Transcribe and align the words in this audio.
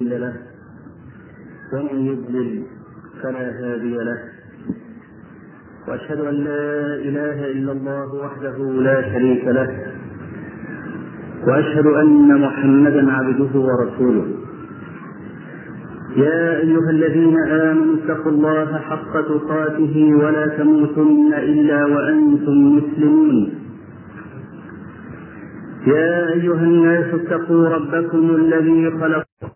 له 0.00 0.32
ومن 1.72 2.06
يضلل 2.06 2.62
فلا 3.22 3.46
هادي 3.60 3.94
له. 3.94 4.18
وأشهد 5.88 6.20
أن 6.20 6.34
لا 6.34 6.94
إله 7.08 7.50
إلا 7.50 7.72
الله 7.72 8.14
وحده 8.14 8.58
لا 8.58 9.02
شريك 9.02 9.44
له. 9.44 9.70
وأشهد 11.46 11.86
أن 11.86 12.40
محمدا 12.40 13.12
عبده 13.12 13.60
ورسوله. 13.60 14.26
يا 16.16 16.56
أيها 16.58 16.90
الذين 16.90 17.36
آمنوا 17.38 17.96
اتقوا 17.96 18.32
الله 18.32 18.78
حق 18.78 19.12
تقاته 19.12 20.14
ولا 20.14 20.46
تموتن 20.46 21.34
إلا 21.34 21.84
وأنتم 21.84 22.76
مسلمون. 22.76 23.54
يا 25.86 26.32
أيها 26.32 26.62
الناس 26.62 27.14
اتقوا 27.14 27.68
ربكم 27.68 28.34
الذي 28.34 28.90
خلقكم 28.90 29.55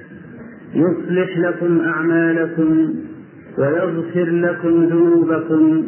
يصلح 0.75 1.37
لكم 1.37 1.81
أعمالكم 1.81 2.93
ويغفر 3.57 4.29
لكم 4.29 4.85
ذنوبكم 4.85 5.83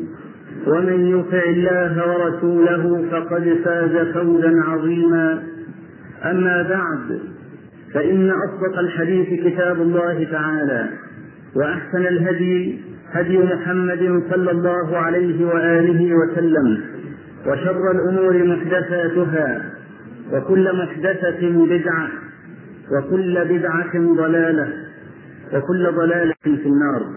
ومن 0.67 1.05
يطع 1.07 1.43
الله 1.49 2.09
ورسوله 2.09 3.05
فقد 3.11 3.57
فاز 3.65 4.07
فوزا 4.13 4.61
عظيما. 4.67 5.43
أما 6.25 6.61
بعد 6.69 7.19
فإن 7.93 8.29
أصدق 8.29 8.79
الحديث 8.79 9.45
كتاب 9.47 9.81
الله 9.81 10.27
تعالى 10.31 10.89
وأحسن 11.55 12.05
الهدي 12.07 12.79
هدي 13.11 13.37
محمد 13.37 14.23
صلى 14.29 14.51
الله 14.51 14.97
عليه 14.97 15.45
وآله 15.45 16.15
وسلم 16.15 16.81
وشر 17.47 17.91
الأمور 17.91 18.43
محدثاتها 18.43 19.61
وكل 20.33 20.77
محدثة 20.77 21.49
بدعة 21.65 22.07
وكل 22.91 23.45
بدعة 23.45 23.93
ضلالة 24.15 24.73
وكل 25.53 25.91
ضلالة 25.95 26.33
في 26.43 26.65
النار. 26.65 27.07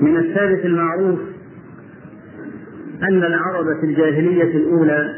من 0.00 0.16
الثالث 0.16 0.64
المعروف 0.64 1.20
أن 3.02 3.24
العرب 3.24 3.80
في 3.80 3.86
الجاهلية 3.86 4.56
الأولى 4.56 5.14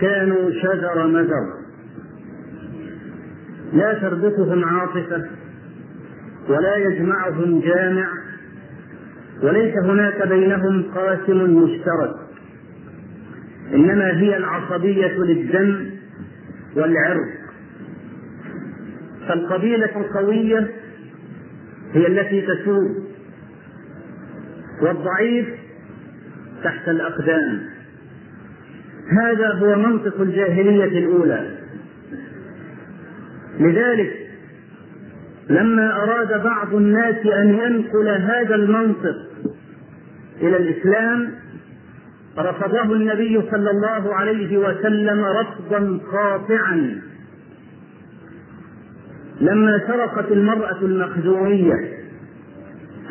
كانوا 0.00 0.50
شجر 0.50 1.06
مزر 1.06 1.58
لا 3.72 3.94
تربطهم 4.00 4.64
عاطفة 4.64 5.26
ولا 6.48 6.76
يجمعهم 6.76 7.60
جامع 7.60 8.08
وليس 9.42 9.74
هناك 9.84 10.28
بينهم 10.28 10.82
قاسم 10.94 11.54
مشترك. 11.54 12.27
إنما 13.74 14.20
هي 14.20 14.36
العصبية 14.36 15.18
للدم 15.18 15.90
والعرق. 16.76 17.28
فالقبيلة 19.28 19.90
القوية 19.96 20.70
هي 21.92 22.06
التي 22.06 22.40
تسود 22.40 23.04
والضعيف 24.82 25.48
تحت 26.64 26.88
الأقدام. 26.88 27.60
هذا 29.22 29.52
هو 29.52 29.76
منطق 29.76 30.20
الجاهلية 30.20 30.98
الأولى. 30.98 31.58
لذلك 33.60 34.28
لما 35.50 36.02
أراد 36.02 36.42
بعض 36.44 36.74
الناس 36.74 37.26
أن 37.26 37.48
ينقل 37.54 38.08
هذا 38.08 38.54
المنطق 38.54 39.16
إلى 40.40 40.56
الإسلام 40.56 41.30
رفضه 42.38 42.82
النبي 42.82 43.42
صلى 43.50 43.70
الله 43.70 44.14
عليه 44.14 44.58
وسلم 44.58 45.24
رفضا 45.24 46.00
قاطعا. 46.12 47.00
لما 49.40 49.80
سرقت 49.86 50.32
المرأة 50.32 50.78
المخزومية 50.82 51.74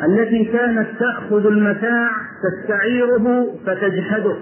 التي 0.08 0.44
كانت 0.44 0.86
تأخذ 0.98 1.46
المتاع 1.46 2.10
تستعيره 2.42 3.56
فتجحده. 3.66 4.36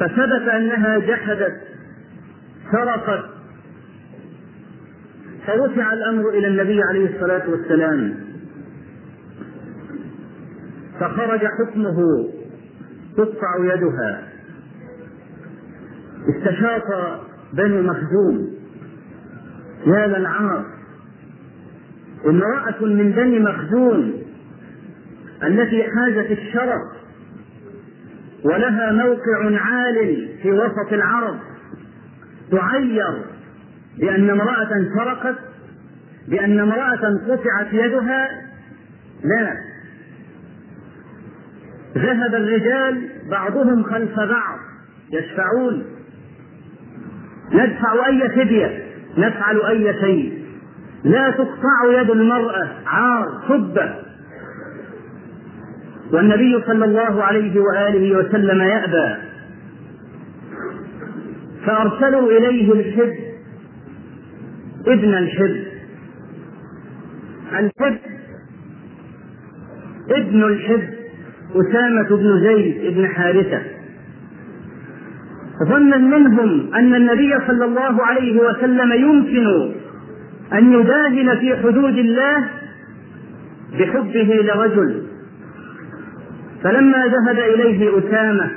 فثبت 0.00 0.48
أنها 0.48 0.98
جحدت 0.98 1.60
سرقت. 2.72 3.24
فرفع 5.46 5.92
الأمر 5.92 6.28
إلى 6.28 6.46
النبي 6.46 6.82
عليه 6.82 7.14
الصلاة 7.14 7.50
والسلام. 7.50 8.29
فخرج 11.00 11.40
حكمه 11.46 12.28
تقطع 13.16 13.56
يدها. 13.74 14.28
استشاط 16.28 16.82
بني 17.52 17.82
مخزوم. 17.82 18.50
يا 19.86 20.06
للعار 20.06 20.64
امرأة 22.26 22.84
من 22.84 23.12
بني 23.12 23.38
مخزوم 23.38 24.22
التي 25.42 25.82
حازت 25.82 26.30
الشرف 26.30 26.82
ولها 28.44 28.92
موقع 28.92 29.60
عال 29.60 30.28
في 30.42 30.52
وسط 30.52 30.92
العرب. 30.92 31.38
تعير 32.50 33.24
بأن 33.98 34.30
امرأة 34.30 34.68
سرقت 34.96 35.36
بأن 36.28 36.60
امرأة 36.60 37.18
قطعت 37.28 37.72
يدها. 37.72 38.28
لا. 39.24 39.69
ذهب 41.96 42.34
الرجال 42.34 43.08
بعضهم 43.30 43.82
خلف 43.82 44.16
بعض. 44.16 44.58
يشفعون. 45.12 45.84
ندفع 47.52 48.06
أي 48.06 48.28
فدية؟ 48.28 48.84
نفعل 49.18 49.60
أي 49.60 50.00
شيء. 50.00 50.44
لا 51.04 51.30
تقطع 51.30 52.00
يد 52.00 52.10
المرأة 52.10 52.68
عار 52.86 53.28
خبة 53.48 53.94
والنبي 56.12 56.62
صلى 56.66 56.84
الله 56.84 57.24
عليه 57.24 57.60
وآله 57.60 58.18
وسلم 58.18 58.60
يأبى. 58.60 59.14
فأرسلوا 61.66 62.32
إليه 62.32 62.72
الحب. 62.72 63.14
ابن 64.86 65.14
الحب. 65.14 65.64
الحب. 67.52 67.98
ابن 70.10 70.44
الحب. 70.44 70.99
أسامة 71.54 72.16
بن 72.16 72.40
زيد 72.40 72.94
بن 72.96 73.06
حارثة. 73.06 73.62
ظنا 75.68 75.96
منهم 75.96 76.74
أن 76.74 76.94
النبي 76.94 77.34
صلى 77.46 77.64
الله 77.64 78.06
عليه 78.06 78.40
وسلم 78.40 78.92
يمكن 78.92 79.72
أن 80.52 80.72
يداهن 80.72 81.38
في 81.38 81.56
حدود 81.56 81.98
الله 81.98 82.44
بحبه 83.78 84.42
لرجل. 84.42 85.02
فلما 86.62 87.06
ذهب 87.06 87.38
إليه 87.38 87.98
أسامة 87.98 88.50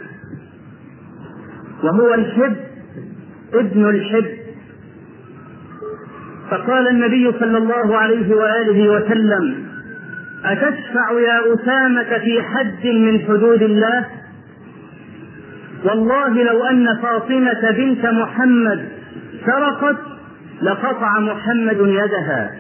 وهو 1.84 2.14
الحب 2.14 2.56
ابن 3.54 3.90
الحب 3.90 4.26
فقال 6.52 6.88
النبي 6.88 7.32
صلى 7.40 7.58
الله 7.58 7.98
عليه 7.98 8.36
وآله 8.36 8.92
وسلم 8.92 9.63
أتشفع 10.46 11.20
يا 11.20 11.54
أسامة 11.54 12.18
في 12.20 12.42
حد 12.42 12.88
من 12.88 13.20
حدود 13.28 13.62
الله؟ 13.62 14.06
والله 15.84 16.44
لو 16.44 16.64
أن 16.64 16.88
فاطمة 17.02 17.72
بنت 17.72 18.06
محمد 18.06 18.90
سرقت 19.46 19.98
لقطع 20.62 21.20
محمد 21.20 21.78
يدها. 21.80 22.52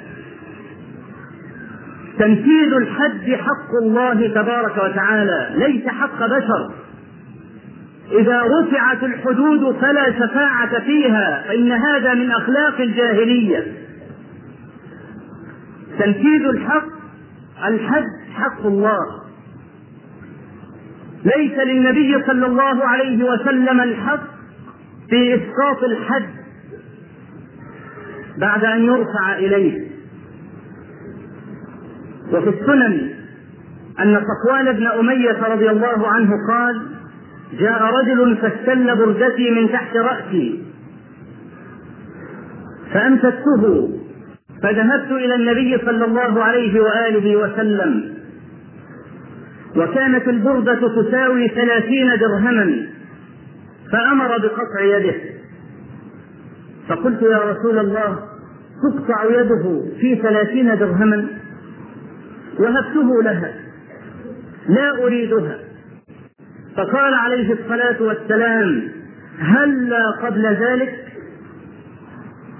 تنفيذ 2.19 2.73
الحد 2.73 3.31
حق 3.41 3.83
الله 3.83 4.27
تبارك 4.27 4.77
وتعالى 4.77 5.49
ليس 5.55 5.87
حق 5.87 6.25
بشر. 6.25 6.73
إذا 8.19 8.41
رفعت 8.41 9.03
الحدود 9.03 9.75
فلا 9.75 10.11
شفاعة 10.11 10.79
فيها 10.79 11.43
فإن 11.47 11.71
هذا 11.71 12.13
من 12.13 12.31
أخلاق 12.31 12.81
الجاهلية. 12.81 13.63
تنفيذ 15.99 16.45
الحق 16.45 17.02
الحد 17.67 18.05
حق 18.33 18.65
الله 18.65 19.23
ليس 21.25 21.59
للنبي 21.67 22.23
صلى 22.27 22.45
الله 22.45 22.83
عليه 22.85 23.23
وسلم 23.23 23.81
الحق 23.81 24.23
في 25.09 25.35
إسقاط 25.35 25.83
الحد 25.83 26.29
بعد 28.37 28.63
أن 28.65 28.83
يرفع 28.83 29.35
إليه. 29.35 29.87
وفي 32.33 32.49
السنن 32.49 33.09
أن 33.99 34.21
صفوان 34.21 34.71
بن 34.71 34.87
أمية 34.87 35.47
رضي 35.47 35.69
الله 35.69 36.07
عنه 36.07 36.31
قال 36.49 36.87
جاء 37.59 37.83
رجل 37.83 38.37
فاستل 38.37 38.95
بردتي 38.97 39.51
من 39.51 39.71
تحت 39.71 39.95
رأسي 39.95 40.63
فأمسكته 42.93 43.99
فذهبت 44.63 45.11
إلى 45.11 45.35
النبي 45.35 45.77
صلى 45.85 46.05
الله 46.05 46.43
عليه 46.43 46.81
وآله 46.81 47.35
وسلم. 47.35 48.13
وكانت 49.75 50.27
البردة 50.27 51.01
تساوي 51.01 51.47
ثلاثين 51.47 52.17
درهما 52.19 52.87
فأمر 53.91 54.37
بقطع 54.37 54.81
يده. 54.81 55.15
فقلت 56.87 57.21
يا 57.21 57.37
رسول 57.37 57.79
الله 57.79 58.19
تقطع 58.83 59.23
يده 59.41 59.83
في 59.99 60.15
ثلاثين 60.15 60.77
درهما؟ 60.77 61.27
وهبته 62.59 63.23
لها 63.23 63.53
لا 64.69 65.03
أريدها. 65.03 65.57
فقال 66.77 67.13
عليه 67.13 67.53
الصلاة 67.53 68.03
والسلام 68.03 68.89
هلا 69.39 70.11
قبل 70.11 70.45
ذلك؟ 70.45 71.02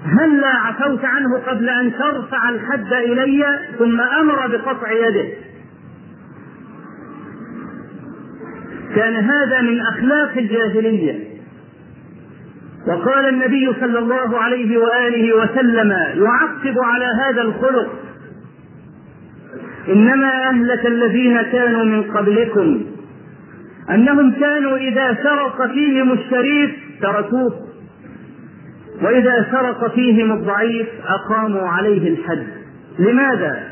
هلا 0.04 0.48
عفوت 0.48 1.04
عنه 1.04 1.38
قبل 1.38 1.68
أن 1.68 1.92
ترفع 1.92 2.48
الحد 2.48 2.92
إلي 2.92 3.44
ثم 3.78 4.00
أمر 4.00 4.46
بقطع 4.46 4.92
يده؟ 4.92 5.28
كان 8.96 9.14
هذا 9.14 9.60
من 9.60 9.80
أخلاق 9.80 10.32
الجاهلية. 10.36 11.34
وقال 12.86 13.28
النبي 13.28 13.72
صلى 13.80 13.98
الله 13.98 14.38
عليه 14.38 14.78
وآله 14.78 15.36
وسلم 15.36 15.90
يعقب 16.24 16.78
على 16.78 17.04
هذا 17.04 17.42
الخلق. 17.42 17.98
إنما 19.88 20.48
أهلك 20.48 20.86
الذين 20.86 21.42
كانوا 21.42 21.84
من 21.84 22.02
قبلكم. 22.02 22.84
أنهم 23.90 24.32
كانوا 24.32 24.76
إذا 24.76 25.18
سرق 25.22 25.66
فيهم 25.72 26.12
الشريف 26.12 26.70
تركوه. 27.02 27.73
وإذا 29.02 29.46
سرق 29.52 29.94
فيهم 29.94 30.32
الضعيف 30.32 30.86
أقاموا 31.06 31.68
عليه 31.68 32.08
الحد 32.08 32.46
لماذا؟ 32.98 33.62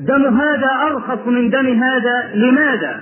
دم 0.00 0.40
هذا 0.40 0.70
أرخص 0.90 1.26
من 1.26 1.50
دم 1.50 1.82
هذا 1.82 2.30
لماذا؟ 2.34 3.00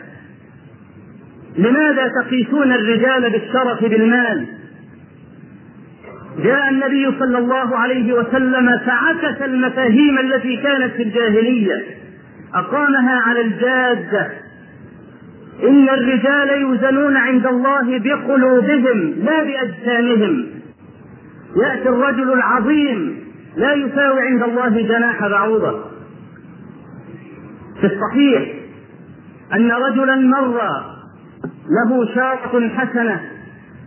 لماذا 1.59 2.11
تقيسون 2.23 2.73
الرجال 2.73 3.31
بالشرف 3.31 3.85
بالمال؟ 3.85 4.47
جاء 6.45 6.69
النبي 6.69 7.19
صلى 7.19 7.39
الله 7.39 7.77
عليه 7.79 8.13
وسلم 8.13 8.79
فعكس 8.87 9.43
المفاهيم 9.43 10.19
التي 10.19 10.57
كانت 10.57 10.93
في 10.93 11.03
الجاهلية 11.03 11.85
أقامها 12.55 13.21
على 13.21 13.41
الجادة 13.41 14.31
إن 15.63 15.89
الرجال 15.89 16.61
يوزنون 16.61 17.17
عند 17.17 17.47
الله 17.47 17.99
بقلوبهم 17.99 19.15
لا 19.25 19.45
بأجسامهم 19.45 20.56
يأتي 21.63 21.89
الرجل 21.89 22.33
العظيم 22.33 23.17
لا 23.57 23.73
يساوي 23.75 24.21
عند 24.21 24.43
الله 24.43 24.69
جناح 24.69 25.27
بعوضة. 25.27 25.85
في 27.81 27.87
الصحيح 27.87 28.55
أن 29.55 29.71
رجلا 29.71 30.17
مر 30.17 30.61
له 31.69 32.15
شاطة 32.15 32.69
حسنة 32.69 33.21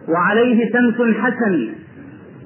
وعليه 0.07 0.71
سمت 0.73 1.15
حسن 1.17 1.69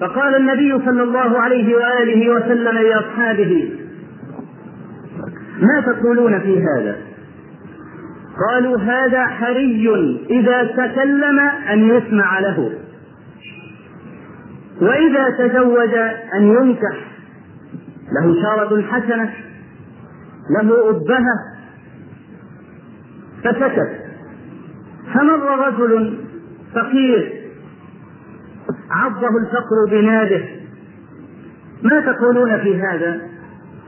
فقال 0.01 0.35
النبي 0.35 0.85
صلى 0.85 1.03
الله 1.03 1.39
عليه 1.39 1.75
وآله 1.75 2.29
وسلم 2.29 2.77
لأصحابه 2.77 3.71
ما 5.59 5.81
تقولون 5.81 6.39
في 6.39 6.59
هذا؟ 6.59 6.97
قالوا 8.49 8.77
هذا 8.77 9.25
حري 9.25 10.19
إذا 10.29 10.63
تكلم 10.63 11.39
أن 11.71 11.89
يسمع 11.89 12.39
له. 12.39 12.71
وإذا 14.81 15.29
تزوج 15.29 15.93
أن 16.35 16.43
ينكح 16.43 16.95
له 18.11 18.41
شارة 18.41 18.81
حسنة 18.81 19.33
له 20.49 20.89
أبهة 20.89 21.53
فسكت. 23.43 24.03
فمر 25.13 25.67
رجل 25.67 26.17
فقير 26.75 27.33
عضه 28.91 29.37
الفقر 29.37 29.85
بناده. 29.91 30.41
ما 31.83 31.99
تقولون 31.99 32.57
في 32.57 32.81
هذا؟ 32.81 33.21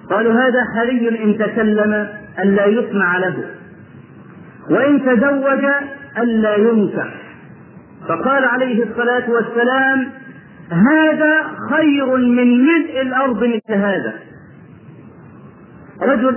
قالوا 0.09 0.33
هذا 0.33 0.63
حري 0.75 1.23
إن 1.23 1.37
تكلم 1.37 2.07
ألا 2.39 2.65
يسمع 2.65 3.17
له 3.17 3.35
وإن 4.69 5.05
تزوج 5.05 5.65
ألا 6.17 6.55
ينكح. 6.55 7.13
فقال 8.07 8.45
عليه 8.45 8.83
الصلاة 8.83 9.29
والسلام 9.31 10.07
هذا 10.69 11.43
خير 11.69 12.15
من 12.15 12.65
ملء 12.65 13.01
الأرض 13.01 13.43
مثل 13.43 13.73
هذا. 13.73 14.13
رجل 16.01 16.35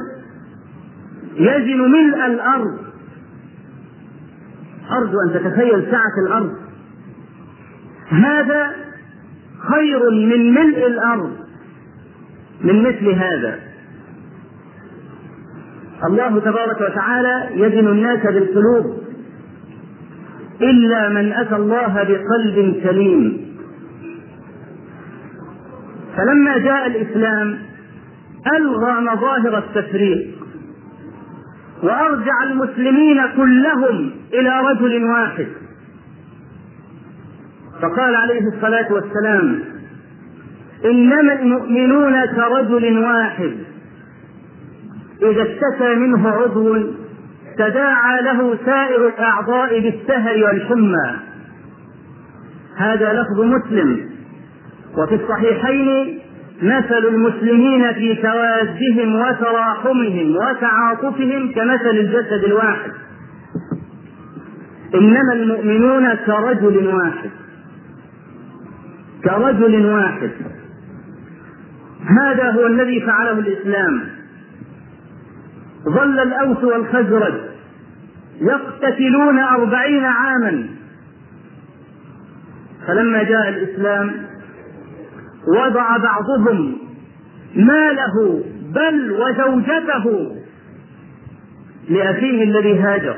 يزن 1.37 1.79
ملء 1.79 2.27
الأرض. 2.27 2.79
أرجو 4.91 5.21
أن 5.27 5.33
تتخيل 5.35 5.91
سعة 5.91 6.27
الأرض. 6.27 6.55
هذا 8.09 8.73
خير 9.73 10.11
من 10.11 10.55
ملء 10.55 10.87
الأرض 10.87 11.37
من 12.65 12.83
مثل 12.83 13.09
هذا. 13.09 13.59
الله 16.07 16.41
تبارك 16.41 16.81
وتعالى 16.81 17.49
يزن 17.55 17.89
الناس 17.89 18.27
بالقلوب. 18.27 18.99
إلا 20.63 21.09
من 21.09 21.33
أتى 21.33 21.57
الله 21.57 21.95
بقلب 21.95 22.81
سليم. 22.83 23.48
فلما 26.19 26.59
جاء 26.59 26.87
الإسلام 26.87 27.59
ألغى 28.57 29.01
مظاهر 29.01 29.59
التفريق 29.59 30.35
وأرجع 31.83 32.43
المسلمين 32.43 33.21
كلهم 33.37 34.11
إلى 34.33 34.61
رجل 34.61 35.05
واحد. 35.05 35.47
فقال 37.83 38.15
عليه 38.15 38.41
الصلاة 38.55 38.93
والسلام 38.93 39.61
إنما 40.85 41.33
المؤمنون 41.33 42.25
كرجل 42.27 42.99
واحد. 42.99 43.53
إذا 45.23 45.43
اشتكى 45.43 45.95
منه 45.95 46.29
عضو 46.29 46.77
تداعى 47.59 48.23
له 48.23 48.59
سائر 48.65 49.09
الأعضاء 49.09 49.81
بالسهر 49.81 50.45
والحمى. 50.45 51.17
هذا 52.77 53.13
لفظ 53.13 53.41
مسلم. 53.41 54.08
وفي 54.99 55.15
الصحيحين 55.15 56.19
مثل 56.63 57.07
المسلمين 57.09 57.93
في 57.95 58.15
توادهم 58.15 59.15
وتراحمهم 59.15 60.37
وتعاطفهم 60.37 61.53
كمثل 61.53 61.91
الجسد 61.91 62.45
الواحد. 62.45 62.91
إنما 64.95 65.33
المؤمنون 65.33 66.15
كرجل 66.15 66.87
واحد. 66.87 67.31
كرجل 69.25 69.87
واحد. 69.87 70.31
هذا 72.21 72.51
هو 72.51 72.67
الذي 72.67 73.01
فعله 73.01 73.39
الإسلام. 73.39 74.01
ظل 75.85 76.19
الأوس 76.19 76.65
والخزرج 76.65 77.35
يقتتلون 78.41 79.39
أربعين 79.39 80.05
عاما. 80.05 80.67
فلما 82.87 83.23
جاء 83.23 83.49
الإسلام 83.49 84.28
وضع 85.57 85.97
بعضهم 85.97 86.77
ماله 87.57 88.45
بل 88.75 89.13
وزوجته 89.13 90.37
لأخيه 91.89 92.45
الذي 92.45 92.79
هاجر. 92.79 93.17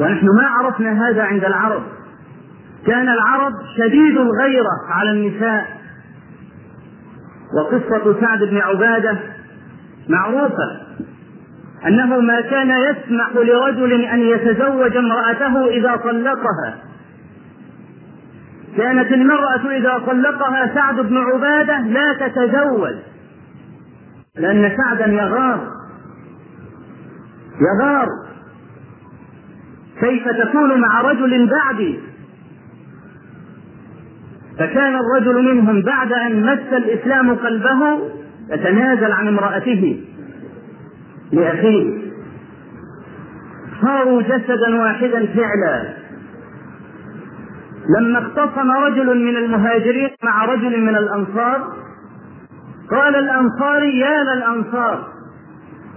ونحن 0.00 0.26
ما 0.26 0.46
عرفنا 0.46 1.08
هذا 1.08 1.22
عند 1.22 1.44
العرب. 1.44 1.82
كان 2.86 3.08
العرب 3.08 3.52
شديد 3.78 4.16
الغيرة 4.16 4.76
على 4.90 5.10
النساء. 5.10 5.66
وقصة 7.56 8.20
سعد 8.20 8.38
بن 8.38 8.56
عبادة 8.58 9.18
معروفة 10.08 10.80
أنه 11.86 12.20
ما 12.20 12.40
كان 12.40 12.68
يسمح 12.68 13.30
لرجل 13.34 14.04
أن 14.04 14.20
يتزوج 14.20 14.96
امرأته 14.96 15.66
إذا 15.66 15.96
طلقها. 15.96 16.74
كانت 18.76 19.12
المرأة 19.12 19.76
إذا 19.76 19.98
طلقها 20.06 20.74
سعد 20.74 21.00
بن 21.00 21.16
عبادة 21.16 21.78
لا 21.78 22.12
تتزوج 22.12 22.94
لأن 24.36 24.76
سعدا 24.76 25.12
يغار 25.12 25.68
يغار. 27.60 28.08
كيف 30.00 30.28
تكون 30.28 30.80
مع 30.80 31.00
رجل 31.00 31.50
بعدي؟ 31.50 32.00
فكان 34.58 34.96
الرجل 34.96 35.54
منهم 35.54 35.82
بعد 35.82 36.12
أن 36.12 36.42
مس 36.42 36.72
الإسلام 36.72 37.34
قلبه 37.34 37.98
يتنازل 38.50 39.12
عن 39.12 39.28
امرأته 39.28 40.04
لأخيه. 41.32 41.98
صاروا 43.82 44.22
جسدا 44.22 44.76
واحدا 44.82 45.26
فعلا. 45.26 45.93
لما 47.88 48.18
اختصم 48.18 48.70
رجل 48.70 49.24
من 49.24 49.36
المهاجرين 49.36 50.10
مع 50.22 50.44
رجل 50.44 50.80
من 50.80 50.96
الأنصار. 50.96 51.72
قال 52.90 53.16
الأنصاري 53.16 53.98
يا 53.98 54.22
للأنصار. 54.22 55.08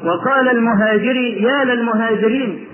وقال 0.05 0.49
المهاجري 0.49 1.43
يا 1.43 1.63
للمهاجرين. 1.63 2.67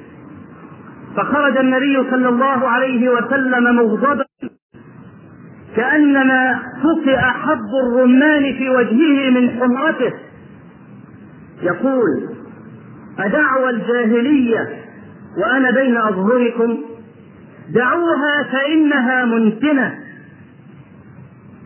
فخرج 1.17 1.57
النبي 1.57 2.09
صلى 2.11 2.29
الله 2.29 2.67
عليه 2.67 3.09
وسلم 3.09 3.75
مغضبا 3.75 4.25
كأنما 5.75 6.59
فقئ 6.83 7.17
حب 7.17 7.69
الرمان 7.83 8.53
في 8.53 8.69
وجهه 8.69 9.29
من 9.29 9.49
حمرته. 9.49 10.13
يقول 11.61 12.29
أدعوى 13.19 13.69
الجاهلية 13.69 14.69
وأنا 15.37 15.71
بين 15.71 15.97
أظهركم. 15.97 16.77
دعوها 17.69 18.43
فإنها 18.43 19.25
منتنة 19.25 19.99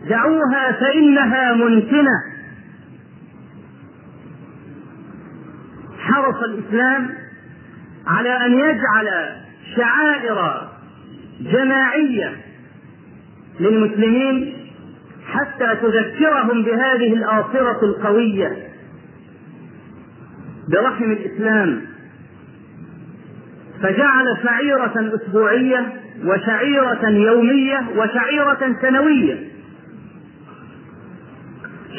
دعوها 0.08 0.72
فإنها 0.72 1.52
منتنة 1.52 2.22
حرص 5.98 6.42
الإسلام 6.42 7.10
على 8.06 8.46
أن 8.46 8.52
يجعل 8.52 9.36
شعائر 9.76 10.68
جماعية 11.40 12.36
للمسلمين 13.60 14.54
حتى 15.32 15.76
تذكرهم 15.82 16.62
بهذه 16.62 17.12
الآصرة 17.12 17.84
القوية. 17.84 18.68
برحم 20.72 21.04
الإسلام 21.04 21.80
فجعل 23.82 24.24
شعيرة 24.44 25.14
أسبوعية 25.14 25.92
وشعيرة 26.24 27.08
يومية 27.08 27.86
وشعيرة 27.96 28.76
سنوية. 28.82 29.48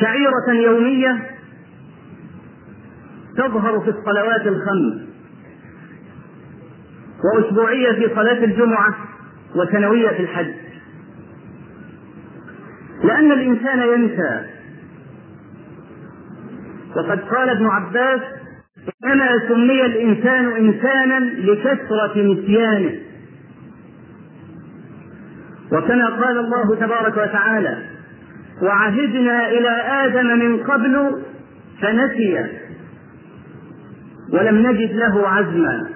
شعيرة 0.01 0.49
يومية 0.65 1.29
تظهر 3.37 3.79
في 3.79 3.89
الصلوات 3.89 4.47
الخمس 4.47 5.09
وأسبوعية 7.35 7.91
في 7.91 8.15
صلاة 8.15 8.43
الجمعة 8.43 8.95
وسنوية 9.55 10.09
في 10.09 10.19
الحج. 10.19 10.51
لأن 13.03 13.31
الإنسان 13.31 13.79
ينسى 13.79 14.45
وقد 16.95 17.19
قال 17.19 17.49
ابن 17.49 17.65
عباس 17.65 18.21
إنما 19.05 19.47
سمي 19.47 19.85
الإنسان 19.85 20.45
إنسانا 20.45 21.19
لكثرة 21.19 22.21
نسيانه. 22.21 22.99
وكما 25.71 26.05
قال 26.09 26.37
الله 26.37 26.75
تبارك 26.75 27.17
وتعالى 27.17 27.77
وعهدنا 28.61 29.49
إلى 29.49 29.69
آدم 30.05 30.39
من 30.39 30.57
قبل 30.57 31.23
فنسي 31.81 32.45
ولم 34.33 34.67
نجد 34.67 34.91
له 34.91 35.27
عزما. 35.29 35.89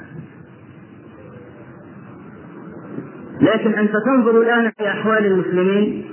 لكن 3.42 3.74
أنت 3.74 3.92
تنظر 4.06 4.42
الآن 4.42 4.72
في 4.78 4.88
أحوال 4.88 5.26
المسلمين 5.26 6.06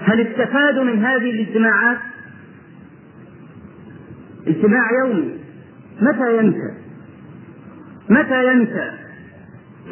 هل 0.00 0.20
استفادوا 0.20 0.84
من 0.84 1.04
هذه 1.04 1.30
الاجتماعات؟ 1.30 1.98
اجتماع 4.46 4.82
يومي. 5.04 5.41
متى 6.00 6.36
ينسى؟ 6.36 6.74
متى 8.10 8.46
ينسى؟ 8.52 8.90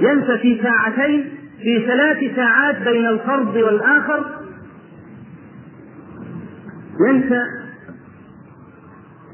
ينسى 0.01 0.39
في 0.39 0.63
ساعتين 0.63 1.31
في 1.63 1.87
ثلاث 1.87 2.37
ساعات 2.37 2.77
بين 2.83 3.07
الفرد 3.07 3.57
والآخر؟ 3.57 4.41
ينسى. 7.09 7.43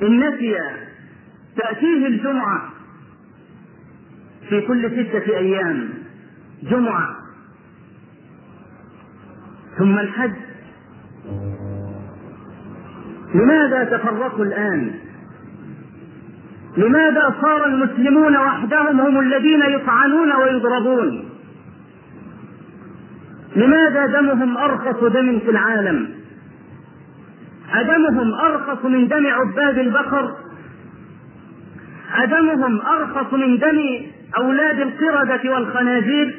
إن 0.03 0.21
نسي 0.21 0.57
تأتيه 1.57 2.07
الجمعة 2.07 2.73
في 4.49 4.61
كل 4.61 4.91
ستة 4.91 5.37
أيام 5.37 5.89
جمعة. 6.63 7.17
ثم 9.79 9.99
الحج. 9.99 10.33
لماذا 13.35 13.85
تفرقوا 13.85 14.45
الآن؟ 14.45 15.06
لماذا 16.77 17.35
صار 17.43 17.67
المسلمون 17.67 18.37
وحدهم 18.37 19.01
هم 19.01 19.21
الذين 19.21 19.63
يطعنون 19.63 20.33
ويضربون؟ 20.33 21.29
لماذا 23.57 24.07
دمهم 24.07 24.57
أرخص 24.57 25.05
دم 25.05 25.39
في 25.39 25.51
العالم؟ 25.51 26.09
أدمهم 27.75 28.35
أرخص 28.35 28.85
من 28.85 29.09
دم 29.09 29.27
عباد 29.27 29.79
البقر؟ 29.79 30.37
أدمهم 32.15 32.81
أرخص 32.81 33.33
من 33.33 33.59
دم 33.59 33.81
أولاد 34.39 34.81
القردة 34.81 35.51
والخنازير؟ 35.51 36.39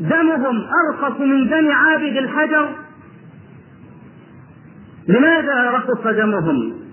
دمهم 0.00 0.66
أرخص 0.88 1.20
من 1.20 1.48
دم 1.48 1.70
عابد 1.72 2.16
الحجر؟ 2.16 2.68
لماذا 5.08 5.70
رخص 5.70 6.06
دمهم؟ 6.06 6.83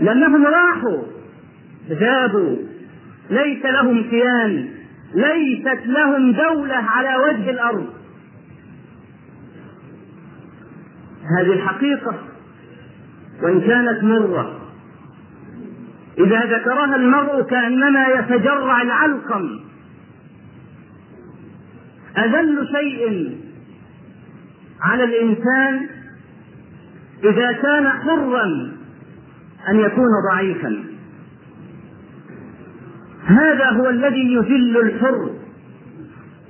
لأنهم 0.00 0.46
راحوا 0.46 1.02
ذابوا 1.88 2.56
ليس 3.30 3.64
لهم 3.64 4.02
كيان 4.10 4.68
ليست 5.14 5.86
لهم 5.86 6.32
دولة 6.32 6.74
على 6.74 7.16
وجه 7.16 7.50
الأرض. 7.50 7.86
هذه 11.38 11.52
الحقيقة 11.52 12.14
وإن 13.42 13.60
كانت 13.60 14.04
مرة. 14.04 14.60
إذا 16.18 16.40
ذكرها 16.44 16.96
المرء 16.96 17.42
كأنما 17.42 18.06
يتجرع 18.06 18.82
العلقم. 18.82 19.60
أذل 22.18 22.68
شيء 22.72 23.36
على 24.80 25.04
الإنسان 25.04 25.88
إذا 27.24 27.52
كان 27.52 27.88
حرا. 27.88 28.75
أن 29.68 29.80
يكون 29.80 30.08
ضعيفا. 30.32 30.84
هذا 33.24 33.70
هو 33.70 33.90
الذي 33.90 34.34
يذل 34.34 34.76
الحر 34.76 35.30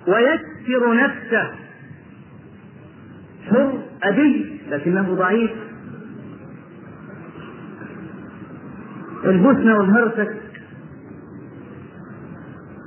ويكسر 0.08 0.94
نفسه. 0.94 1.50
حر 3.50 3.82
أبي 4.02 4.60
لكنه 4.70 5.14
ضعيف. 5.14 5.50
البوسنة 9.24 9.78
والهرسك 9.78 10.36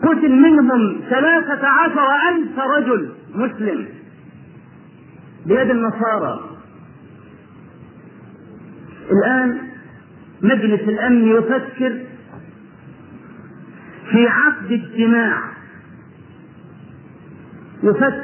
قتل 0.04 0.32
منهم 0.32 1.02
ثلاثة 1.10 1.68
عشر 1.68 2.08
ألف 2.30 2.60
رجل 2.60 3.10
مسلم 3.36 3.88
بيد 5.46 5.70
النصارى. 5.70 6.40
الآن 9.12 9.58
مجلس 10.42 10.82
الأمن 10.82 11.28
يفكر 11.28 12.00
في 14.12 14.28
عقد 14.28 14.72
اجتماع. 14.72 15.42
يفكر. 17.84 18.24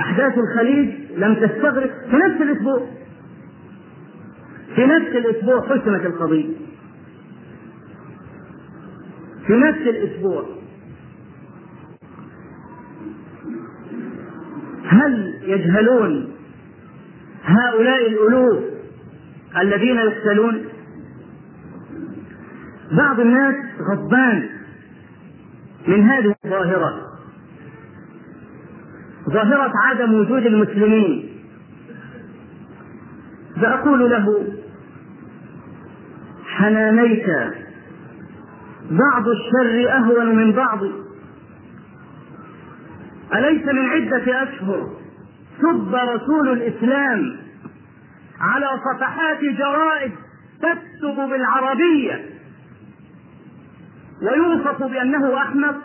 أحداث 0.00 0.38
الخليج 0.38 0.90
لم 1.16 1.34
تستغرق 1.34 1.90
في 2.10 2.16
نفس 2.16 2.40
الأسبوع. 2.40 2.86
في 4.74 4.86
نفس 4.86 5.08
الأسبوع 5.08 5.62
حسمت 5.62 6.06
القضية. 6.06 6.56
في 9.46 9.52
نفس 9.52 9.80
الأسبوع. 9.80 10.44
هل 14.84 15.34
يجهلون 15.42 16.32
هؤلاء 17.44 18.06
الألوف 18.06 18.77
الذين 19.56 19.96
يقتلون 19.96 20.64
بعض 22.92 23.20
الناس 23.20 23.54
غضبان 23.90 24.48
من 25.86 26.08
هذه 26.08 26.34
الظاهرة. 26.44 27.02
ظاهرة 29.30 29.72
عدم 29.84 30.14
وجود 30.14 30.46
المسلمين. 30.46 31.28
فأقول 33.60 34.10
له 34.10 34.46
حنانيك. 36.46 37.26
بعض 38.90 39.28
الشر 39.28 39.92
أهون 39.92 40.36
من 40.36 40.52
بعض. 40.52 40.78
أليس 43.34 43.64
من 43.66 43.86
عدة 43.86 44.42
أشهر؟ 44.42 44.88
سب 45.60 45.94
رسول 45.94 46.48
الإسلام. 46.48 47.47
على 48.40 48.66
صفحات 48.66 49.38
جرائد 49.40 50.12
تكتب 50.62 51.16
بالعربية. 51.30 52.38
ويوصف 54.22 54.82
بأنه 54.82 55.42
أحمق 55.42 55.76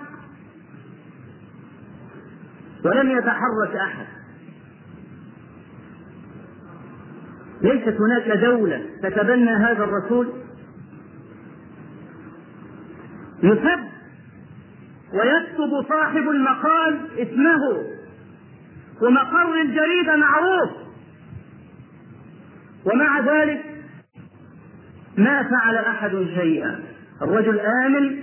ولم 2.86 3.12
يتحرك 3.12 3.76
أحد. 3.76 4.06
ليست 7.62 7.98
هناك 8.02 8.38
دولة 8.38 8.86
تتبنى 9.04 9.52
هذا 9.52 9.84
الرسول؟ 9.84 10.28
يسب 13.44 13.84
ويكتب 15.14 15.90
صاحب 15.90 16.30
المقال 16.30 17.08
اسمه 17.18 17.84
ومقر 19.02 19.62
الجريدة 19.62 20.16
معروف. 20.16 20.83
ومع 22.86 23.20
ذلك 23.20 23.62
ما 25.18 25.44
فعل 25.44 25.76
أحد 25.76 26.12
شيئا. 26.12 26.80
الرجل 27.22 27.60
آمن 27.60 28.22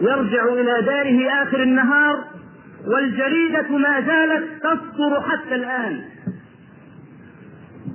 يرجع 0.00 0.44
إلى 0.44 0.82
داره 0.82 1.42
آخر 1.42 1.62
النهار 1.62 2.24
والجريدة 2.86 3.78
ما 3.78 4.00
زالت 4.00 4.44
تصدر 4.62 5.20
حتى 5.20 5.54
الآن. 5.54 6.00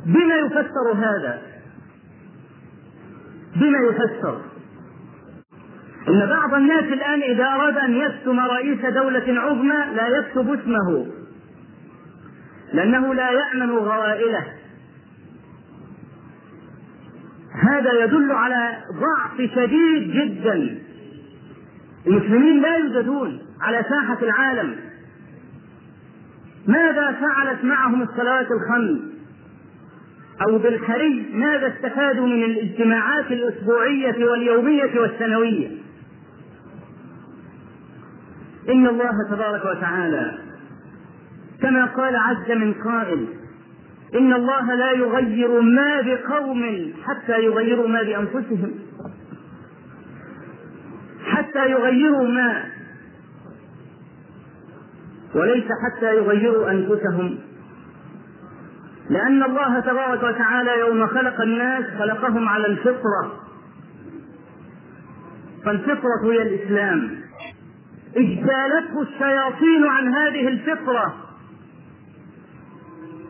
بما 0.06 0.36
يفسر 0.36 0.94
هذا؟ 0.96 1.42
بما 3.56 3.78
يفسر؟ 3.90 4.42
إن 6.08 6.26
بعض 6.30 6.54
الناس 6.54 6.84
الآن 6.84 7.22
إذا 7.22 7.46
أراد 7.46 7.78
أن 7.78 7.96
يكتم 7.96 8.40
رئيس 8.40 8.86
دولة 8.86 9.42
عظمى 9.42 9.96
لا 9.96 10.08
يكتب 10.08 10.54
اسمه 10.54 11.08
لأنه 12.74 13.14
لا 13.14 13.30
يأمن 13.32 13.72
غوائله 13.72 14.44
هذا 17.64 18.04
يدل 18.04 18.32
على 18.32 18.78
ضعف 18.92 19.52
شديد 19.56 20.12
جدا. 20.12 20.78
المسلمين 22.08 22.62
لا 22.62 22.78
يوجدون 22.78 23.40
على 23.62 23.86
ساحة 23.90 24.18
العالم. 24.22 24.76
ماذا 26.68 27.12
فعلت 27.12 27.64
معهم 27.64 28.02
الصلوات 28.02 28.48
الخمس؟ 28.52 29.00
أو 30.42 30.58
بالخري 30.58 31.30
ماذا 31.34 31.68
استفادوا 31.68 32.28
من 32.28 32.44
الاجتماعات 32.44 33.32
الأسبوعية 33.32 34.26
واليومية 34.26 35.00
والسنوية؟ 35.00 35.68
إن 38.70 38.88
الله 38.88 39.12
تبارك 39.32 39.66
وتعالى 39.66 40.38
كما 41.62 41.86
قال 41.86 42.16
عز 42.16 42.52
من 42.52 42.74
قائل 42.74 43.28
إن 44.16 44.34
الله 44.34 44.74
لا 44.74 44.92
يغير 44.92 45.62
ما 45.62 46.02
بقوم 46.02 46.94
حتى 47.06 47.44
يغيروا 47.44 47.88
ما 47.88 48.04
بأنفسهم. 48.04 48.72
حتى 51.26 51.72
يغيروا 51.72 52.28
ما. 52.28 52.64
وليس 55.36 55.66
حتى 55.86 56.16
يغيروا 56.16 56.72
أنفسهم. 56.72 57.40
لأن 59.10 59.44
الله 59.44 59.80
تبارك 59.80 60.24
وتعالى 60.24 60.80
يوم 60.80 61.08
خلق 61.08 61.42
الناس 61.42 61.84
خلقهم 62.00 62.50
على 62.50 62.68
الفطرة. 62.68 63.40
فالفطرة 65.66 66.24
هي 66.24 66.42
الإسلام. 66.42 67.22
اجتالته 68.18 69.02
الشياطين 69.02 69.88
عن 69.88 70.14
هذه 70.14 70.48
الفطرة. 70.48 71.27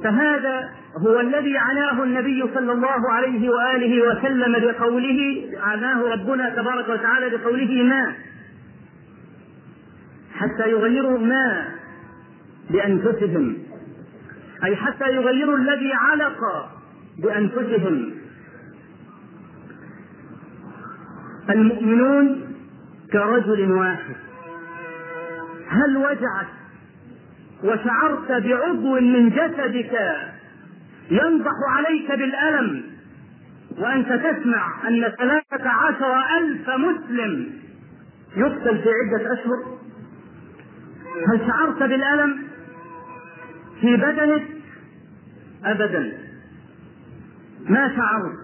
فهذا 0.04 0.70
هو 0.98 1.20
الذي 1.20 1.58
عناه 1.58 2.04
النبي 2.04 2.43
صلى 2.54 2.72
الله 2.72 3.12
عليه 3.12 3.50
وآله 3.50 4.08
وسلم 4.08 4.52
بقوله 4.60 5.50
عناه 5.63 6.02
ربنا 6.02 6.50
تبارك 6.50 6.89
وتعالى 6.89 7.38
بقوله 7.38 7.84
ما 7.84 8.13
حتى 10.36 10.69
يغيروا 10.69 11.17
ما 11.17 11.67
بأنفسهم. 12.69 13.58
أي 14.63 14.76
حتى 14.76 15.06
يغيروا 15.06 15.58
الذي 15.58 15.93
علق 15.93 16.69
بأنفسهم. 17.24 18.12
المؤمنون 21.50 22.41
كرجل 23.13 23.72
واحد. 23.72 24.15
هل 25.67 25.98
وجعت 25.98 26.57
وشعرت 27.63 28.32
بعضو 28.32 29.00
من 29.00 29.30
جسدك 29.30 29.93
ينضح 31.12 31.52
عليك 31.70 32.12
بالألم 32.12 32.84
وأنت 33.78 34.08
تسمع 34.08 34.88
أن 34.88 35.02
ثلاثة 35.17 35.70
عشر 35.70 36.20
ألف 36.39 36.70
مسلم 36.70 37.50
يقتل 38.36 38.78
في 38.78 38.89
عدة 38.89 39.34
أشهر. 39.34 39.78
هل 41.28 41.48
شعرت 41.48 41.80
بالألم 41.80 42.43
في 43.82 43.98
بدنك؟ 43.98 44.43
أبدا. 45.65 46.13
ما 47.70 47.96
شعرت؟ 47.96 48.38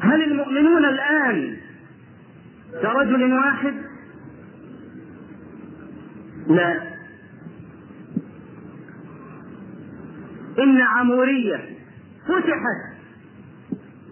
هل 0.00 0.22
المؤمنون 0.22 0.84
الآن 0.84 1.56
كرجل 2.82 3.32
واحد؟ 3.32 3.74
لا. 6.48 6.95
إن 10.58 10.80
عمورية 10.80 11.60
فتحت 12.28 12.96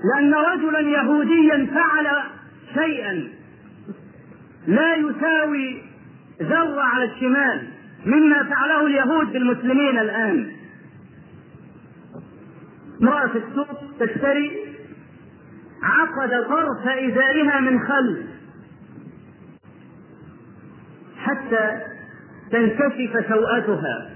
لأن 0.05 0.35
رجلا 0.35 0.81
يهوديا 0.81 1.67
فعل 1.75 2.07
شيئا 2.75 3.29
لا 4.67 4.95
يساوي 4.97 5.83
ذرة 6.43 6.81
على 6.81 7.05
الشمال 7.05 7.69
مما 8.07 8.43
فعله 8.43 8.87
اليهود 8.87 9.33
بالمسلمين 9.33 9.99
الآن. 9.99 10.53
امرأة 13.03 13.27
في 13.29 13.39
السوق 13.39 13.99
تشتري 14.01 14.51
عقد 15.83 16.31
طرف 16.49 16.89
إزارها 16.89 17.61
من 17.61 17.79
خلف 17.89 18.19
حتى 21.17 21.81
تنكشف 22.51 23.29
سوءتها. 23.29 24.14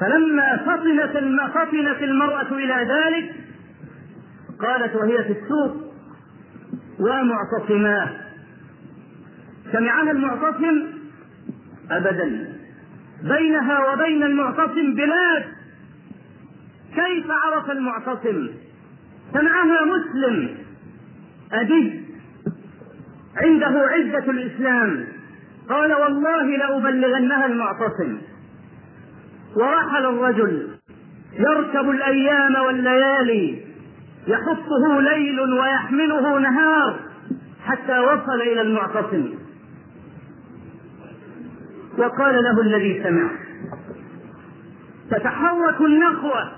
فلما 0.00 0.56
فطنت 0.56 1.16
فطنت 1.16 2.02
المرأة 2.02 2.52
إلى 2.52 2.74
ذلك 2.74 3.34
قالت 4.60 4.96
وهي 4.96 5.24
في 5.24 5.32
السوق 5.32 5.84
ومعتصماه 7.00 8.10
سمعها 9.72 10.10
المعتصم 10.10 10.86
أبدا 11.90 12.54
بينها 13.22 13.92
وبين 13.92 14.22
المعتصم 14.22 14.94
بلاد 14.94 15.44
كيف 16.94 17.26
عرف 17.30 17.70
المعتصم؟ 17.70 18.48
سمعها 19.32 19.84
مسلم 19.84 20.48
أدي 21.52 22.04
عنده 23.36 23.66
عزة 23.66 24.30
الإسلام 24.30 25.06
قال 25.68 25.92
والله 25.92 26.56
لأبلغنها 26.56 27.46
المعتصم. 27.46 28.18
ورحل 29.56 30.06
الرجل 30.06 30.68
يركب 31.38 31.90
الأيام 31.90 32.54
والليالي 32.66 33.64
يحطه 34.26 35.00
ليل 35.00 35.40
ويحمله 35.40 36.38
نهار 36.38 37.00
حتى 37.64 37.98
وصل 37.98 38.40
إلى 38.42 38.60
المعتصم. 38.60 39.34
وقال 41.98 42.44
له 42.44 42.60
الذي 42.60 43.02
سمع 43.02 43.30
تتحرك 45.10 45.80
النخوة 45.80 46.52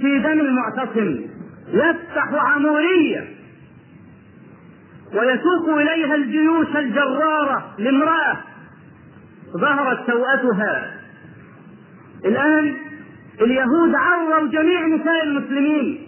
في 0.00 0.18
دم 0.18 0.40
المعتصم 0.40 1.20
يفتح 1.68 2.28
عمورية 2.32 3.28
ويسوق 5.14 5.68
إليها 5.68 6.14
الجيوش 6.14 6.76
الجرارة 6.76 7.74
لامرأة 7.78 8.36
ظهرت 9.60 10.10
سوءتها. 10.10 10.93
الآن 12.24 12.76
اليهود 13.40 13.94
عروا 13.94 14.48
جميع 14.48 14.86
نساء 14.86 15.24
المسلمين. 15.24 15.98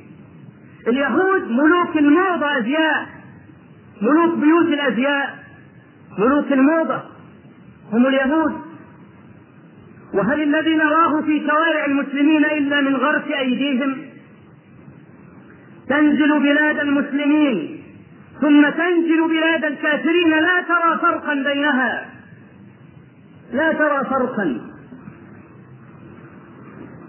اليهود 0.89 1.51
ملوك 1.51 1.97
الموضة 1.97 2.59
أزياء. 2.59 3.07
ملوك 4.03 4.39
بيوت 4.39 4.67
الأزياء. 4.67 5.39
ملوك 6.19 6.53
الموضة. 6.53 7.03
هم 7.93 8.07
اليهود. 8.07 8.53
وهل 10.15 10.43
الذي 10.43 10.75
نراه 10.75 11.23
في 11.23 11.41
شوارع 11.41 11.87
المسلمين 11.87 12.45
إلا 12.45 12.81
من 12.81 12.97
غرس 12.97 13.31
أيديهم؟ 13.39 13.97
تنزل 15.89 16.41
بلاد 16.41 16.79
المسلمين. 16.79 17.83
ثم 18.41 18.69
تنزل 18.69 19.29
بلاد 19.29 19.65
الكافرين. 19.65 20.31
لا 20.31 20.61
ترى 20.69 20.99
فرقا 21.03 21.35
بينها. 21.35 22.07
لا 23.53 23.73
ترى 23.73 24.05
فرقا. 24.05 24.76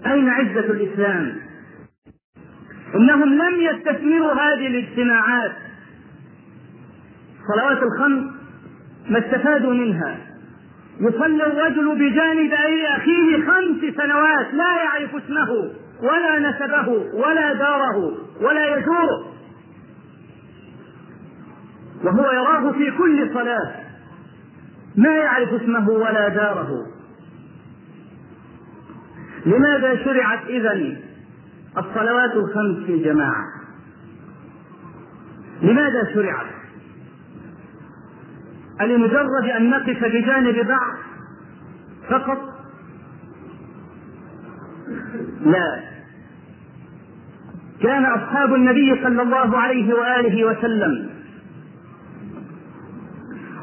أين 0.06 0.28
عزة 0.28 0.60
الإسلام؟ 0.60 1.36
إنهم 2.94 3.34
لم 3.34 3.60
يستثمروا 3.60 4.32
هذه 4.32 4.66
الاجتماعات. 4.66 5.52
صلوات 7.54 7.82
الخمس 7.82 8.32
ما 9.10 9.18
استفادوا 9.18 9.74
منها. 9.74 10.16
يصلي 11.00 11.46
الرجل 11.46 11.94
بجانب 11.94 12.52
أخيه 12.96 13.46
خمس 13.46 13.94
سنوات 13.94 14.54
لا 14.54 14.82
يعرف 14.84 15.14
اسمه 15.14 15.50
ولا 16.02 16.38
نسبه 16.38 16.88
ولا 17.14 17.52
داره 17.52 18.14
ولا 18.40 18.76
يزوره 18.76 19.32
وهو 22.04 22.30
يراه 22.30 22.72
في 22.72 22.90
كل 22.90 23.34
صلاة. 23.34 23.74
ما 24.96 25.16
يعرف 25.16 25.48
اسمه 25.62 25.90
ولا 25.90 26.28
داره. 26.28 26.97
لماذا 29.48 30.04
شرعت 30.04 30.46
إذا 30.48 30.72
الصلوات 31.78 32.32
الخمس 32.34 32.86
في 32.86 33.04
جماعة 33.04 33.44
لماذا 35.62 36.14
شرعت؟ 36.14 36.46
ألمجرد 38.80 39.44
أن 39.56 39.70
نقف 39.70 40.04
بجانب 40.04 40.66
بعض 40.68 40.96
فقط؟ 42.10 42.38
لا. 45.44 45.80
كان 47.82 48.04
أصحاب 48.04 48.54
النبي 48.54 49.00
صلى 49.02 49.22
الله 49.22 49.58
عليه 49.58 49.94
وآله 49.94 50.44
وسلم 50.44 51.08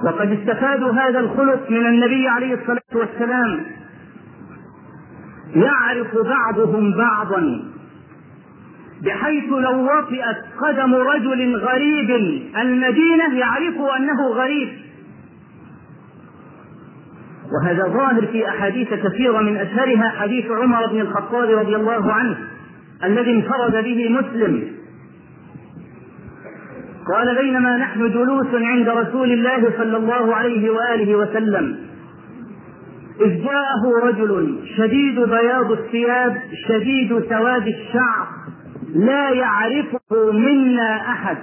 وقد 0.04 0.32
استفادوا 0.32 0.92
هذا 0.94 1.20
الخلق 1.20 1.70
من 1.72 1.86
النبي 1.86 2.28
عليه 2.28 2.54
الصلاة 2.54 2.82
والسلام 2.94 3.66
يعرف 5.56 6.08
بعضهم 6.16 6.98
بعضا. 6.98 7.62
بحيث 9.02 9.50
لو 9.50 9.84
وطئت 9.84 10.38
قدم 10.62 10.96
رجل 10.96 11.56
غريب 11.56 12.10
المدينة 12.58 13.38
يعرف 13.38 13.76
أنه 13.98 14.28
غريب. 14.28 14.70
وهذا 17.52 17.84
ظاهر 17.84 18.26
في 18.26 18.50
أحاديث 18.50 18.94
كثيرة 18.94 19.42
من 19.42 19.58
أشهرها 19.58 20.10
حديث 20.10 20.46
عمر 20.52 20.88
بن 20.88 21.02
الخطاب 21.02 21.50
رضي 21.50 21.76
الله 21.76 22.14
عنه 22.14 22.38
الذي 23.04 23.32
انفرد 23.32 23.84
به 23.84 24.10
مسلم. 24.10 24.76
قال 27.14 27.36
بينما 27.36 27.78
نحن 27.78 28.00
جلوس 28.00 28.48
عند 28.54 28.90
رسول 28.90 29.32
الله 29.32 29.72
صلى 29.78 29.98
الله 29.98 30.36
عليه 30.36 30.70
وآله 30.70 31.16
وسلم 31.16 31.78
إذ 33.22 33.44
جاءه 33.44 34.08
رجل 34.08 34.60
شديد 34.78 35.20
بياض 35.20 35.72
الثياب 35.72 36.42
شديد 36.68 37.30
سواد 37.30 37.68
الشعر 37.68 38.28
لا 38.96 39.30
يعرفه 39.30 40.32
منا 40.32 40.96
أحد. 41.12 41.38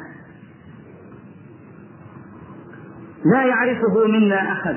لا 3.34 3.44
يعرفه 3.44 4.06
منا 4.06 4.52
أحد. 4.52 4.76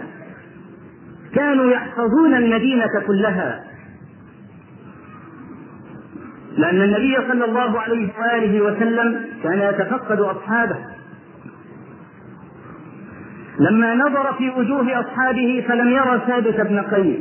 كانوا 1.36 1.66
يحفظون 1.66 2.36
المدينة 2.36 3.02
كلها. 3.08 3.64
لأن 6.58 6.82
النبي 6.82 7.16
صلى 7.28 7.46
الله 7.46 7.80
عليه 7.80 8.10
وآله 8.20 8.62
وسلم 8.62 9.26
كان 9.44 9.60
يتفقد 9.60 10.20
أصحابه. 10.20 10.95
لما 13.60 13.96
نظر 13.96 14.34
في 14.34 14.50
وجوه 14.50 15.00
أصحابه 15.00 15.66
فلم 15.68 15.88
يرى 15.88 16.22
ثابت 16.28 16.62
بن 16.62 16.80
قيس. 16.80 17.20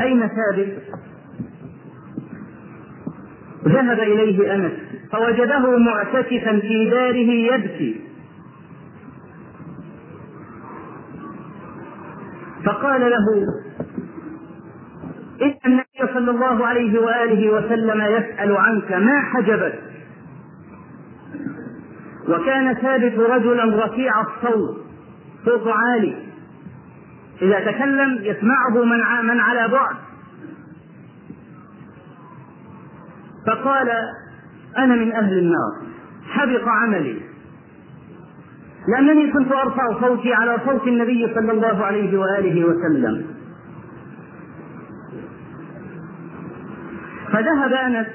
أين 0.00 0.20
ثابت؟ 0.20 0.82
ذهب 3.64 3.98
إليه 4.00 4.54
أنس 4.54 4.72
فوجده 5.12 5.78
معتكفا 5.78 6.60
في 6.60 6.90
داره 6.90 7.30
يبكي. 7.54 8.00
فقال 12.64 13.00
له 13.00 13.26
إن 15.42 15.54
النبي 15.66 16.14
صلى 16.14 16.30
الله 16.30 16.66
عليه 16.66 17.00
وآله 17.00 17.50
وسلم 17.50 18.02
يسأل 18.02 18.56
عنك 18.56 18.92
ما 18.92 19.20
حجبك؟ 19.20 19.83
وكان 22.34 22.74
ثابت 22.74 23.18
رجلا 23.18 23.86
رفيع 23.86 24.20
الصوت 24.20 24.76
صوت 25.44 25.66
عالي. 25.66 26.16
إذا 27.42 27.60
تكلم 27.60 28.18
يسمعه 28.22 28.84
من 28.84 29.26
من 29.26 29.40
على 29.40 29.68
بعد. 29.68 29.96
فقال 33.46 33.90
أنا 34.78 34.94
من 34.94 35.12
أهل 35.12 35.38
النار 35.38 35.72
حبط 36.28 36.68
عملي. 36.68 37.20
لأنني 38.88 39.32
كنت 39.32 39.52
أرفع 39.52 40.00
صوتي 40.00 40.34
على 40.34 40.58
صوت 40.66 40.88
النبي 40.88 41.34
صلى 41.34 41.52
الله 41.52 41.84
عليه 41.84 42.18
وآله 42.18 42.64
وسلم. 42.64 43.26
فذهب 47.32 47.72
أنس 47.72 48.06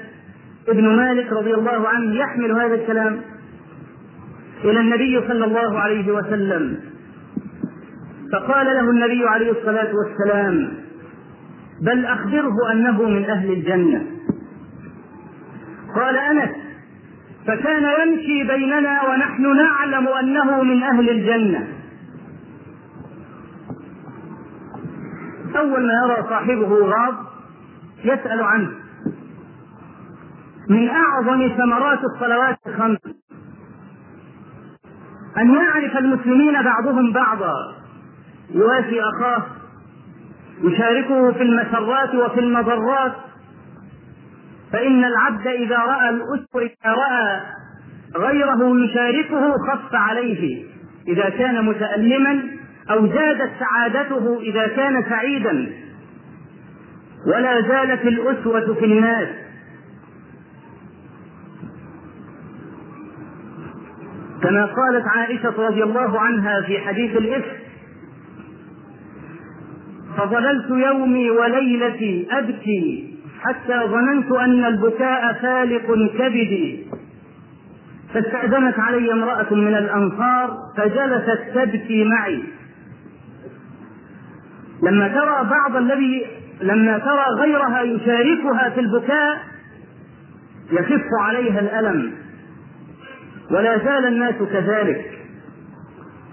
ابن 0.68 0.96
مالك 0.96 1.32
رضي 1.32 1.54
الله 1.54 1.88
عنه 1.88 2.14
يحمل 2.14 2.52
هذا 2.52 2.74
الكلام. 2.74 3.20
إلى 4.64 4.80
النبي 4.80 5.28
صلى 5.28 5.44
الله 5.44 5.78
عليه 5.78 6.12
وسلم. 6.12 6.80
فقال 8.32 8.66
له 8.66 8.90
النبي 8.90 9.28
عليه 9.28 9.50
الصلاة 9.50 9.90
والسلام 9.94 10.72
بل 11.82 12.04
أخبره 12.04 12.72
أنه 12.72 13.02
من 13.02 13.24
أهل 13.24 13.52
الجنة. 13.52 14.06
قال 15.96 16.16
أنس 16.16 16.50
فكان 17.46 17.82
يمشي 17.82 18.44
بيننا 18.44 19.02
ونحن 19.08 19.56
نعلم 19.56 20.08
أنه 20.08 20.62
من 20.62 20.82
أهل 20.82 21.10
الجنة. 21.10 21.68
أول 25.56 25.86
ما 25.86 25.92
يرى 26.04 26.28
صاحبه 26.28 26.84
غاض 26.84 27.14
يسأل 28.04 28.42
عنه. 28.42 28.70
من 30.68 30.88
أعظم 30.88 31.48
ثمرات 31.56 31.98
الصلوات 32.04 32.58
الخمس. 32.66 32.98
أن 35.38 35.54
يعرف 35.54 35.96
المسلمين 35.96 36.62
بعضهم 36.62 37.12
بعضا. 37.12 37.54
يوافي 38.50 39.00
أخاه 39.00 39.42
يشاركه 40.62 41.32
في 41.32 41.42
المسرات 41.42 42.14
وفي 42.14 42.40
المضرات. 42.40 43.12
فإن 44.72 45.04
العبد 45.04 45.46
إذا 45.46 45.78
رأى 45.78 46.08
الأسر 46.08 46.58
إذا 46.58 46.92
رأى 46.92 47.40
غيره 48.16 48.84
يشاركه 48.84 49.52
خف 49.52 49.94
عليه. 49.94 50.64
إذا 51.08 51.28
كان 51.28 51.64
متألما 51.64 52.42
أو 52.90 53.06
زادت 53.06 53.50
سعادته 53.60 54.40
إذا 54.40 54.66
كان 54.66 55.04
سعيدا. 55.08 55.70
ولا 57.26 57.60
زالت 57.60 58.02
الأسوة 58.02 58.74
في 58.74 58.84
الناس. 58.84 59.28
كما 64.42 64.64
قالت 64.64 65.06
عائشة 65.06 65.54
رضي 65.68 65.82
الله 65.82 66.20
عنها 66.20 66.60
في 66.60 66.78
حديث 66.78 67.16
الإفك 67.16 67.60
فظللت 70.16 70.70
يومي 70.70 71.30
وليلتي 71.30 72.26
أبكي 72.30 73.14
حتى 73.40 73.80
ظننت 73.86 74.32
أن 74.32 74.64
البكاء 74.64 75.32
فالق 75.32 76.16
كبدي. 76.18 76.86
فاستأذنت 78.14 78.78
علي 78.78 79.12
امرأة 79.12 79.54
من 79.54 79.74
الأنصار 79.74 80.56
فجلست 80.76 81.40
تبكي 81.54 82.04
معي. 82.04 82.42
لما 84.82 85.08
ترى 85.08 85.50
بعض 85.50 85.76
الذي 85.76 86.26
لما 86.62 86.98
ترى 86.98 87.24
غيرها 87.40 87.82
يشاركها 87.82 88.70
في 88.70 88.80
البكاء 88.80 89.38
يخف 90.72 91.06
عليها 91.20 91.60
الألم. 91.60 92.19
ولا 93.50 93.78
زال 93.78 94.06
الناس 94.06 94.34
كذلك. 94.34 95.10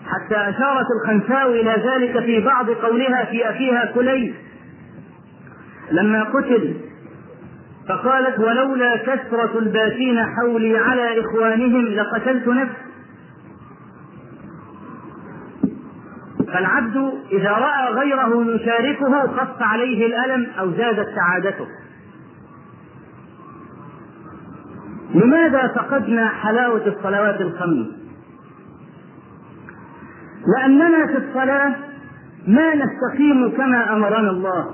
حتى 0.05 0.35
أشارت 0.35 0.85
الخنساء 1.01 1.49
إلى 1.49 1.71
ذلك 1.71 2.23
في 2.23 2.39
بعض 2.39 2.69
قولها 2.69 3.25
في 3.25 3.49
أخيها 3.49 3.91
كليب 3.95 4.33
لما 5.91 6.23
قتل 6.23 6.73
فقالت 7.89 8.39
ولولا 8.39 8.97
كثرة 8.97 9.59
الباكين 9.59 10.25
حولي 10.25 10.77
على 10.77 11.21
إخوانهم 11.21 11.85
لقتلت 11.85 12.47
نفسي. 12.47 12.87
فالعبد 16.53 17.13
إذا 17.31 17.51
رأى 17.51 17.93
غيره 17.93 18.45
يشاركه 18.55 19.27
خف 19.27 19.61
عليه 19.61 20.05
الألم 20.05 20.47
أو 20.59 20.71
زادت 20.71 21.07
سعادته. 21.15 21.67
لماذا 25.15 25.67
فقدنا 25.67 26.29
حلاوة 26.29 26.87
الصلوات 26.87 27.41
الخمس؟ 27.41 27.87
لأننا 30.55 31.07
في 31.07 31.17
الصلاة 31.17 31.75
ما 32.47 32.75
نستقيم 32.75 33.49
كما 33.57 33.93
أمرنا 33.93 34.29
الله 34.29 34.65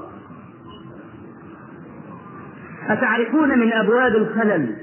أتعرفون 2.89 3.59
من 3.59 3.73
أبواب 3.73 4.15
الخلل 4.15 4.75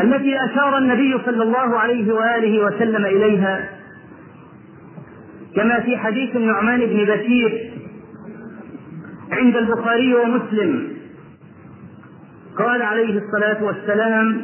التي 0.00 0.44
أشار 0.44 0.78
النبي 0.78 1.18
صلى 1.26 1.42
الله 1.42 1.78
عليه 1.78 2.12
وآله 2.12 2.64
وسلم 2.66 3.04
إليها 3.06 3.68
كما 5.56 5.80
في 5.80 5.96
حديث 5.96 6.36
النعمان 6.36 6.80
بن 6.80 7.04
بشير 7.04 7.72
عند 9.32 9.56
البخاري 9.56 10.14
ومسلم 10.14 10.97
قال 12.58 12.82
عليه 12.82 13.20
الصلاة 13.22 13.64
والسلام 13.64 14.42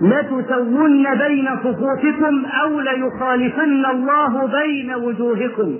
لتسون 0.00 1.14
بين 1.14 1.48
صفوفكم 1.64 2.44
أو 2.46 2.80
ليخالفن 2.80 3.86
الله 3.86 4.46
بين 4.46 4.94
وجوهكم. 4.94 5.76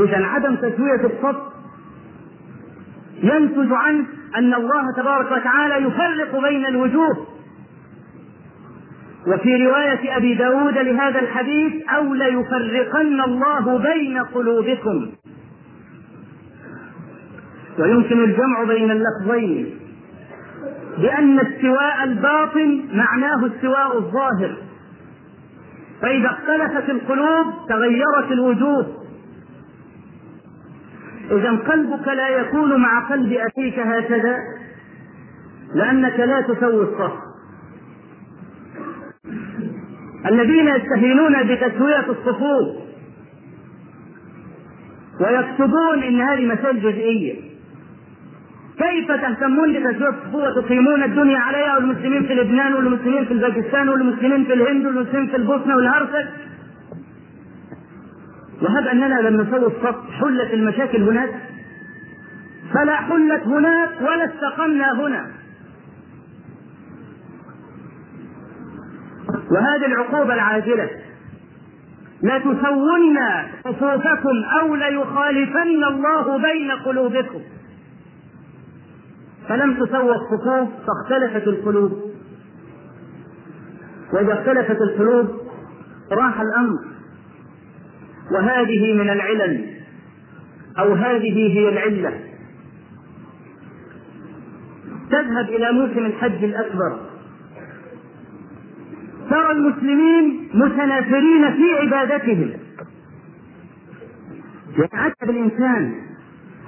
اذا 0.00 0.26
عدم 0.26 0.54
تسوية 0.54 1.04
الصف 1.04 1.36
ينتج 3.22 3.72
عنه 3.72 4.04
أن 4.36 4.54
الله 4.54 4.82
تبارك 4.96 5.32
وتعالى 5.32 5.86
يفرق 5.86 6.48
بين 6.48 6.66
الوجوه. 6.66 7.26
وفي 9.26 9.66
رواية 9.66 10.16
أبي 10.16 10.34
داود 10.34 10.78
لهذا 10.78 11.20
الحديث 11.20 11.72
أو 11.88 12.14
ليفرقن 12.14 13.20
الله 13.20 13.78
بين 13.78 14.18
قلوبكم. 14.18 15.10
ويمكن 17.78 18.24
الجمع 18.24 18.64
بين 18.64 18.90
اللفظين 18.90 19.78
لأن 20.98 21.38
استواء 21.38 22.04
الباطن 22.04 22.84
معناه 22.92 23.46
استواء 23.46 23.98
الظاهر. 23.98 24.56
فإذا 26.02 26.26
اختلفت 26.26 26.90
القلوب 26.90 27.46
تغيرت 27.68 28.32
الوجوه. 28.32 28.86
إذا 31.30 31.50
قلبك 31.50 32.08
لا 32.08 32.28
يكون 32.28 32.80
مع 32.80 33.08
قلب 33.08 33.32
أخيك 33.32 33.78
هكذا 33.78 34.36
لأنك 35.74 36.20
لا 36.20 36.40
تسوي 36.40 36.82
الصف. 36.82 37.12
الذين 40.26 40.68
يستهينون 40.68 41.42
بتسوية 41.42 42.10
الصفوف 42.10 42.76
ويكتبون 45.20 46.02
إن 46.02 46.20
هذه 46.20 46.46
مسائل 46.46 46.80
جزئية. 46.80 47.47
كيف 48.78 49.12
تهتمون 49.12 49.72
بتسوية 49.72 50.08
الصفوف 50.08 50.34
وتقيمون 50.34 51.02
الدنيا 51.02 51.38
عليها 51.38 51.76
والمسلمين 51.76 52.26
في 52.26 52.34
لبنان 52.34 52.74
والمسلمين 52.74 53.24
في 53.24 53.34
باكستان 53.34 53.88
والمسلمين 53.88 54.44
في 54.44 54.52
الهند 54.52 54.86
والمسلمين 54.86 55.26
في 55.26 55.36
البوسنة 55.36 55.76
والهرسك؟ 55.76 56.28
وهب 58.62 58.86
أننا 58.86 59.28
لم 59.28 59.40
نسوي 59.40 59.66
الصف 59.66 60.10
حلت 60.20 60.54
المشاكل 60.54 61.02
هناك. 61.02 61.30
فلا 62.74 62.96
حلت 62.96 63.42
هناك 63.42 63.90
ولا 64.00 64.24
استقمنا 64.24 64.92
هنا. 64.92 65.26
وهذه 69.50 69.86
العقوبة 69.86 70.34
العاجلة. 70.34 70.90
لتسون 72.22 73.18
صفوفكم 73.64 74.44
أو 74.60 74.74
ليخالفن 74.74 75.84
الله 75.84 76.38
بين 76.38 76.70
قلوبكم. 76.70 77.40
فلم 79.48 79.84
تسوى 79.84 80.14
الصفوف 80.16 80.68
فاختلفت 80.86 81.48
القلوب. 81.48 81.92
وإذا 84.12 84.32
اختلفت 84.32 84.80
القلوب 84.80 85.28
راح 86.12 86.40
الأمر. 86.40 86.78
وهذه 88.32 88.94
من 88.94 89.10
العلل 89.10 89.66
أو 90.78 90.94
هذه 90.94 91.58
هي 91.58 91.68
العلة. 91.68 92.20
تذهب 95.10 95.48
إلى 95.48 95.72
موسم 95.72 96.06
الحج 96.06 96.44
الأكبر. 96.44 96.98
ترى 99.30 99.50
المسلمين 99.52 100.48
متنافرين 100.54 101.52
في 101.52 101.78
عبادتهم. 101.80 102.52
يتعجب 104.78 105.30
الإنسان. 105.30 105.94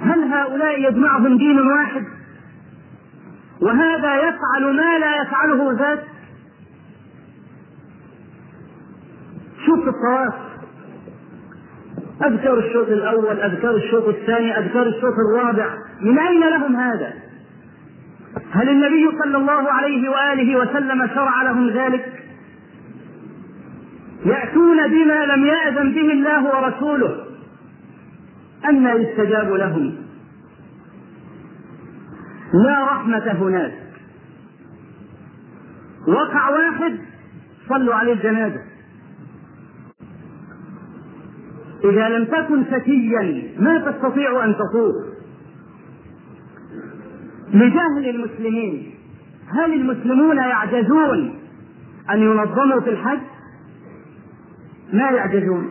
هل 0.01 0.23
هؤلاء 0.23 0.89
يجمعهم 0.89 1.39
دين 1.39 1.59
واحد؟ 1.61 2.20
وهذا 3.63 4.17
يفعل 4.17 4.77
ما 4.77 4.99
لا 4.99 5.23
يفعله 5.23 5.73
ذاك. 5.73 6.05
شوف 9.67 9.89
الطواف 9.89 10.35
أذكر 12.27 12.59
الشوط 12.59 12.89
الأول 12.89 13.41
أذكر 13.41 13.77
الشوط 13.77 14.09
الثاني 14.09 14.59
أذكر 14.59 14.83
الشوط 14.83 15.15
الرابع. 15.29 15.67
من 16.01 16.19
أين 16.19 16.41
لهم 16.41 16.77
هذا؟ 16.77 17.13
هل 18.53 18.69
النبي 18.69 19.19
صلى 19.25 19.37
الله 19.37 19.73
عليه 19.73 20.09
وآله 20.09 20.57
وسلم 20.57 21.07
شرع 21.15 21.43
لهم 21.43 21.71
ذلك؟ 21.71 22.25
يأتون 24.25 24.89
بما 24.89 25.27
لم 25.27 25.47
يأذن 25.47 25.93
به 25.93 26.13
الله 26.13 26.45
ورسوله. 26.45 27.17
أن 28.69 29.03
يستجاب 29.03 29.53
لهم. 29.53 29.97
لا 32.55 32.85
رحمة 32.85 33.33
هناك. 33.33 33.73
وقع 36.09 36.51
واحد 36.51 36.99
صلوا 37.69 37.95
عليه 37.95 38.13
الجنازة. 38.13 38.63
إذا 41.85 42.09
لم 42.09 42.25
تكن 42.25 42.65
فتيا 42.65 43.53
ما 43.59 43.91
تستطيع 43.91 44.45
أن 44.45 44.55
تطوف 44.55 44.95
لجهل 47.55 48.09
المسلمين 48.09 48.95
هل 49.49 49.75
المسلمون 49.75 50.37
يعجزون 50.37 51.39
أن 52.11 52.19
ينظموا 52.19 52.81
في 52.81 52.91
الحج؟ 52.91 53.21
ما 54.93 55.11
يعجزون. 55.11 55.71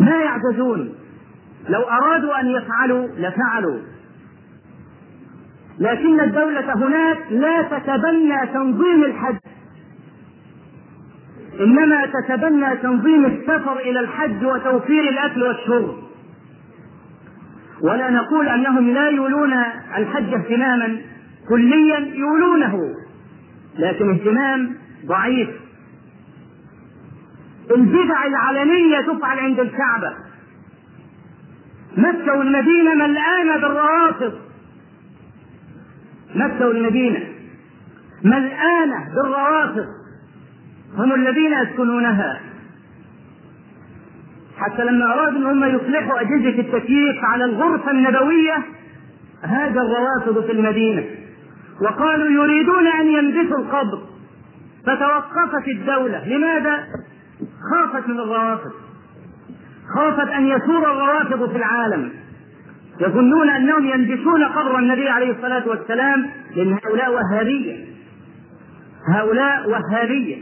ما 0.00 0.16
يعجزون. 0.16 0.94
لو 1.68 1.80
أرادوا 1.80 2.40
أن 2.40 2.46
يفعلوا 2.46 3.06
لفعلوا. 3.06 3.93
لكن 5.84 6.20
الدولة 6.20 6.74
هناك 6.74 7.18
لا 7.30 7.62
تتبنى 7.62 8.46
تنظيم 8.46 9.04
الحج. 9.04 9.36
إنما 11.60 12.06
تتبنى 12.06 12.76
تنظيم 12.76 13.24
السفر 13.24 13.78
إلى 13.78 14.00
الحج 14.00 14.44
وتوفير 14.44 15.08
الأكل 15.08 15.42
والشرب. 15.42 15.94
ولا 17.82 18.10
نقول 18.10 18.48
أنهم 18.48 18.90
لا 18.90 19.08
يولون 19.08 19.52
الحج 19.96 20.34
اهتماما 20.34 21.00
كليا 21.48 21.98
يولونه 21.98 22.94
لكن 23.78 24.10
اهتمام 24.10 24.76
ضعيف. 25.06 25.48
البدع 27.70 28.26
العلنية 28.26 29.00
تفعل 29.00 29.38
عند 29.38 29.60
الكعبة. 29.60 30.12
مكة 31.96 32.38
والمدينة 32.38 32.94
ملآنة 32.94 33.56
بالروافض. 33.56 34.43
مكة 36.34 36.68
والمدينة 36.68 37.20
ملآنة 38.24 39.08
بالروافض. 39.14 39.86
هم 40.96 41.14
الذين 41.14 41.52
يسكنونها. 41.52 42.40
حتى 44.56 44.84
لما 44.84 45.14
أرادوا 45.14 45.38
أن 45.38 45.46
هم 45.46 45.64
يصلحوا 45.64 46.20
أجهزة 46.20 46.60
التكييف 46.60 47.24
على 47.24 47.44
الغرفة 47.44 47.90
النبوية 47.90 48.56
هاجر 49.42 49.80
الروافض 49.80 50.46
في 50.46 50.52
المدينة. 50.52 51.04
وقالوا 51.82 52.44
يريدون 52.44 52.86
أن 52.86 53.06
ينبتوا 53.06 53.58
القبر. 53.58 54.02
فتوقفت 54.86 55.68
الدولة. 55.68 56.28
لماذا؟ 56.28 56.84
خافت 57.72 58.08
من 58.08 58.20
الروافض. 58.20 58.72
خافت 59.94 60.28
أن 60.28 60.46
يثور 60.46 60.92
الروافض 60.92 61.50
في 61.50 61.56
العالم. 61.56 62.10
يظنون 63.00 63.50
أنهم 63.50 63.86
ينبشون 63.86 64.44
قبر 64.44 64.78
النبي 64.78 65.08
عليه 65.08 65.30
الصلاة 65.30 65.68
والسلام 65.68 66.30
لأن 66.56 66.72
هؤلاء 66.72 67.14
وهابية. 67.14 67.84
هؤلاء 69.08 69.70
وهابية. 69.70 70.36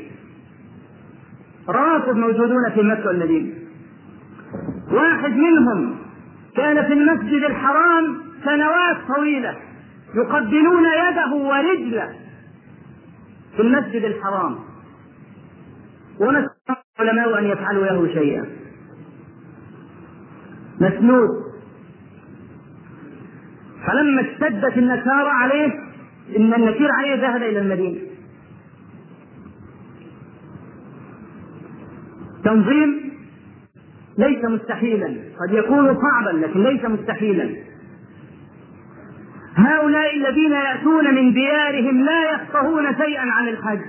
روافض 1.68 2.16
موجودون 2.16 2.70
في 2.74 2.82
مكة 2.82 3.06
والمدينة. 3.06 3.54
واحد 4.90 5.32
منهم 5.36 5.96
كان 6.56 6.86
في 6.86 6.92
المسجد 6.92 7.44
الحرام 7.44 8.18
سنوات 8.44 8.96
طويلة 9.16 9.56
يقبلون 10.14 10.84
يده 10.84 11.34
ورجله 11.34 12.12
في 13.56 13.62
المسجد 13.62 14.04
الحرام. 14.04 14.58
وما 16.20 16.48
العلماء 17.00 17.38
أن 17.38 17.44
يفعلوا 17.44 17.84
له 17.84 18.14
شيئا. 18.14 18.46
مسنود. 20.80 21.41
فلما 23.86 24.20
اشتدت 24.20 24.78
النكارة 24.78 25.28
عليه 25.28 25.72
إن 26.36 26.54
النكير 26.54 26.88
عليه 26.92 27.14
ذهب 27.14 27.42
إلى 27.42 27.58
المدينة. 27.58 28.00
تنظيم 32.44 33.12
ليس 34.18 34.44
مستحيلا. 34.44 35.06
قد 35.06 35.54
يكون 35.54 35.94
صعبا 35.94 36.38
لكن 36.38 36.62
ليس 36.62 36.84
مستحيلا. 36.84 37.50
هؤلاء 39.54 40.16
الذين 40.16 40.52
يأتون 40.52 41.14
من 41.14 41.32
ديارهم 41.32 42.04
لا 42.04 42.34
يفقهون 42.34 42.96
شيئا 42.96 43.30
عن 43.30 43.48
الحج. 43.48 43.80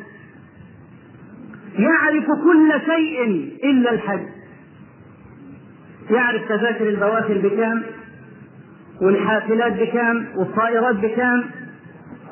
يعرف 1.79 2.25
كل 2.25 2.73
شيء 2.85 3.23
إلا 3.63 3.91
الحج. 3.91 4.25
يعرف 6.09 6.47
تذاكر 6.49 6.89
البوافل 6.89 7.41
بكام؟ 7.41 7.83
والحافلات 9.03 9.73
بكام؟ 9.73 10.27
والطائرات 10.35 10.95
بكام؟ 10.95 11.43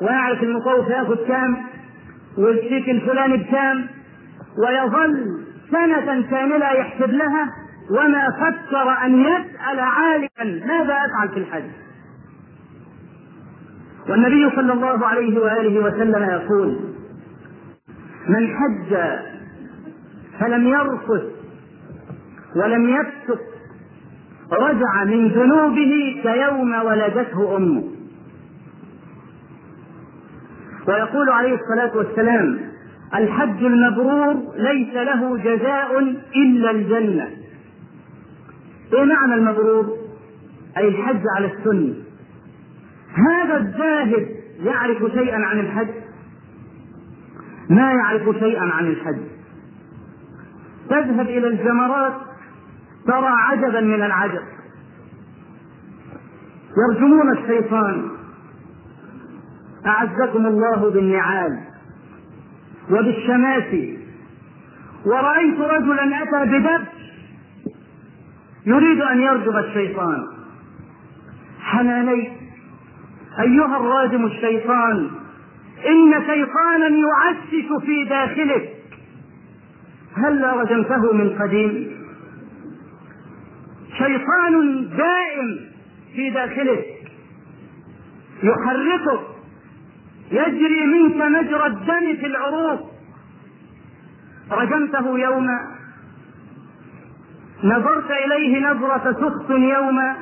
ويعرف 0.00 0.42
المطوف 0.42 0.88
يأخذ 0.88 1.26
كام؟ 1.28 1.56
والشيك 2.38 2.88
الفلاني 2.90 3.36
بكام؟ 3.36 3.86
ويظل 4.58 5.42
سنة 5.70 6.30
كاملة 6.30 6.72
يحسب 6.72 7.10
لها 7.10 7.48
وما 7.90 8.30
فكر 8.30 9.04
أن 9.06 9.20
يسأل 9.20 9.80
عالما 9.80 10.66
ماذا 10.66 10.94
أفعل 10.94 11.28
في 11.28 11.36
الحج 11.36 11.70
والنبي 14.08 14.50
صلى 14.56 14.72
الله 14.72 15.06
عليه 15.06 15.40
وآله 15.40 15.80
وسلم 15.84 16.22
يقول 16.22 16.80
من 18.28 18.56
حج 18.56 18.96
فلم 20.40 20.66
يرفث 20.66 21.22
ولم 22.56 22.88
يفسق 22.88 23.40
رجع 24.52 25.04
من 25.04 25.28
ذنوبه 25.28 26.20
كيوم 26.22 26.74
ولدته 26.74 27.56
أمه. 27.56 27.84
ويقول 30.88 31.30
عليه 31.30 31.54
الصلاة 31.54 31.96
والسلام 31.96 32.58
الحج 33.14 33.64
المبرور 33.64 34.34
ليس 34.56 34.94
له 34.94 35.36
جزاء 35.36 36.00
إلا 36.36 36.70
الجنة. 36.70 37.28
إيه 38.92 39.04
معنى 39.04 39.34
المبرور؟ 39.34 39.96
أي 40.76 40.88
الحج 40.88 41.22
على 41.36 41.46
السنة. 41.46 41.94
هذا 43.14 43.56
الزاهد 43.56 44.28
يعرف 44.64 45.12
شيئا 45.12 45.36
عن 45.36 45.60
الحج؟ 45.60 45.88
ما 47.70 47.92
يعرف 47.92 48.38
شيئا 48.38 48.62
عن 48.62 48.86
الحج. 48.86 49.18
تذهب 50.90 51.28
إلى 51.28 51.48
الجمرات 51.48 52.12
ترى 53.06 53.28
عجبا 53.28 53.80
من 53.80 54.02
العجب. 54.02 54.42
يرجمون 56.78 57.38
الشيطان. 57.38 58.10
أعزكم 59.86 60.46
الله 60.46 60.90
بالنعال 60.90 61.60
وبالشماسي 62.90 63.98
ورأيت 65.06 65.60
رجلا 65.60 66.22
أتى 66.22 66.50
بدبش 66.50 67.02
يريد 68.66 69.00
أن 69.00 69.20
يرجم 69.20 69.56
الشيطان. 69.56 70.26
حنانيت 71.60 72.32
أيها 73.40 73.76
الراجم 73.76 74.24
الشيطان 74.26 75.10
إن 75.86 76.12
شيطانا 76.26 76.88
يعسس 76.88 77.82
في 77.86 78.04
داخلك 78.04 78.76
هلا 80.16 80.52
رجمته 80.62 81.12
من 81.12 81.38
قديم؟ 81.42 82.01
شيطان 84.02 84.88
دائم 84.96 85.60
في 86.14 86.30
داخلك 86.30 86.86
يحركك 88.42 89.20
يجري 90.32 90.86
منك 90.86 91.16
مجرى 91.16 91.66
الدم 91.66 92.16
في 92.20 92.26
العروق. 92.26 92.92
رجمته 94.50 95.18
يوما 95.18 95.76
نظرت 97.64 98.10
إليه 98.10 98.60
نظرة 98.60 99.12
سخط 99.20 99.50
يوما 99.50 100.16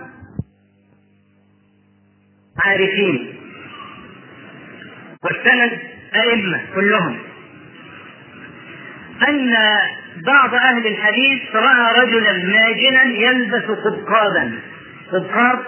عارفين. 2.65 3.35
والسند 5.25 5.79
أئمة 6.15 6.61
كلهم. 6.75 7.19
أن 9.29 9.55
بعض 10.17 10.55
أهل 10.55 10.87
الحديث 10.87 11.55
رأى 11.55 12.03
رجلا 12.03 12.33
ماجنا 12.33 13.03
يلبس 13.03 13.65
قبقابا 13.65 14.59
قبقاب 15.13 15.59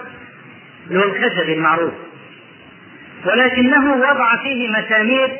اللي 0.87 0.99
هو 0.99 1.03
الخشب 1.03 1.49
المعروف. 1.49 1.93
ولكنه 3.25 3.93
وضع 3.93 4.43
فيه 4.43 4.69
مسامير 4.69 5.37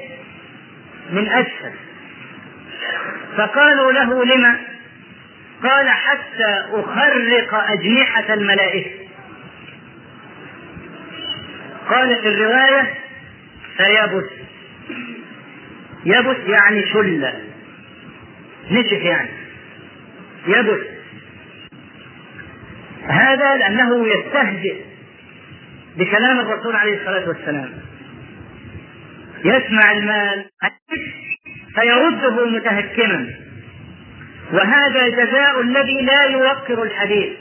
من 1.11 1.29
أسفل. 1.29 1.71
فقالوا 3.37 3.91
له 3.91 4.25
لما؟ 4.25 4.59
قال 5.63 5.89
حتى 5.89 6.65
أخرق 6.71 7.71
أجنحة 7.71 8.33
الملائكة. 8.33 8.89
قال 11.89 12.15
في 12.15 12.27
الرواية 12.27 12.93
فيبس 13.77 14.29
يبس 16.05 16.37
يعني 16.47 16.83
شلة. 16.93 17.32
نشف 18.73 19.01
يعني. 19.03 19.29
يبث 20.47 20.81
هذا 23.07 23.55
لأنه 23.55 24.07
يستهزئ 24.07 24.75
بكلام 25.97 26.39
الرسول 26.39 26.75
عليه 26.75 26.97
الصلاة 26.99 27.27
والسلام. 27.27 27.73
يسمع 29.45 29.91
المال 29.91 30.45
فيرده 31.75 32.45
متهكما. 32.45 33.29
وهذا 34.53 35.07
جزاء 35.07 35.61
الذي 35.61 36.01
لا 36.01 36.23
يوقر 36.23 36.83
الحديث. 36.83 37.33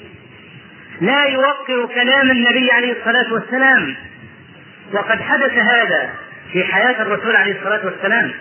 لا 1.00 1.24
يوقر 1.24 1.86
كلام 1.94 2.30
النبي 2.30 2.70
عليه 2.72 2.92
الصلاة 2.92 3.32
والسلام. 3.32 3.96
وقد 4.92 5.20
حدث 5.20 5.52
هذا 5.52 6.10
في 6.52 6.64
حياة 6.64 7.02
الرسول 7.02 7.36
عليه 7.36 7.58
الصلاة 7.58 7.84
والسلام. 7.84 8.32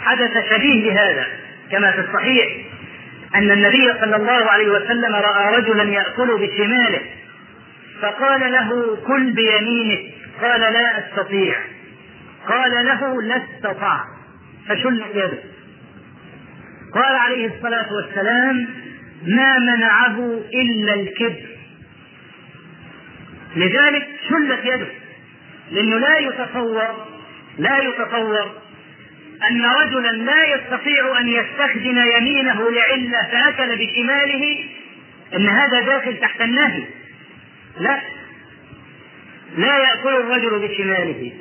حدث 0.00 0.32
شبيه 0.50 0.92
لهذا 0.92 1.26
كما 1.72 1.92
في 1.92 2.00
الصحيح 2.00 2.48
أن 3.34 3.50
النبي 3.50 3.92
صلى 4.00 4.16
الله 4.16 4.50
عليه 4.50 4.68
وسلم 4.68 5.14
رأى 5.14 5.56
رجلا 5.56 5.82
يأكل 5.82 6.38
بشماله 6.38 7.00
فقال 8.02 8.52
له 8.52 8.96
كل 9.06 9.32
بيمينك 9.32 10.14
قال 10.42 10.60
لا 10.60 10.98
أستطيع 10.98 11.54
قال 12.48 12.70
له 12.86 13.22
لا 13.22 13.42
أستطاع 13.56 14.04
فشلت 14.68 15.06
يده. 15.14 15.38
قال 16.94 17.14
عليه 17.14 17.46
الصلاة 17.46 17.92
والسلام 17.92 18.68
ما 19.26 19.58
منعه 19.58 20.40
إلا 20.54 20.94
الكبر. 20.94 21.46
لذلك 23.56 24.08
شلت 24.28 24.64
يده 24.64 24.86
لأنه 25.72 25.98
لا 25.98 26.18
يتصور 26.18 27.06
لا 27.58 27.78
يتصور 27.78 28.50
أن 29.48 29.64
رجلا 29.64 30.10
لا 30.10 30.44
يستطيع 30.44 31.20
أن 31.20 31.28
يستخدم 31.28 31.98
يمينه 32.16 32.70
لعلة 32.70 33.28
فأكل 33.32 33.76
بشماله 33.76 34.64
أن 35.36 35.48
هذا 35.48 35.80
داخل 35.80 36.16
تحت 36.20 36.40
النهي. 36.40 36.84
لا. 37.80 38.00
لا 39.56 39.78
يأكل 39.78 40.08
الرجل 40.08 40.68
بشماله. 40.68 41.32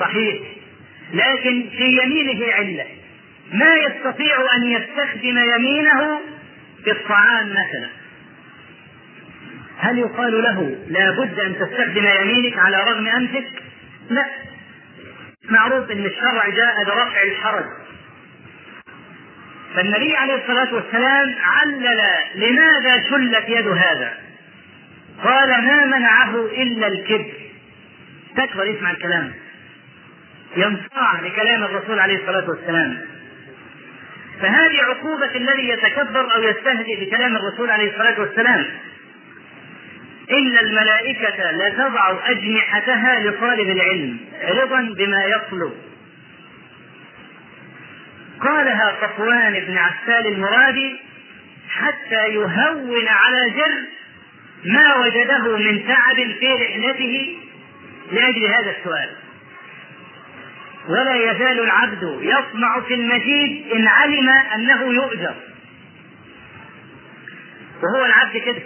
صحيح. 0.00 0.36
لكن 1.14 1.70
في 1.76 1.98
يمينه 2.02 2.52
علة. 2.52 2.86
ما 3.52 3.74
يستطيع 3.74 4.36
أن 4.56 4.66
يستخدم 4.66 5.38
يمينه 5.38 6.20
في 6.84 6.90
الطعام 6.90 7.50
مثلا. 7.50 7.88
هل 9.78 9.98
يقال 9.98 10.42
له 10.42 10.76
لا 10.88 11.10
بد 11.10 11.40
أن 11.40 11.54
تستخدم 11.54 12.06
يمينك 12.20 12.58
على 12.58 12.76
رغم 12.76 13.06
أنفك؟ 13.06 13.62
لا. 14.10 14.51
معروف 15.50 15.90
إن 15.90 16.06
الشرع 16.06 16.48
جاء 16.48 16.84
برفع 16.84 17.22
الحرج. 17.22 17.64
فالنبي 19.74 20.16
عليه 20.16 20.34
الصلاة 20.34 20.74
والسلام 20.74 21.34
علل 21.42 22.00
لماذا 22.34 23.08
شلت 23.10 23.48
يد 23.48 23.66
هذا؟ 23.68 24.18
قال 25.24 25.48
ما 25.48 25.84
منعه 25.84 26.46
إلا 26.46 26.86
الكبر 26.86 27.32
تكبر 28.36 28.66
يسمع 28.66 28.90
الكلام. 28.90 29.32
ينصاع 30.56 31.20
لكلام 31.20 31.64
الرسول 31.64 31.98
عليه 31.98 32.16
الصلاة 32.16 32.50
والسلام. 32.50 33.00
فهذه 34.40 34.82
عقوبة 34.82 35.36
الذي 35.36 35.68
يتكبر 35.68 36.34
أو 36.34 36.42
يستهزئ 36.42 37.04
بكلام 37.04 37.36
الرسول 37.36 37.70
عليه 37.70 37.90
الصلاة 37.90 38.20
والسلام. 38.20 38.66
إن 40.32 40.58
الملائكة 40.58 41.50
لتضع 41.50 42.30
أجنحتها 42.30 43.20
لطالب 43.20 43.70
العلم 43.70 44.18
رضا 44.42 44.80
بما 44.80 45.24
يطلب. 45.24 45.72
قالها 48.40 48.96
صفوان 49.00 49.60
بن 49.60 49.78
عسال 49.78 50.26
المرادي 50.26 50.96
حتى 51.68 52.28
يهون 52.28 53.08
على 53.08 53.50
جر 53.50 53.74
ما 54.64 54.94
وجده 54.96 55.56
من 55.56 55.86
تعب 55.88 56.16
في 56.16 56.46
رحلته 56.52 57.38
لأجل 58.12 58.46
هذا 58.46 58.76
السؤال. 58.78 59.10
ولا 60.88 61.14
يزال 61.14 61.60
العبد 61.60 62.18
يطمع 62.22 62.80
في 62.80 62.94
المزيد 62.94 63.72
إن 63.72 63.86
علم 63.86 64.28
أنه 64.28 64.94
يؤجر. 64.94 65.34
وهو 67.82 68.04
العبد 68.04 68.36
كده 68.36 68.62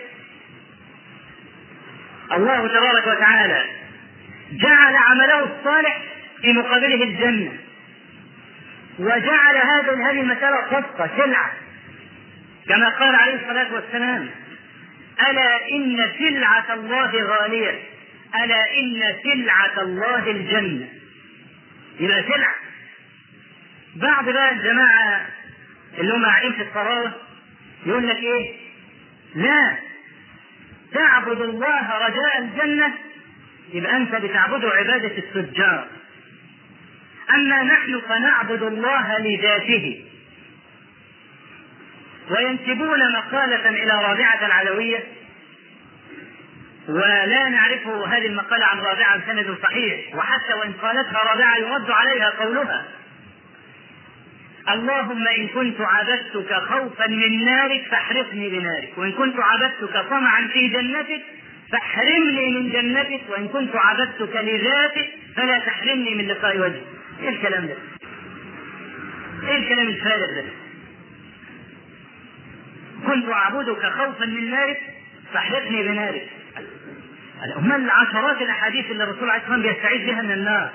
الله 2.33 2.69
تبارك 2.69 3.07
وتعالى 3.07 3.65
جعل 4.53 4.97
عمله 4.97 5.39
الصالح 5.45 6.03
في 6.43 6.53
مقابله 6.53 7.03
الجنة. 7.03 7.53
وجعل 8.99 9.57
هذا 9.57 9.93
هذه 10.11 10.21
المسألة 10.21 10.57
صفقة 10.71 11.11
سلعة 11.17 11.53
كما 12.69 12.89
قال 12.89 13.15
عليه 13.15 13.35
الصلاة 13.35 13.75
والسلام 13.75 14.29
ألا 15.31 15.71
إن 15.73 16.11
سلعة 16.19 16.75
الله 16.75 17.23
غالية 17.23 17.81
ألا 18.45 18.61
إن 18.79 19.15
سلعة 19.25 19.83
الله 19.83 20.31
الجنة. 20.31 20.89
يبقى 22.01 22.23
سلعة 22.23 22.55
بعض 23.97 24.29
بقى 24.29 24.53
الجماعة 24.53 25.27
اللي 25.99 26.15
هم 26.15 26.25
قاعدين 26.25 26.53
في 26.53 26.63
الصلاة 26.63 27.13
يقول 27.87 28.09
لك 28.09 28.17
إيه؟ 28.17 28.53
لا 29.35 29.77
تعبد 30.97 31.41
الله 31.41 31.99
رجاء 32.07 32.39
الجنة 32.39 32.93
يبقى 33.73 33.97
أنت 33.97 34.15
بتعبده 34.15 34.69
عبادة 34.71 35.19
التجار. 35.19 35.87
أما 37.35 37.63
نحن 37.63 38.01
فنعبد 38.09 38.63
الله 38.63 39.19
لذاته. 39.19 40.05
وينسبون 42.31 43.13
مقالة 43.13 43.69
إلى 43.69 43.93
رابعة 44.09 44.47
العلوية 44.47 45.05
ولا 46.89 47.49
نعرف 47.49 47.87
هذه 47.87 48.27
المقالة 48.27 48.67
عن 48.67 48.79
رابعة 48.79 49.17
بسند 49.17 49.57
صحيح 49.63 50.15
وحتى 50.17 50.55
وإن 50.55 50.73
قالتها 50.73 51.23
رابعة 51.33 51.57
يرد 51.57 51.91
عليها 51.91 52.31
قولها. 52.31 52.85
اللهم 54.69 55.29
إن 55.29 55.49
كنت 55.49 55.81
عبدتك 55.81 56.55
خوفا 56.55 57.07
من 57.07 57.45
نارك 57.45 57.83
فاحرقني 57.91 58.49
بنارك 58.49 58.93
وإن 58.97 59.13
كنت 59.13 59.35
عبدتك 59.39 60.07
طمعا 60.11 60.49
في 60.53 60.69
جنتك 60.69 61.23
فاحرمني 61.73 62.51
من 62.51 62.71
جنتك 62.71 63.21
وإن 63.29 63.49
كنت 63.49 63.77
عبدتك 63.77 64.37
لذاتك 64.37 65.09
فلا 65.37 65.59
تحرمني 65.59 66.15
من 66.15 66.27
لقاء 66.29 66.59
وجهك 66.59 66.83
إيه 67.23 67.29
الكلام 67.29 67.67
ده؟ 67.67 67.75
إيه 69.49 69.57
الكلام 69.59 69.87
الفارغ 69.89 70.27
ده؟ 70.35 70.45
كنت 73.07 73.29
أعبدك 73.29 73.87
خوفا 73.87 74.25
من 74.27 74.51
نارك 74.51 74.81
فاحرقني 75.33 75.83
بنارك 75.83 76.29
امال 77.57 77.85
العشرات 77.85 78.43
الأحاديث 78.43 78.91
اللي 78.91 79.05
الرسول 79.05 79.31
عليه 79.31 79.43
الصلاة 79.43 79.57
والسلام 79.59 79.75
بيستعيذ 79.75 80.07
بها 80.07 80.23
من 80.23 80.31
النار 80.33 80.71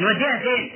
نوديها 0.00 0.38
فين؟ 0.38 0.70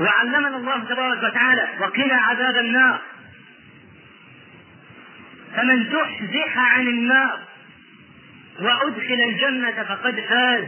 وعلمنا 0.00 0.56
الله 0.56 0.84
تبارك 0.84 1.22
وتعالى 1.22 1.68
وقنا 1.80 2.14
عذاب 2.14 2.56
النار 2.56 3.00
فمن 5.56 5.84
زحزح 5.84 6.58
عن 6.58 6.88
النار 6.88 7.38
وأدخل 8.60 9.18
الجنة 9.28 9.84
فقد 9.84 10.20
فاز 10.20 10.64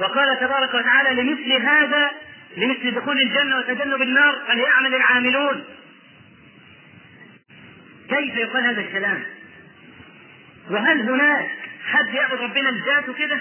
وقال 0.00 0.40
تبارك 0.40 0.74
وتعالى 0.74 1.22
لمثل 1.22 1.52
هذا 1.52 2.10
لمثل 2.56 2.90
دخول 2.90 3.18
الجنة 3.18 3.58
وتجنب 3.58 4.02
النار 4.02 4.38
فليعمل 4.48 4.94
العاملون 4.94 5.64
كيف 8.08 8.36
يقال 8.36 8.64
هذا 8.64 8.80
الكلام؟ 8.80 9.22
وهل 10.70 11.00
هناك 11.00 11.48
حد 11.92 12.14
يعبد 12.14 12.40
ربنا 12.40 12.68
لذاته 12.68 13.12
كده؟ 13.12 13.38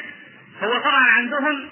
هو 0.63 0.77
طبعا 0.79 1.03
عندهم 1.03 1.65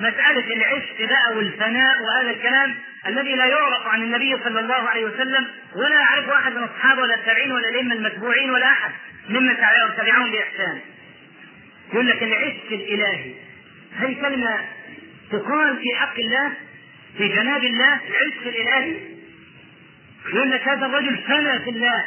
مسألة 0.00 0.54
العشق 0.54 0.96
بقى 0.98 1.36
والفناء 1.36 2.02
وهذا 2.02 2.30
الكلام 2.30 2.74
الذي 3.06 3.34
لا 3.34 3.46
يعرف 3.46 3.86
عن 3.86 4.02
النبي 4.02 4.36
صلى 4.44 4.60
الله 4.60 4.88
عليه 4.88 5.04
وسلم 5.04 5.46
ولا 5.74 6.00
يعرف 6.00 6.28
أحد 6.28 6.52
من 6.52 6.62
الصحابة 6.62 7.02
ولا 7.02 7.14
التابعين 7.14 7.52
ولا 7.52 7.68
الأئمة 7.68 7.94
المتبوعين 7.94 8.50
ولا 8.50 8.66
أحد 8.66 8.92
ممن 9.28 9.56
تبعهم 9.96 10.30
بإحسان. 10.30 10.80
يقول 11.92 12.08
لك 12.08 12.22
العشق 12.22 12.66
الإلهي. 12.72 13.34
هذه 13.98 14.20
كلمة 14.20 14.60
تقال 15.30 15.76
في 15.76 15.94
حق 15.96 16.18
الله 16.18 16.52
في 17.18 17.28
جناب 17.28 17.64
الله 17.64 17.92
العشق 17.94 18.42
الإلهي. 18.46 18.96
يقول 20.28 20.50
لك 20.50 20.68
هذا 20.68 20.86
الرجل 20.86 21.18
فنى 21.18 21.58
في 21.58 21.70
الله. 21.70 22.04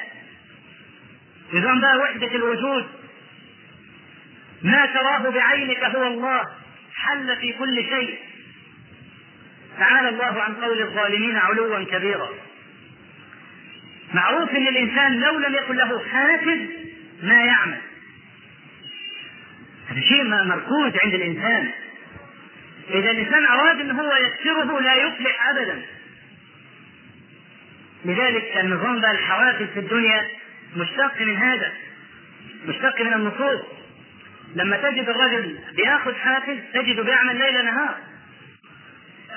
نظام 1.54 1.82
بقى 1.82 1.98
وحدة 1.98 2.36
الوجود. 2.36 2.88
ما 4.64 4.86
تراه 4.86 5.30
بعينك 5.30 5.84
هو 5.84 6.08
الله. 6.08 6.63
حل 7.04 7.38
في 7.38 7.54
كل 7.54 7.76
شيء. 7.90 8.20
تعالى 9.80 10.10
الله 10.10 10.42
عن 10.42 10.54
قول 10.54 10.82
الظالمين 10.82 11.38
علوا 11.38 11.84
كبيرا. 11.84 12.30
معروف 14.14 14.50
إن 14.50 14.68
الإنسان 14.68 15.20
لو 15.20 15.40
لم 15.40 15.56
يكن 15.56 15.76
له 15.76 16.06
حافز 16.12 16.60
ما 17.24 17.44
يعمل. 17.46 17.82
هذا 19.90 20.02
شيء 20.02 20.24
مركوز 20.24 20.92
عند 21.04 21.14
الإنسان. 21.14 21.72
إذا 22.90 23.12
الإنسان 23.12 23.46
أراد 23.46 23.80
ان 23.80 23.92
هو 23.92 24.14
يكسره 24.16 24.82
لا 24.82 24.96
يفلح 24.96 25.48
ابدا. 25.50 25.82
لذلك 28.06 28.58
النظام 28.58 29.02
بقى 29.02 29.12
الحوافز 29.12 29.66
في 29.74 29.80
الدنيا 29.80 30.28
مشتق 30.76 31.22
من 31.22 31.38
هذا 31.38 31.72
مشتق 32.68 33.02
من 33.02 33.14
النصوص. 33.14 33.62
لما 34.56 34.78
تجد 34.78 35.10
الرجل 35.10 35.60
بيأخذ 35.76 36.16
حافز 36.16 36.58
تجد 36.74 37.00
بيعمل 37.00 37.40
ليل 37.40 37.66
نهار. 37.66 37.98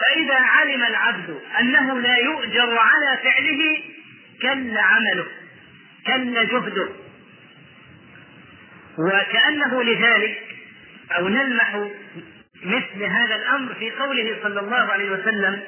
فإذا 0.01 0.35
علم 0.35 0.83
العبد 0.83 1.41
أنه 1.61 2.01
لا 2.01 2.17
يؤجر 2.17 2.79
على 2.79 3.19
فعله 3.23 3.83
كل 4.43 4.79
عمله 4.79 5.27
كل 6.07 6.47
جهده. 6.47 6.89
وكأنه 8.99 9.83
لذلك 9.83 10.43
أو 11.17 11.29
نلمح 11.29 11.89
مثل 12.63 13.03
هذا 13.05 13.37
الأمر 13.37 13.75
في 13.75 13.91
قوله 13.91 14.37
صلى 14.43 14.61
الله 14.61 14.93
عليه 14.93 15.11
وسلم 15.11 15.61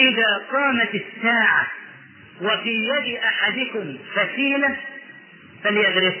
إذا 0.00 0.42
قامت 0.52 0.94
الساعة 0.94 1.66
وفي 2.40 2.88
يد 2.88 3.18
أحدكم 3.18 3.98
فسيلة 4.14 4.76
فليغرس. 5.64 6.14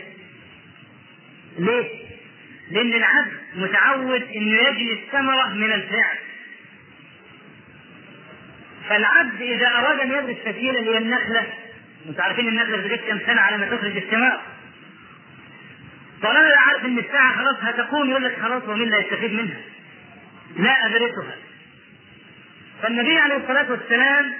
ليه؟ 1.60 1.88
لأن 2.70 2.92
العبد 2.92 3.32
متعود 3.56 4.22
أنه 4.22 4.56
يجني 4.68 4.92
الثمرة 4.92 5.48
من 5.54 5.72
الفعل 5.72 6.18
فالعبد 8.88 9.40
إذا 9.42 9.66
أراد 9.68 10.00
أن 10.00 10.34
فسيلة 10.34 10.78
اللي 10.80 10.90
هي 10.90 10.98
النخلة 10.98 11.46
أنتم 12.08 12.22
عارفين 12.22 12.48
النخلة 12.48 12.76
بتجد 12.76 12.98
كم 13.08 13.18
سنة 13.26 13.40
على 13.40 13.56
ما 13.56 13.76
تخرج 13.76 13.96
الثمار 13.96 14.40
طالما 16.22 16.56
عارف 16.56 16.84
إن 16.84 16.98
الساعة 16.98 17.36
خلاص 17.36 17.56
هتقوم 17.60 18.10
يقول 18.10 18.24
لك 18.24 18.38
خلاص 18.42 18.62
ومين 18.68 18.88
لا 18.90 18.98
يستفيد 18.98 19.32
منها؟ 19.32 19.60
لا 20.56 20.86
أغرسها. 20.86 21.36
فالنبي 22.82 23.18
عليه 23.18 23.36
الصلاة 23.36 23.70
والسلام 23.70 24.32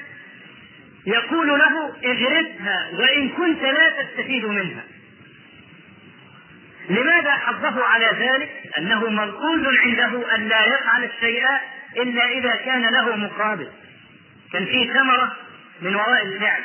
يقول 1.07 1.49
له 1.49 1.95
اغرسها 2.05 2.91
وإن 2.93 3.29
كنت 3.29 3.63
لا 3.63 4.03
تستفيد 4.03 4.45
منها. 4.45 4.85
لماذا 6.91 7.33
حضه 7.33 7.85
على 7.85 8.07
ذلك؟ 8.07 8.51
أنه 8.79 9.11
مركوز 9.11 9.61
عنده 9.85 10.35
أن 10.35 10.49
لا 10.49 10.61
يفعل 10.67 11.05
الشيء 11.05 11.45
إلا 11.97 12.29
إذا 12.29 12.57
كان 12.57 12.83
له 12.83 13.17
مقابل. 13.17 13.69
كان 14.53 14.65
فيه 14.65 14.93
ثمرة 14.93 15.37
من 15.83 15.95
وراء 15.95 16.23
الفعل. 16.27 16.63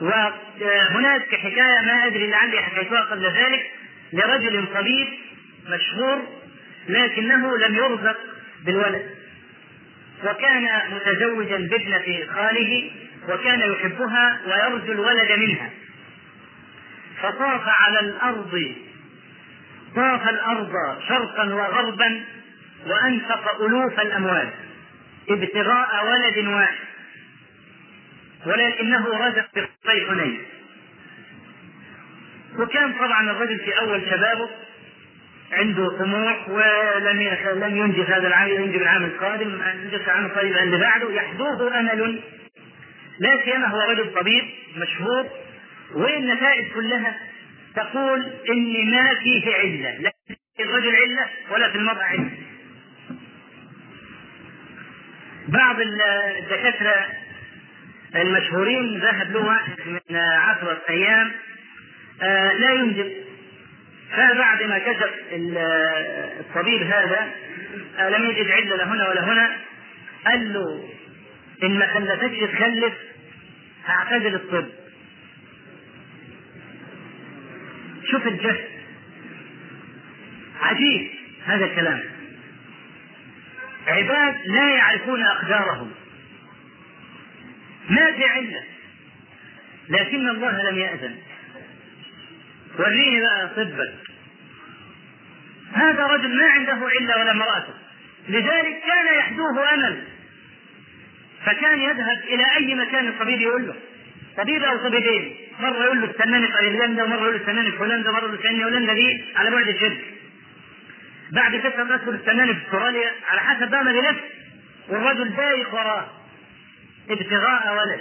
وهناك 0.00 1.34
حكاية 1.34 1.80
ما 1.86 2.06
أدري 2.06 2.26
لعلي 2.26 2.62
حكيتها 2.62 3.00
قبل 3.00 3.26
ذلك 3.26 3.70
لرجل 4.12 4.66
طبيب 4.74 5.08
مشهور 5.68 6.22
لكنه 6.88 7.58
لم 7.58 7.74
يرزق 7.74 8.18
بالولد 8.64 9.06
وكان 10.24 10.68
متزوجا 10.90 11.56
بابنة 11.56 12.34
خاله 12.34 12.90
وكان 13.28 13.60
يحبها 13.72 14.40
ويرجو 14.46 14.92
الولد 14.92 15.32
منها 15.32 15.70
فطاف 17.22 17.62
على 17.66 18.00
الأرض. 18.00 18.74
طاف 19.96 20.28
الأرض 20.28 20.72
شرقا 21.08 21.54
وغربا 21.54 22.24
وأنفق 22.86 23.62
ألوف 23.64 24.00
الأموال 24.00 24.50
ابتغاء 25.30 26.06
ولد 26.06 26.46
واحد. 26.46 26.90
ولكنه 28.46 29.08
رزق 29.08 29.46
بقطي 29.54 30.06
حنين 30.08 30.38
وكان 32.58 32.92
طبعا 32.92 33.30
الرجل 33.30 33.58
في 33.58 33.78
أول 33.78 34.02
شبابه 34.10 34.48
عنده 35.52 35.98
طموح 35.98 36.48
ولم 36.48 37.20
لم 37.54 37.76
ينجز 37.76 38.10
هذا 38.10 38.28
العام 38.28 38.48
ينجز 38.48 38.80
العام 38.80 39.04
القادم 39.04 39.60
ينجز 39.82 40.00
العام 40.00 40.26
القادم 40.26 40.56
اللي 40.56 40.76
بعده 40.78 41.12
يحدوه 41.12 41.80
أمل 41.80 42.20
لا 43.18 43.44
سيما 43.44 43.66
هو 43.66 43.80
رجل 43.90 44.14
طبيب 44.14 44.44
مشهور 44.76 45.26
والنتائج 45.94 46.72
كلها 46.74 47.16
تقول 47.76 48.32
ان 48.50 48.90
ما 48.90 49.14
فيه 49.14 49.54
علة 49.54 50.12
الرجل 50.60 50.96
علة 50.96 51.26
ولا 51.50 51.70
في 51.70 51.78
المرأة 51.78 52.02
علة. 52.02 52.30
بعض 55.48 55.76
الدكاترة 55.80 57.06
المشهورين 58.16 58.98
ذهب 59.00 59.32
له 59.32 59.44
واحد 59.46 59.76
من 59.86 60.16
عشرة 60.16 60.80
أيام 60.88 61.32
آه، 62.22 62.52
لا 62.52 62.72
ينجب. 62.72 63.12
فبعد 64.10 64.62
ما 64.62 64.78
كشف 64.78 65.10
الطبيب 65.32 66.82
هذا 66.82 67.30
آه، 67.98 68.08
لم 68.08 68.30
يجد 68.30 68.50
علة 68.50 68.76
لا 68.76 68.84
هنا 68.84 69.08
ولا 69.08 69.24
هنا 69.24 69.56
قال 70.26 70.52
له 70.52 70.88
إن 71.62 71.78
ما 71.78 71.86
خلفتكش 71.86 72.38
تخلف 72.52 72.94
هعتزل 73.86 74.34
الطب. 74.34 74.66
شوف 78.10 78.26
الجهل. 78.26 78.64
عجيب 80.60 81.10
هذا 81.44 81.64
الكلام. 81.64 82.02
عباد 83.86 84.34
لا 84.46 84.74
يعرفون 84.74 85.22
أقدارهم. 85.22 85.90
ما 87.90 88.12
في 88.12 88.24
علة. 88.24 88.62
لكن 89.88 90.28
الله 90.28 90.70
لم 90.70 90.78
يأذن. 90.78 91.16
وريني 92.78 93.20
بقى 93.20 93.48
طبك 93.56 93.94
هذا 95.72 96.06
رجل 96.06 96.36
ما 96.36 96.46
عنده 96.46 96.72
علة 96.72 97.20
ولا 97.20 97.30
امرأته. 97.30 97.74
لذلك 98.28 98.82
كان 98.86 99.18
يحدوه 99.18 99.74
أمل. 99.74 100.02
فكان 101.46 101.80
يذهب 101.80 102.18
إلى 102.24 102.44
أي 102.56 102.74
مكان 102.74 103.08
الطبيب 103.08 103.40
يقول 103.40 103.66
له. 103.66 103.74
طبيب 104.40 104.62
أو 104.64 104.76
طبيبين 104.76 105.36
مرة 105.60 105.84
يقول 105.84 106.00
له 106.00 106.10
استناني 106.10 106.46
في 106.46 106.58
ايرلندا 106.60 107.02
ومرة 107.04 107.16
يقول 107.20 107.34
له 107.34 107.40
استناني 107.40 107.70
في 107.70 107.78
هولندا 107.78 108.10
له 108.30 108.34
استناني 108.38 108.64
هولندا 108.64 108.92
دي 108.92 109.24
على 109.36 109.50
بعد 109.50 109.68
الجد. 109.68 109.98
بعد 111.32 111.56
فترة 111.56 111.96
اشهر 111.96 112.14
استناني 112.14 112.54
في 112.54 112.60
استراليا 112.66 113.10
على 113.30 113.40
حسب 113.40 113.70
بقى 113.70 113.84
ما 113.84 113.92
بيلف. 113.92 114.16
والرجل 114.88 115.36
دايخ 115.36 115.74
وراه. 115.74 116.06
ابتغاء 117.10 117.76
ولد. 117.76 118.00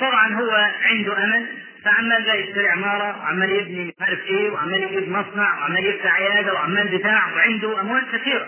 طبعا 0.00 0.34
هو 0.34 0.70
عنده 0.84 1.24
أمل 1.24 1.46
فعمال 1.84 2.22
بقى 2.24 2.40
يشتري 2.42 2.68
عمارة 2.68 3.18
وعمال 3.18 3.50
يبني 3.50 3.84
مش 3.84 3.92
عارف 4.00 4.20
إيه 4.26 4.50
وعمال 4.50 4.82
يجيب 4.82 5.08
مصنع 5.08 5.58
وعمال 5.58 5.86
يفتح 5.86 6.14
عيادة 6.14 6.54
وعمال 6.54 6.88
بتاع 6.98 7.32
وعنده 7.32 7.80
أموال 7.80 8.02
كثيرة. 8.12 8.46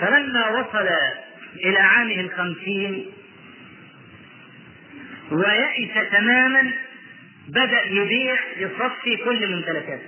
فلما 0.00 0.48
وصل 0.48 0.88
إلى 1.56 1.78
عامه 1.78 2.20
الخمسين 2.20 3.06
ويئس 5.30 6.10
تماما 6.12 6.72
بدأ 7.48 7.82
يبيع 7.82 8.36
يصفي 8.56 9.16
كل 9.16 9.54
ممتلكاته 9.56 10.06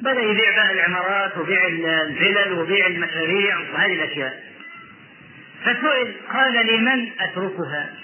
بدأ 0.00 0.20
يبيع 0.22 0.50
بقى 0.56 0.72
العمارات 0.72 1.38
وبيع 1.38 1.66
الفلل 1.66 2.52
وبيع 2.52 2.86
المشاريع 2.86 3.58
وهذه 3.58 3.92
الأشياء. 3.92 4.42
فسئل 5.64 6.12
قال 6.32 6.66
لمن 6.66 7.08
أتركها؟ 7.20 7.94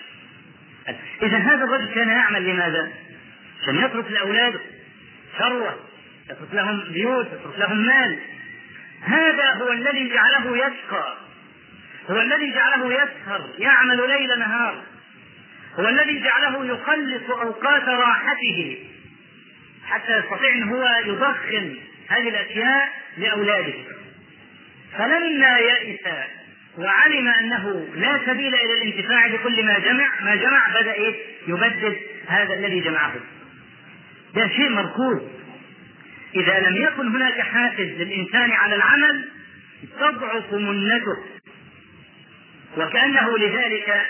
إذا 1.23 1.37
هذا 1.39 1.65
الرجل 1.65 1.95
كان 1.95 2.09
يعمل 2.09 2.47
لماذا؟ 2.51 2.93
عشان 3.63 3.77
يترك 3.77 4.11
لأولاده 4.11 4.61
ثروة 5.39 5.77
يترك 6.31 6.49
لهم 6.55 6.85
بيوت 6.93 7.27
يترك 7.27 7.59
لهم 7.59 7.87
مال. 7.87 8.19
هذا 9.03 9.55
هو 9.55 9.73
الذي 9.73 10.09
جعله 10.09 10.57
يشقى 10.57 11.17
هو 12.11 12.21
الذي 12.21 12.53
جعله 12.53 12.95
يسهر 12.95 13.51
يعمل 13.59 14.09
ليل 14.09 14.39
نهار. 14.39 14.83
هو 15.79 15.89
الذي 15.89 16.21
جعله 16.21 16.67
يخلص 16.67 17.31
أوقات 17.31 17.89
راحته. 17.89 18.79
حتى 19.87 20.19
يستطيع 20.19 20.53
إن 20.55 20.63
هو 20.63 20.89
يضخم 21.07 21.75
هذه 22.09 22.29
الأشياء 22.29 22.89
لأولاده. 23.19 23.75
فلما 24.99 25.59
يئس 25.59 26.01
وعلم 26.79 27.29
أنه 27.29 27.89
لا 27.95 28.21
سبيل 28.27 28.55
إلى 28.55 28.73
الانتفاع 28.83 29.27
بكل 29.27 29.65
ما 29.65 29.79
جمع 29.79 30.09
ما 30.21 30.35
جمع 30.35 30.69
بدأ 30.81 30.93
إيه؟ 30.93 31.15
يبدد 31.49 31.97
هذا 32.27 32.55
الذي 32.55 32.81
جمعه. 32.81 33.15
ده 34.35 34.49
شيء 34.49 34.69
مركوز. 34.69 35.19
إذا 36.41 36.61
لم 36.61 36.77
يكن 36.77 37.09
هناك 37.17 37.41
حافز 37.41 37.81
للإنسان 37.81 38.51
على 38.53 38.75
العمل 38.75 39.29
تضعف 40.01 40.53
منته. 40.53 41.17
وكأنه 42.77 43.39
لذلك 43.39 44.07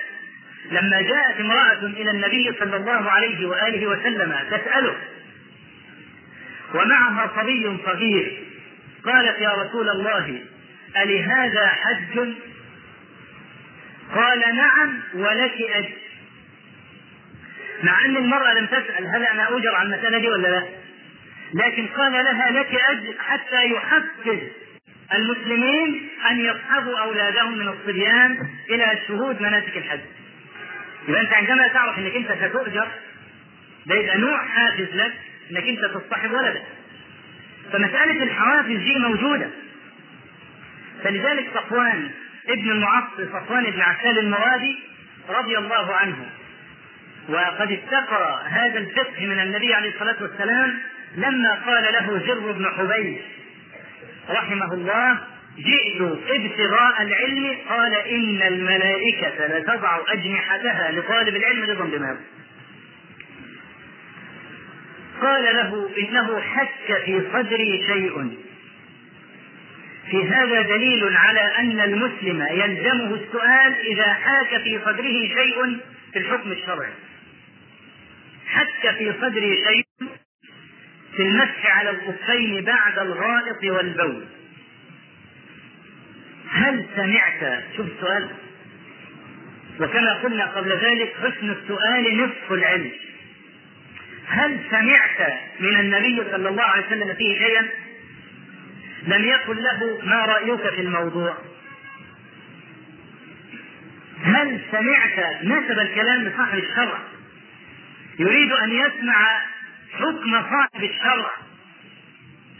لما 0.71 1.01
جاءت 1.01 1.41
امرأة 1.41 1.79
إلى 1.87 2.11
النبي 2.11 2.53
صلى 2.59 2.77
الله 2.77 3.11
عليه 3.11 3.47
وآله 3.47 3.87
وسلم 3.87 4.35
تسأله 4.51 4.97
ومعها 6.75 7.31
صبي 7.37 7.77
صغير 7.87 8.43
قالت 9.05 9.39
يا 9.41 9.51
رسول 9.51 9.89
الله 9.91 10.41
ألهذا 10.97 11.67
حج؟ 11.69 12.29
قال 14.15 14.39
نعم 14.57 15.01
ولك 15.15 15.55
أجر. 15.75 15.89
مع 17.83 18.05
أن 18.05 18.17
المرأة 18.17 18.55
لم 18.55 18.67
تسأل 18.67 19.07
هل 19.07 19.23
أنا 19.23 19.49
أجر 19.57 19.75
عن 19.75 19.87
المسألة 19.93 20.19
دي 20.19 20.29
ولا 20.29 20.49
لا؟ 20.49 20.63
لكن 21.55 21.87
قال 21.87 22.13
لها 22.13 22.51
لك 22.51 22.75
أجر 22.91 23.15
حتى 23.19 23.67
يحفز 23.67 24.39
المسلمين 25.15 26.09
أن 26.31 26.41
يصحبوا 26.41 26.99
أولادهم 26.99 27.59
من 27.59 27.69
الصبيان 27.69 28.49
إلى 28.71 28.99
شهود 29.09 29.43
مناسك 29.43 29.77
الحج. 29.77 30.01
يبقى 31.09 31.21
أنت 31.21 31.33
عندما 31.33 31.69
تعرف 31.69 31.99
أنك 31.99 32.17
أنت 32.17 32.33
ستؤجر 32.33 32.89
ده 33.87 33.95
يبقى 33.95 34.19
نوع 34.19 34.45
حافز 34.47 34.89
لك 34.95 35.13
أنك 35.51 35.69
أنت 35.69 35.81
تصطحب 35.85 36.33
ولدك. 36.33 36.63
فمسألة 37.73 38.23
الحوافز 38.23 38.77
دي 38.77 38.99
موجودة. 38.99 39.51
فلذلك 41.05 41.51
صفوان 41.55 42.11
ابن 42.49 42.71
المعصر 42.71 43.27
صفوان 43.33 43.65
بن 43.71 43.81
عسال 43.81 44.19
المرادي 44.19 44.79
رضي 45.29 45.59
الله 45.59 45.95
عنه 45.95 46.17
وقد 47.29 47.73
استقرأ 47.73 48.43
هذا 48.43 48.79
الفقه 48.79 49.27
من 49.27 49.41
النبي 49.41 49.75
عليه 49.75 49.91
الصلاة 49.95 50.17
والسلام 50.23 50.79
لما 51.15 51.55
قال 51.67 51.93
له 51.93 52.27
جر 52.27 52.53
بن 52.53 52.67
حبيش 52.67 53.21
رحمه 54.31 54.75
الله 54.75 55.19
جئت 55.59 56.01
ابتغاء 56.29 57.03
العلم؟ 57.03 57.57
قال 57.69 57.95
إن 57.95 58.43
الملائكة 58.43 59.59
لتضع 59.59 60.01
أجنحتها 60.09 60.93
لطالب 60.93 61.37
العلم 61.37 61.71
رضا 61.71 61.85
بما 61.85 62.17
قال 65.21 65.45
له 65.45 65.91
إنه 65.99 66.41
حك 66.41 67.03
في 67.05 67.23
صدري 67.33 67.85
شيء. 67.87 68.39
في 70.11 70.29
هذا 70.29 70.63
دليل 70.63 71.17
على 71.17 71.41
أن 71.41 71.81
المسلم 71.81 72.47
يلزمه 72.51 73.15
السؤال 73.15 73.75
إذا 73.87 74.13
حاك 74.13 74.63
في 74.63 74.81
صدره 74.85 75.29
شيء 75.43 75.79
في 76.13 76.19
الحكم 76.19 76.53
الشرعي. 76.53 76.93
حك 78.47 78.95
في 78.99 79.13
صدره 79.13 79.55
شيء 79.55 79.87
في 81.17 81.23
المسح 81.23 81.79
على 81.79 81.91
الخفين 81.91 82.65
بعد 82.65 82.99
الغائط 82.99 83.65
والبول. 83.65 84.25
هل 86.51 86.87
سمعت؟ 86.97 87.63
شوف 87.77 87.87
السؤال. 87.87 88.29
وكما 89.81 90.15
قلنا 90.15 90.47
قبل 90.47 90.71
ذلك 90.73 91.15
حسن 91.23 91.51
السؤال 91.51 92.17
نصف 92.17 92.53
العلم. 92.53 92.91
هل 94.27 94.61
سمعت 94.71 95.33
من 95.61 95.81
النبي 95.81 96.23
صلى 96.31 96.49
الله 96.49 96.63
عليه 96.63 96.87
وسلم 96.87 97.15
فيه 97.15 97.39
شيئا؟ 97.39 97.69
لم 99.07 99.25
يقل 99.25 99.63
له 99.63 100.01
ما 100.03 100.25
رأيك 100.25 100.75
في 100.75 100.81
الموضوع. 100.81 101.37
هل 104.23 104.61
سمعت 104.73 105.43
نسب 105.45 105.79
الكلام 105.79 106.25
لصاحب 106.25 106.59
الشرع؟ 106.59 106.99
يريد 108.19 108.53
أن 108.53 108.71
يسمع 108.71 109.43
حكم 109.97 110.43
صاحب 110.51 110.85
الشرع. 110.85 111.31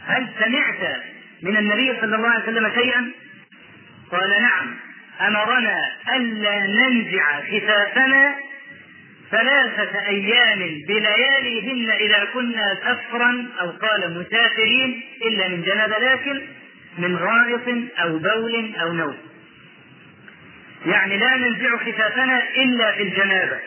هل 0.05 0.27
سمعت 0.39 1.01
من 1.43 1.57
النبي 1.57 1.93
صلى 2.01 2.15
الله 2.15 2.29
عليه 2.29 2.43
وسلم 2.43 2.71
شيئا؟ 2.75 3.11
قال 4.11 4.29
نعم. 4.41 4.75
أمرنا 5.21 5.91
ألا 6.15 6.59
ننزع 6.67 7.41
خفافنا 7.41 8.35
ثلاثة 9.31 10.07
أيام 10.07 10.59
بلياليهن 10.87 11.89
إذا 11.89 12.27
كنا 12.33 12.77
سفرا 12.81 13.47
أو 13.61 13.69
قال 13.69 14.19
مسافرين 14.19 15.03
إلا 15.25 15.47
من 15.47 15.63
جنابة 15.63 15.97
لكن 15.97 16.41
من 16.97 17.15
غائط 17.15 17.67
أو 17.99 18.17
بول 18.17 18.75
أو 18.81 18.93
نوم. 18.93 19.17
يعني 20.85 21.17
لا 21.17 21.37
ننزع 21.37 21.77
خفافنا 21.77 22.43
إلا 22.55 22.91
في 22.91 23.03
الجنابة. 23.03 23.59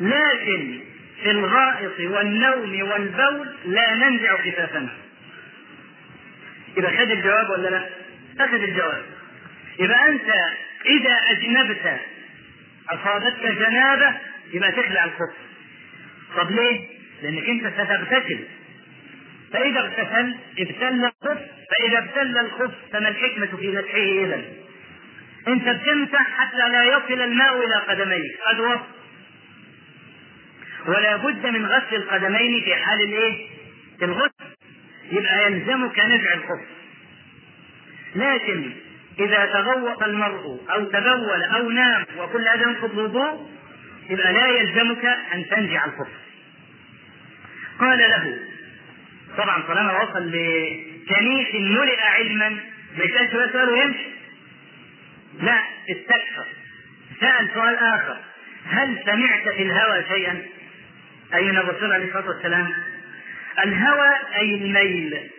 لكن 0.00 0.80
في 1.22 1.30
الغائط 1.30 2.00
والنوم 2.00 2.90
والبول 2.90 3.48
لا 3.64 3.94
ننزع 3.94 4.36
خفافنا 4.36 4.88
يبقى 6.76 6.92
خد 6.96 7.10
الجواب 7.10 7.50
ولا 7.50 7.68
لا؟ 7.68 7.88
أخذ 8.40 8.54
الجواب. 8.62 9.02
يبقى 9.78 10.08
أنت 10.08 10.30
إذا 10.86 11.16
أجنبت 11.30 12.00
أصابتك 12.90 13.46
جنابة 13.46 14.14
يبقى 14.52 14.72
تخلع 14.72 15.04
الخف 15.04 15.34
طب 16.36 16.50
ليه؟ 16.50 16.86
لأنك 17.22 17.48
أنت 17.48 17.74
ستغتسل. 17.74 18.38
فإذا 19.52 19.80
اغتسل 19.80 20.34
ابتل 20.58 21.04
الخف 21.04 21.38
فإذا 21.70 21.98
ابتل 21.98 22.38
الخف 22.38 22.72
فما 22.92 23.08
الحكمة 23.08 23.46
في 23.60 23.68
مسحه 23.68 24.24
إذا؟ 24.24 24.42
أنت 25.48 25.68
بتمسح 25.68 26.30
حتى 26.38 26.56
لا 26.68 26.84
يصل 26.84 27.22
الماء 27.22 27.64
إلى 27.66 27.74
قدميك. 27.74 28.38
قد 28.46 28.60
وصل. 28.60 29.01
ولا 30.86 31.16
بد 31.16 31.46
من 31.46 31.66
غسل 31.66 31.96
القدمين 31.96 32.60
في 32.64 32.74
حال 32.76 33.02
الايه؟ 33.02 33.46
الغسل. 34.02 34.32
يبقى 35.12 35.46
يلزمك 35.52 35.98
نزع 35.98 36.34
الخف 36.34 36.60
لكن 38.16 38.72
إذا 39.18 39.46
تغوط 39.46 40.02
المرء 40.02 40.60
أو 40.70 40.84
تبول 40.84 41.42
أو 41.42 41.70
نام 41.70 42.04
وكل 42.18 42.48
هذا 42.48 42.62
ينقض 42.62 42.98
الوضوء 42.98 43.50
يبقى 44.10 44.32
لا 44.32 44.46
يلزمك 44.46 45.04
أن 45.04 45.44
تنزع 45.50 45.84
الخف 45.84 46.08
قال 47.80 47.98
له 47.98 48.38
طبعا 49.36 49.62
طالما 49.62 50.02
وصل 50.02 50.26
لكنيس 50.28 51.54
ملئ 51.54 52.00
علما 52.00 52.48
ما 52.98 53.04
يسألش 53.04 53.32
سؤال 53.52 53.68
ويمشي. 53.68 54.06
لا 55.40 55.60
استكثر. 55.90 56.46
سأل 57.20 57.48
سؤال 57.54 57.76
آخر. 57.76 58.16
هل 58.66 58.98
سمعت 59.06 59.48
في 59.48 59.62
الهوى 59.62 60.04
شيئا؟ 60.08 60.42
أي 61.34 61.42
من 61.42 61.56
الرسول 61.58 61.92
عليه 61.92 62.06
الصلاة 62.06 62.28
والسلام 62.28 62.72
الهوى 63.64 64.10
أي 64.36 64.54
الميل 64.54 65.30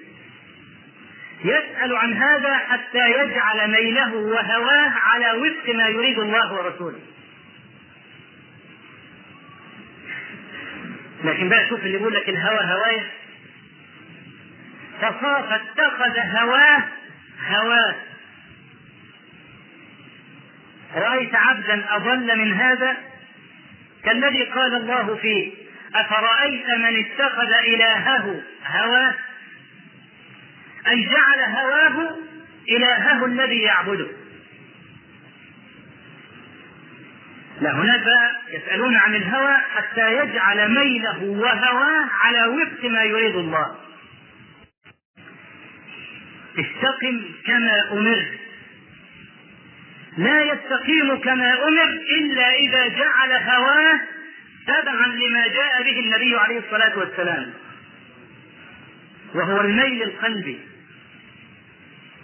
يسأل 1.45 1.95
عن 1.95 2.13
هذا 2.13 2.57
حتى 2.57 3.11
يجعل 3.11 3.71
ميله 3.71 4.13
وهواه 4.15 4.89
على 4.89 5.31
وفق 5.31 5.75
ما 5.75 5.87
يريد 5.87 6.19
الله 6.19 6.53
ورسوله. 6.53 6.99
لكن 11.23 11.49
بقى 11.49 11.69
شوف 11.69 11.79
اللي 11.79 11.97
يقول 11.97 12.13
لك 12.13 12.29
الهوى 12.29 12.59
هواية. 12.59 13.03
فصاف 15.01 15.51
اتخذ 15.51 16.19
هواه 16.19 16.83
هواه. 17.47 17.95
رأيت 20.95 21.35
عبدا 21.35 21.85
أضل 21.95 22.37
من 22.37 22.53
هذا؟ 22.53 22.97
كالذي 24.03 24.43
قال 24.43 24.75
الله 24.75 25.15
فيه 25.15 25.62
أفرأيت 25.95 26.69
من 26.69 27.05
اتخذ 27.05 27.53
إلهه 27.67 28.41
هواه 28.65 29.13
أي 30.87 31.03
جعل 31.03 31.39
هواه 31.39 32.17
إلهه 32.69 33.25
الذي 33.25 33.61
يعبده. 33.61 34.07
لا 37.61 37.71
هناك 37.71 38.07
يسألون 38.49 38.95
عن 38.95 39.15
الهوى 39.15 39.57
حتى 39.75 40.17
يجعل 40.17 40.71
ميله 40.71 41.23
وهواه 41.23 42.09
على 42.21 42.45
وفق 42.45 42.85
ما 42.85 43.03
يريد 43.03 43.35
الله. 43.35 43.75
استقم 46.59 47.21
كما 47.45 47.91
أمرت 47.91 48.39
لا 50.17 50.41
يستقيم 50.41 51.19
كما 51.19 51.53
أمر 51.67 51.89
إلا 52.17 52.55
إذا 52.55 52.87
جعل 52.87 53.31
هواه 53.31 53.99
تبعا 54.67 55.07
لما 55.07 55.47
جاء 55.47 55.83
به 55.83 55.99
النبي 55.99 56.35
عليه 56.35 56.59
الصلاة 56.59 56.97
والسلام. 56.97 57.53
وهو 59.35 59.61
الميل 59.61 60.03
القلبي. 60.03 60.59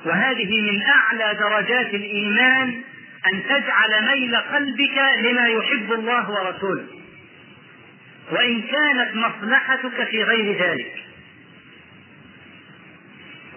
وهذه 0.06 0.62
من 0.72 0.82
أعلى 0.82 1.38
درجات 1.40 1.94
الإيمان 1.94 2.82
أن 3.34 3.44
تجعل 3.44 4.08
ميل 4.08 4.36
قلبك 4.36 4.98
لما 5.18 5.48
يحب 5.48 5.94
الله 5.94 6.32
ورسوله. 6.32 6.88
وإن 8.32 8.62
كانت 8.62 9.16
مصلحتك 9.16 10.04
في 10.04 10.24
غير 10.24 10.62
ذلك. 10.62 10.96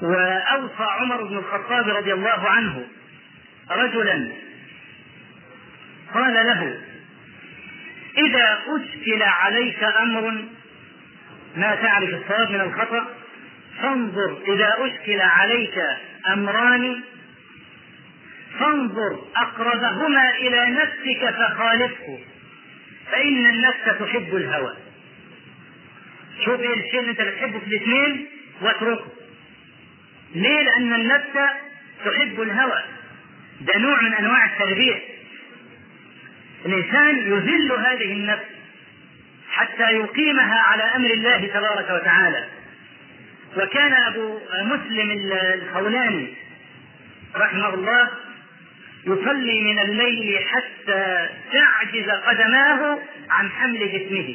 وأوصى 0.03 0.83
عمر 0.83 1.25
بن 1.25 1.37
الخطاب 1.39 1.89
رضي 1.89 2.13
الله 2.13 2.49
عنه 2.49 2.87
رجلا 3.71 4.33
قال 6.15 6.35
له 6.35 6.81
إذا 8.19 8.59
أشكل 8.69 9.23
عليك 9.23 9.85
أمر 9.85 10.45
ما 11.57 11.75
تعرف 11.75 12.11
الصواب 12.15 12.51
من 12.51 12.61
الخطأ 12.61 13.07
فانظر 13.83 14.39
إذا 14.49 14.75
أشكل 14.79 15.21
عليك 15.21 15.83
أمران 16.33 17.01
فانظر 18.61 19.25
أقربهما 19.37 20.31
إلى 20.31 20.71
نفسك 20.71 21.31
فخالفه 21.31 22.19
فإن 23.13 23.47
النفس 23.47 23.85
تحب 24.01 24.37
الهوى. 24.37 24.77
شوف 26.45 26.61
إيه 26.61 26.75
الشيء 26.87 27.01
اللي 27.01 27.11
أنت 27.11 27.21
بتحبه 27.23 27.59
في 27.59 27.67
الاثنين 27.67 28.27
واتركه. 28.63 29.07
ليه؟ 30.35 30.63
لأن 30.63 30.93
النفس 30.95 31.33
تحب 32.05 32.41
الهوى. 32.41 32.83
ده 33.61 33.79
نوع 33.79 34.01
من 34.03 34.15
أنواع 34.15 34.45
التربية 34.45 35.03
الإنسان 36.67 37.17
يذل 37.19 37.73
هذه 37.73 38.13
النفس 38.13 38.45
حتى 39.51 39.83
يقيمها 39.83 40.59
على 40.59 40.83
أمر 40.83 41.11
الله 41.11 41.47
تبارك 41.47 41.91
وتعالى. 41.91 42.45
وكان 43.57 43.93
أبو 43.93 44.39
مسلم 44.53 45.11
الخولاني 45.33 46.35
رحمه 47.37 47.75
الله 47.75 48.11
يصلي 49.07 49.61
من 49.61 49.79
الليل 49.79 50.47
حتى 50.49 51.29
تعجز 51.53 52.11
قدماه 52.11 52.99
عن 53.31 53.51
حمل 53.51 53.79
جسمه. 53.79 54.35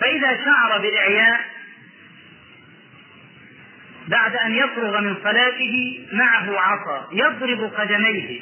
فإذا 0.00 0.44
شعر 0.44 0.78
بالإعياء 0.78 1.40
بعد 4.08 4.36
أن 4.36 4.54
يفرغ 4.54 5.00
من 5.00 5.16
صلاته 5.22 6.06
معه 6.12 6.60
عصا 6.60 7.08
يضرب 7.12 7.72
قدميه. 7.76 8.40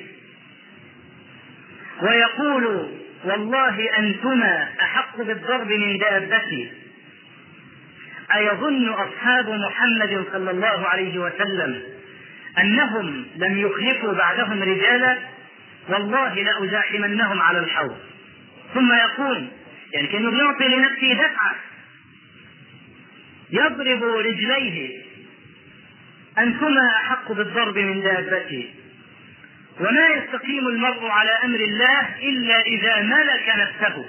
ويقول 2.03 2.90
والله 3.24 3.99
أنتما 3.99 4.68
أحق 4.82 5.16
بالضرب 5.22 5.72
من 5.72 5.99
دابتي. 5.99 6.72
أيظن 8.34 8.88
أصحاب 8.88 9.49
محمد 9.51 10.24
صلى 10.32 10.51
الله 10.51 10.88
عليه 10.88 11.18
وسلم 11.18 11.82
أنهم 12.59 13.26
لم 13.36 13.59
يخلفوا 13.59 14.12
بعدهم 14.12 14.62
رجالا؟ 14.62 15.18
والله 15.88 16.34
لأزاحمنهم 16.34 17.40
على 17.40 17.59
الحوض. 17.59 17.97
ثم 18.74 18.92
يقول 18.92 19.49
يعني 19.92 20.07
كأنه 20.07 20.38
يعطي 20.38 20.68
لنفسه 20.68 21.12
دفعة. 21.12 21.55
يضرب 23.51 24.03
رجليه. 24.03 25.03
أنتما 26.38 26.90
أحق 26.97 27.32
بالضرب 27.32 27.78
من 27.78 28.03
دابته 28.03 28.68
وما 29.81 30.09
يستقيم 30.09 30.68
المرء 30.68 31.07
على 31.07 31.31
أمر 31.45 31.61
الله 31.61 32.18
إلا 32.22 32.61
إذا 32.61 33.03
ملك 33.03 33.55
نفسه. 33.57 34.05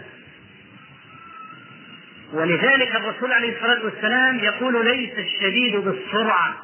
ولذلك 2.34 2.96
الرسول 2.96 3.34
عليه 3.34 3.56
الصلاة 3.56 3.86
والسلام 3.86 4.40
يقول 4.40 4.86
ليس 4.86 5.14
الشديد 5.18 5.76
بالسرعة 5.76 6.64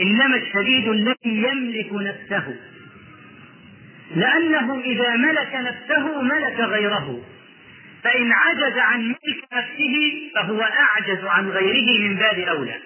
إنما 0.00 0.36
الشديد 0.36 0.88
الذي 0.88 1.16
يملك 1.24 1.92
نفسه. 1.92 2.56
لأنه 4.16 4.80
إذا 4.80 5.16
ملك 5.16 5.54
نفسه 5.54 6.22
ملك 6.22 6.60
غيره. 6.60 7.22
فإن 8.04 8.32
عجز 8.32 8.78
عن 8.78 9.08
ملك 9.08 9.44
نفسه 9.52 10.30
فهو 10.34 10.60
أعجز 10.60 11.24
عن 11.24 11.50
غيره 11.50 12.08
من 12.08 12.16
باب 12.16 12.38
أولى. 12.38 12.78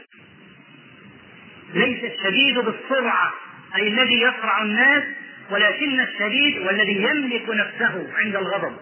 ليس 1.75 2.05
الشديد 2.05 2.59
بالسرعة 2.59 3.33
أي 3.77 3.89
الذي 3.89 4.21
يصرع 4.21 4.63
الناس 4.63 5.05
ولكن 5.51 6.01
الشديد 6.01 6.59
والذي 6.59 7.03
يملك 7.03 7.49
نفسه 7.49 8.07
عند 8.17 8.37
الغضب. 8.37 8.77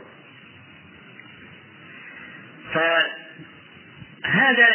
فهذا 2.74 4.68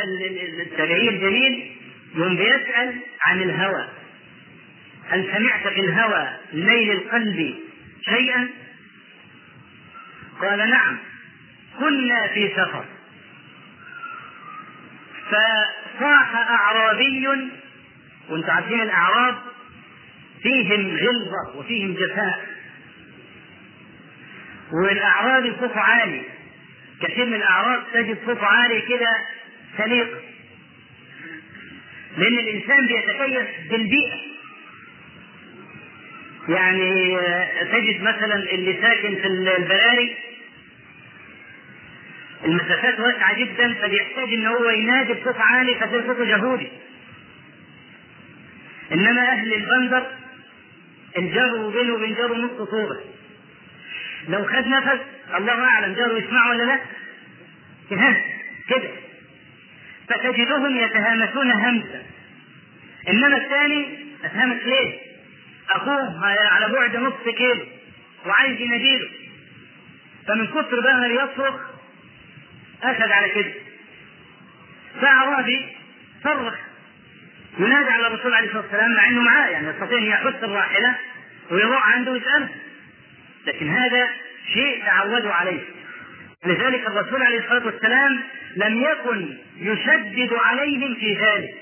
التابعي 0.59 1.09
الجليل 1.09 1.75
يوم 2.15 2.35
بيسأل 2.35 2.99
عن 3.21 3.41
الهوى. 3.41 3.87
هل 5.09 5.29
سمعت 5.35 5.67
في 5.67 5.79
الهوى 5.79 6.29
ليل 6.53 6.91
القلب 6.91 7.55
شيئا؟ 8.05 8.49
قال 10.41 10.69
نعم 10.69 10.97
كنا 11.79 12.27
في 12.27 12.49
سفر. 12.49 12.85
فصاح 15.31 16.35
أعرابي 16.35 17.27
وانت 18.29 18.49
عارفين 18.49 18.81
الأعراب؟ 18.81 19.50
فيهم 20.43 20.97
غلظة 20.97 21.59
وفيهم 21.59 21.93
جفاء. 21.93 22.45
والأعراب 24.73 25.55
صوته 25.59 25.79
عالي. 25.79 26.21
كثير 27.01 27.25
من 27.25 27.33
الأعراب 27.33 27.83
تجد 27.93 28.17
صوته 28.25 28.45
عالي 28.45 28.81
كده 28.81 29.17
سليق. 29.77 30.07
لأن 32.17 32.39
الإنسان 32.39 32.87
بيتكيف 32.87 33.47
بالبيئة. 33.71 34.17
يعني 36.49 37.17
تجد 37.71 38.01
مثلا 38.01 38.35
اللي 38.35 38.81
ساكن 38.81 39.15
في 39.15 39.27
البراري. 39.27 40.15
المسافات 42.45 42.99
واسعة 42.99 43.39
جدا 43.39 43.73
فبيحتاج 43.73 44.33
إن 44.33 44.45
هو 44.45 44.69
ينادي 44.69 45.13
بصوت 45.13 45.35
عالي 45.37 45.75
فتلاقي 45.75 46.07
صوته 46.07 46.25
جهودي. 46.25 46.67
إنما 48.91 49.21
أهل 49.21 49.53
البندر 49.53 50.20
الجار 51.17 51.69
بينه 51.69 51.93
وبين 51.93 52.15
جاره 52.15 52.33
نص 52.33 52.69
صوره 52.69 53.01
لو 54.29 54.45
خد 54.45 54.67
نفس 54.67 54.99
الله 55.37 55.63
أعلم 55.65 55.93
جاره 55.93 56.17
يسمعه 56.17 56.49
ولا 56.49 56.63
لا؟ 56.63 56.79
كده. 58.69 58.89
فتجدهم 60.09 60.77
يتهامسون 60.77 61.51
همسا 61.51 62.03
إنما 63.09 63.37
الثاني 63.37 64.05
اتهامس 64.23 64.63
ليه؟ 64.63 64.99
أخوه 65.71 66.25
على 66.25 66.73
بعد 66.73 66.95
نصف 66.95 67.29
كيلو 67.29 67.65
وعايز 68.25 68.61
يناديله. 68.61 69.09
فمن 70.27 70.47
كثر 70.47 70.79
بقى 70.81 70.93
ما 70.99 71.07
يصرخ 71.07 71.55
أخذ 72.83 73.11
على 73.11 73.29
كده. 73.29 73.51
فاعرابي 75.01 75.65
صرخ 76.23 76.50
ينادي 77.59 77.89
على 77.89 78.07
الرسول 78.07 78.33
عليه 78.33 78.47
الصلاة 78.47 78.63
والسلام 78.63 78.95
مع 78.95 79.07
إنه 79.07 79.21
معاه 79.21 79.49
يعني 79.49 79.67
يستطيع 79.67 79.97
أن 79.97 80.03
يحث 80.03 80.43
الراحلة 80.43 80.95
ويروح 81.51 81.87
عنده 81.87 82.11
ويسأله. 82.11 82.49
لكن 83.47 83.69
هذا 83.69 84.09
شيء 84.53 84.83
تعودوا 84.85 85.31
عليه. 85.31 85.59
لذلك 86.45 86.87
الرسول 86.87 87.23
عليه 87.23 87.39
الصلاة 87.39 87.65
والسلام 87.65 88.19
لم 88.55 88.81
يكن 88.81 89.37
يشدد 89.57 90.33
عليهم 90.33 90.95
في 90.95 91.13
ذلك. 91.13 91.55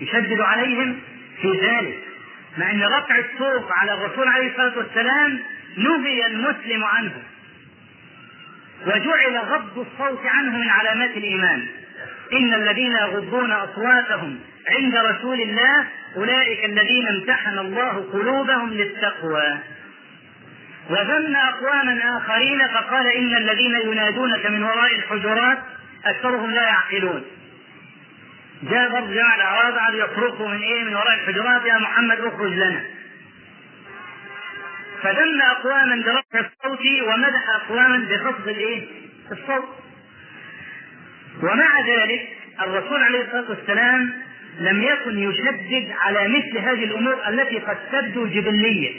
يشدد 0.00 0.40
عليهم 0.40 1.00
في 1.42 1.52
ذلك. 1.52 1.98
مع 2.58 2.70
إن 2.70 2.82
رفع 2.82 3.18
الصوت 3.18 3.70
على 3.70 3.94
الرسول 3.94 4.28
عليه 4.28 4.50
الصلاة 4.50 4.78
والسلام 4.78 5.40
نهي 5.76 6.26
المسلم 6.26 6.84
عنه. 6.84 7.22
وجعل 8.86 9.38
غض 9.38 9.78
الصوت 9.78 10.26
عنه 10.26 10.58
من 10.58 10.68
علامات 10.68 11.16
الإيمان. 11.16 11.66
إن 12.38 12.54
الذين 12.54 12.92
يغضون 12.92 13.52
أصواتهم 13.52 14.40
عند 14.70 14.96
رسول 14.96 15.40
الله 15.40 15.86
أولئك 16.16 16.64
الذين 16.64 17.08
امتحن 17.08 17.58
الله 17.58 18.08
قلوبهم 18.12 18.70
للتقوى 18.70 19.58
وذم 20.90 21.36
أقواما 21.36 22.16
آخرين 22.18 22.68
فقال 22.68 23.06
إن 23.06 23.34
الذين 23.34 23.74
ينادونك 23.74 24.46
من 24.46 24.62
وراء 24.62 24.94
الحجرات 24.94 25.58
أكثرهم 26.04 26.50
لا 26.50 26.62
يعقلون 26.62 27.24
جاء 28.62 28.88
برضه 28.92 29.14
جماعة 29.14 29.34
الأعراب 29.34 29.74
قعدوا 29.74 29.98
يصرخوا 30.04 30.48
من 30.48 30.62
إيه 30.62 30.84
من 30.84 30.94
وراء 30.94 31.14
الحجرات 31.14 31.64
يا 31.66 31.78
محمد 31.78 32.20
اخرج 32.20 32.52
لنا 32.52 32.84
فذم 35.02 35.42
أقواما 35.50 35.96
برفع 35.96 36.46
الصوت 36.46 36.80
ومدح 37.08 37.50
أقواما 37.50 37.98
بخفض 38.10 38.48
الإيه؟ 38.48 38.86
الصوت. 39.32 39.83
ومع 41.42 41.80
ذلك 41.86 42.28
الرسول 42.62 43.02
عليه 43.02 43.22
الصلاة 43.22 43.50
والسلام 43.50 44.12
لم 44.60 44.82
يكن 44.82 45.18
يشدد 45.18 45.92
على 46.00 46.28
مثل 46.28 46.58
هذه 46.58 46.84
الأمور 46.84 47.28
التي 47.28 47.58
قد 47.58 47.76
تبدو 47.92 48.26
جبلية. 48.26 48.92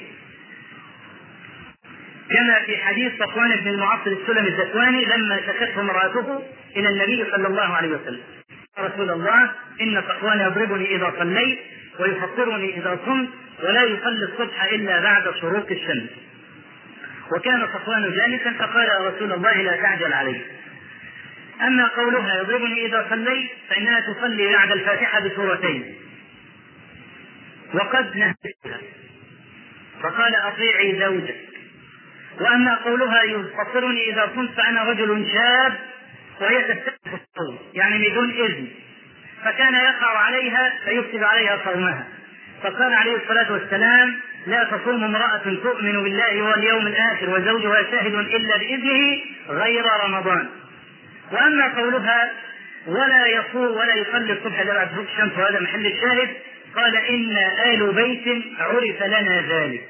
كما 2.29 2.59
في 2.65 2.77
حديث 2.77 3.13
صفوان 3.19 3.49
بن 3.55 3.67
المعطل 3.67 4.17
السلمي 4.21 4.47
الزكواني 4.47 5.05
لما 5.05 5.41
شكته 5.47 5.81
امرأته 5.81 6.41
إلى 6.75 6.89
النبي 6.89 7.31
صلى 7.31 7.47
الله 7.47 7.75
عليه 7.75 7.89
وسلم. 7.89 8.21
رسول 8.79 9.11
الله 9.11 9.51
إن 9.81 10.03
صفوان 10.09 10.39
يضربني 10.39 10.95
إذا 10.95 11.13
صليت 11.19 11.59
ويفطرني 11.99 12.77
إذا 12.77 12.99
صمت 13.05 13.29
ولا 13.63 13.83
يصلي 13.83 14.25
الصبح 14.25 14.63
إلا 14.63 14.99
بعد 14.99 15.23
شروق 15.41 15.67
الشمس. 15.71 16.09
وكان 17.31 17.67
صفوان 17.73 18.11
جالسا 18.11 18.51
فقال 18.51 18.87
يا 18.87 19.09
رسول 19.09 19.33
الله 19.33 19.61
لا 19.61 19.75
تعجل 19.75 20.13
عليه. 20.13 20.41
أما 21.61 21.87
قولها 21.87 22.39
يضربني 22.41 22.85
إذا 22.85 23.07
صليت 23.09 23.49
فإنها 23.69 23.99
تصلي 23.99 24.53
بعد 24.53 24.71
الفاتحة 24.71 25.19
بسورتين. 25.19 25.95
وقد 27.73 28.17
نهيتها. 28.17 28.81
فقال 30.01 30.35
أطيعي 30.35 30.99
زوجك. 30.99 31.55
وأما 32.41 32.75
قولها 32.75 33.23
يفطرني 33.23 34.09
إذا 34.09 34.31
صمت 34.35 34.51
فانا 34.51 34.83
رجل 34.83 35.27
شاب 35.33 35.73
وهي 36.41 36.61
تستهدف 36.63 37.21
الصوم 37.21 37.59
يعني 37.73 38.09
بدون 38.09 38.31
إذن 38.31 38.67
فكان 39.45 39.73
يقع 39.73 40.17
عليها 40.17 40.73
فيفسد 40.85 41.23
عليها 41.23 41.61
صومها 41.65 42.07
فقال 42.63 42.93
عليه 42.93 43.15
الصلاة 43.15 43.51
والسلام 43.51 44.15
لا 44.47 44.63
تصوم 44.63 45.03
امرأة 45.03 45.41
تؤمن 45.63 46.03
بالله 46.03 46.41
واليوم 46.41 46.87
الآخر 46.87 47.29
وزوجها 47.29 47.91
شاهد 47.91 48.13
إلا 48.13 48.57
بإذنه 48.57 49.21
غير 49.49 49.83
رمضان 50.03 50.49
وأما 51.31 51.67
قولها 51.67 52.31
ولا 52.87 53.27
يصوم 53.27 53.77
ولا 53.77 53.95
يصلي 53.95 54.33
الصبح 54.33 54.59
إلا 54.59 54.73
بعد 54.73 54.93
غروب 54.93 55.05
الشمس 55.05 55.37
وهذا 55.37 55.59
محل 55.59 55.85
الشاهد 55.85 56.29
قال 56.75 56.95
إن 56.95 57.37
آل 57.65 57.93
بيت 57.93 58.43
عرف 58.59 59.03
لنا 59.03 59.41
ذلك. 59.49 59.89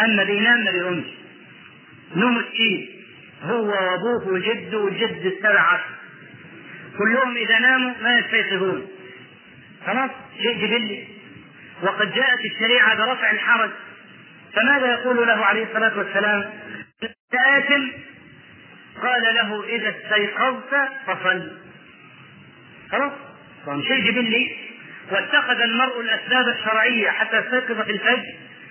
أما 0.00 0.24
بينام 0.24 0.64
ما 0.64 0.70
نوم 2.16 2.36
هو 3.42 3.66
وأبوه 3.66 4.28
وجده 4.28 4.78
وجد 4.78 5.32
السبع 5.36 5.60
عشر. 5.60 5.94
كلهم 6.98 7.36
إذا 7.36 7.58
ناموا 7.58 7.94
ما 8.02 8.18
يستيقظون. 8.18 8.88
خلاص؟ 9.86 10.10
شيء 10.42 10.66
جبلي 10.66 11.04
وقد 11.82 12.14
جاءت 12.14 12.40
الشريعة 12.44 12.96
برفع 12.96 13.30
الحرج. 13.30 13.70
فماذا 14.52 14.86
يقول 14.86 15.26
له 15.26 15.44
عليه 15.44 15.64
الصلاة 15.64 15.98
والسلام؟ 15.98 16.50
آثم 17.34 17.82
قال 19.02 19.22
له 19.34 19.64
إذا 19.68 19.88
استيقظت 19.90 20.88
فصل. 21.06 21.50
خلاص؟ 22.92 23.12
شيء 23.88 24.04
جبلي 24.10 24.56
واتخذ 25.10 25.60
المرء 25.60 26.00
الأسباب 26.00 26.48
الشرعية 26.48 27.10
حتى 27.10 27.36
يستيقظ 27.38 27.80
في 27.80 27.92
الفجر. 27.92 28.22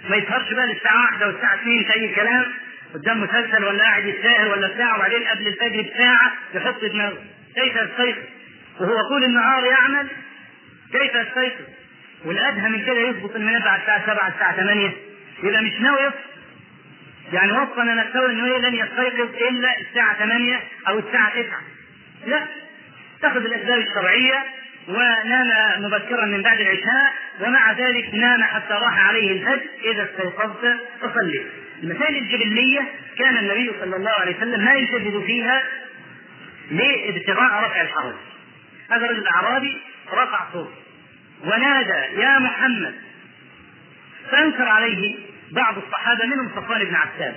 ما 0.10 0.16
يسهرش 0.16 0.54
بقى 0.54 0.68
للساعة 0.68 1.02
واحدة 1.02 1.28
والساعة 1.28 1.56
اثنين 1.56 1.84
في 1.84 1.94
أي 1.96 2.08
كلام. 2.16 2.46
قدام 2.94 3.22
مسلسل 3.24 3.64
ولا 3.66 3.84
قاعد 3.84 4.06
يتساهل 4.06 4.48
ولا 4.48 4.78
ساعة 4.78 4.96
وبعدين 4.96 5.24
قبل 5.28 5.48
الفجر 5.48 5.82
بساعة 5.94 6.32
يحط 6.54 6.86
دماغه. 6.86 7.18
كيف 7.56 7.76
يستيقظ؟ 7.76 8.24
وهو 8.80 9.02
طول 9.10 9.24
النهار 9.24 9.66
يعمل. 9.66 10.08
كيف 10.92 11.16
يستيقظ؟ 11.16 11.62
والأدهى 12.26 12.70
من 12.70 12.86
كده 12.86 13.00
يظبط 13.00 13.36
المنبه 13.36 13.70
على 13.70 13.82
الساعة 13.82 14.06
7 14.06 14.28
الساعة 14.28 14.56
8 14.56 14.92
يبقى 15.44 15.64
مش 15.64 15.72
ناوي 15.82 16.00
يصحى 16.02 16.18
يعني 17.34 17.52
وصل 17.52 17.96
نفسه 17.96 18.26
انه 18.26 18.58
لن 18.58 18.74
يستيقظ 18.76 19.36
إلا 19.50 19.80
الساعة 19.80 20.20
8 20.20 20.60
أو 20.88 21.00
الساعة 21.00 21.30
9 21.30 21.46
لا 22.28 22.46
اتخذ 23.20 23.46
الأسباب 23.46 23.78
الشرعية 23.78 24.44
ونام 24.88 25.84
مبكرا 25.84 26.26
من 26.26 26.42
بعد 26.42 26.60
العشاء 26.60 27.14
ومع 27.42 27.72
ذلك 27.72 28.14
نام 28.14 28.44
حتى 28.44 28.74
راح 28.74 29.08
عليه 29.08 29.32
الفجر 29.32 29.70
إذا 29.84 30.04
استيقظت 30.04 30.78
فصلي 31.02 31.46
المسائل 31.84 32.18
الجبلية 32.18 32.88
كان 33.18 33.38
النبي 33.38 33.72
صلى 33.80 33.96
الله 33.96 34.12
عليه 34.12 34.38
وسلم 34.38 34.66
ما 34.66 34.74
يشدد 34.74 35.24
فيها 35.26 35.64
لابتغاء 36.72 37.64
رفع 37.64 37.82
الحرج 37.82 38.16
هذا 38.92 39.08
رجل 39.08 39.28
اعرابي 39.28 39.78
رفع 40.14 40.46
صوته 40.54 40.72
ونادى 41.46 42.22
يا 42.22 42.40
محمد! 42.40 42.96
فأنكر 44.32 44.64
عليه 44.64 45.16
بعض 45.52 45.78
الصحابة 45.78 46.26
منهم 46.26 46.50
صفوان 46.56 46.84
بن 46.84 46.96
عسان 46.96 47.36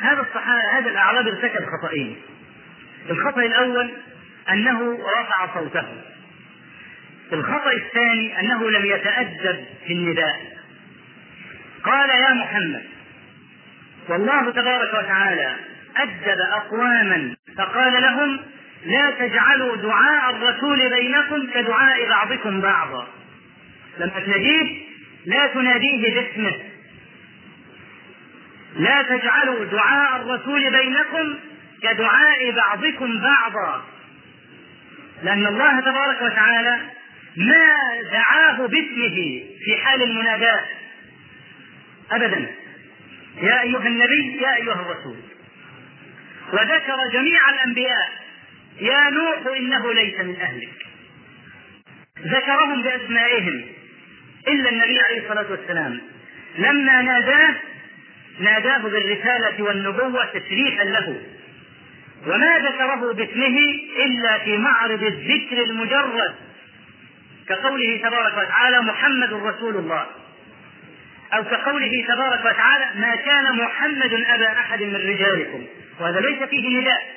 هذا 0.00 0.20
الصحابه 0.20 0.78
هذا 0.78 0.90
الأعرابي 0.90 1.30
ارتكب 1.30 1.66
خطأين. 1.66 2.16
الخطأ 3.10 3.40
الأول 3.40 3.90
أنه 4.50 4.98
رفع 5.20 5.54
صوته. 5.54 5.86
الخطأ 7.32 7.72
الثاني 7.72 8.40
أنه 8.40 8.70
لم 8.70 8.84
يتأدب 8.84 9.64
في 9.86 9.92
النداء. 9.92 10.40
قال 11.84 12.10
يا 12.10 12.34
محمد 12.34 12.84
والله 14.08 14.50
تبارك 14.50 14.94
وتعالى 14.94 15.56
أدب 15.96 16.40
أقواما 16.40 17.36
فقال 17.58 18.02
لهم 18.02 18.40
لا 18.84 19.10
تجعلوا 19.10 19.76
دعاء 19.76 20.30
الرسول 20.30 20.90
بينكم 20.90 21.50
كدعاء 21.54 22.08
بعضكم 22.08 22.60
بعضا. 22.60 23.08
لما 23.98 24.20
تناديه 24.20 24.80
لا 25.26 25.46
تناديه 25.46 26.14
باسمه. 26.14 26.69
لا 28.76 29.02
تجعلوا 29.02 29.64
دعاء 29.64 30.16
الرسول 30.16 30.70
بينكم 30.70 31.38
كدعاء 31.82 32.50
بعضكم 32.50 33.20
بعضا. 33.20 33.84
لأن 35.22 35.46
الله 35.46 35.80
تبارك 35.80 36.22
وتعالى 36.22 36.78
ما 37.36 37.76
دعاه 38.12 38.56
باسمه 38.56 39.44
في 39.64 39.76
حال 39.84 40.02
المناداة 40.02 40.60
أبدا. 42.10 42.46
يا 43.42 43.60
أيها 43.62 43.86
النبي 43.86 44.38
يا 44.42 44.56
أيها 44.56 44.80
الرسول. 44.80 45.16
وذكر 46.52 46.96
جميع 47.12 47.50
الأنبياء 47.50 48.08
يا 48.80 49.10
نوح 49.10 49.56
إنه 49.56 49.92
ليس 49.92 50.20
من 50.20 50.36
أهلك. 50.40 50.86
ذكرهم 52.26 52.82
بأسمائهم 52.82 53.64
إلا 54.48 54.70
النبي 54.70 55.00
عليه 55.00 55.20
الصلاة 55.22 55.46
والسلام. 55.50 56.00
لما 56.58 57.02
ناداه 57.02 57.54
ناداه 58.38 58.78
بالرسالة 58.78 59.62
والنبوة 59.62 60.24
تشريفا 60.24 60.82
له. 60.82 61.22
وما 62.26 62.58
ذكره 62.58 63.12
باسمه 63.12 63.58
إلا 64.04 64.38
في 64.38 64.58
معرض 64.58 65.02
الذكر 65.02 65.62
المجرد 65.64 66.34
كقوله 67.48 68.00
تبارك 68.02 68.32
وتعالى 68.32 68.80
محمد 68.80 69.32
رسول 69.32 69.76
الله. 69.76 70.06
أو 71.32 71.44
كقوله 71.44 72.04
تبارك 72.08 72.40
وتعالى 72.40 73.00
ما 73.00 73.16
كان 73.16 73.56
محمد 73.56 74.12
أبا 74.12 74.52
أحد 74.52 74.82
من 74.82 74.96
رجالكم. 74.96 75.66
وهذا 76.00 76.20
ليس 76.20 76.42
فيه 76.42 76.80
نداء. 76.80 77.14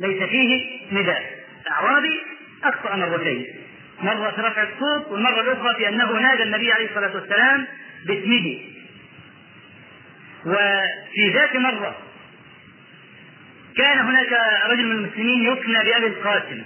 ليس 0.00 0.22
فيه 0.22 0.80
نداء. 0.92 1.38
أعرابي 1.70 2.20
أخطأ 2.64 2.96
مرتين. 2.96 3.46
مرة 4.02 4.30
في 4.30 4.40
رفع 4.40 4.62
الصوت 4.62 5.08
والمرة 5.08 5.40
الأخرى 5.40 5.74
في 5.74 5.88
أنه 5.88 6.12
نادى 6.12 6.42
النبي 6.42 6.72
عليه 6.72 6.88
الصلاة 6.88 7.14
والسلام 7.14 7.66
باسمه. 8.06 8.58
وفي 10.48 11.30
ذات 11.34 11.56
مرة 11.56 11.96
كان 13.76 13.98
هناك 13.98 14.32
رجل 14.66 14.84
من 14.84 14.92
المسلمين 14.92 15.52
يكنى 15.52 15.84
بأبي 15.84 16.06
القاسم. 16.06 16.62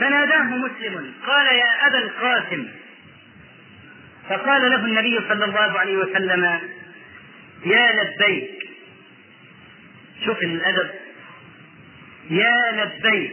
فناداه 0.00 0.42
مسلم 0.42 1.14
قال 1.26 1.46
يا 1.46 1.86
أبا 1.86 1.98
القاسم. 1.98 2.68
فقال 4.28 4.70
له 4.70 4.84
النبي 4.84 5.18
صلى 5.28 5.44
الله 5.44 5.78
عليه 5.78 5.96
وسلم 5.96 6.60
يا 7.66 7.92
لبيك. 7.92 8.70
شوف 10.24 10.42
الأدب. 10.42 10.90
يا 12.30 12.72
لبيك. 12.72 13.32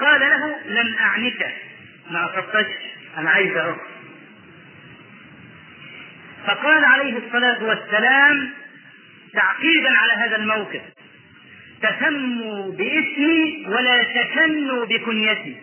قال 0.00 0.20
له 0.20 0.56
لم 0.66 0.94
أعنك. 0.98 1.54
ما 2.10 2.26
قصدتش 2.26 2.72
أنا 3.18 3.30
عايز 3.30 3.56
أروح 3.56 3.89
فقال 6.46 6.84
عليه 6.84 7.18
الصلاة 7.18 7.64
والسلام 7.64 8.50
تعقيبا 9.32 9.90
على 9.90 10.12
هذا 10.12 10.36
الموقف. 10.36 10.80
تسموا 11.82 12.72
باسمي 12.72 13.64
ولا 13.66 14.02
تكنوا 14.02 14.84
بكنيتي. 14.84 15.56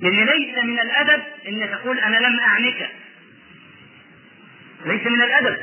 لأن 0.00 0.26
ليس 0.26 0.64
من 0.64 0.80
الأدب 0.80 1.22
أن 1.48 1.70
تقول 1.70 1.98
أنا 1.98 2.16
لم 2.16 2.40
أعنك. 2.40 2.90
ليس 4.86 5.06
من 5.06 5.22
الأدب. 5.22 5.56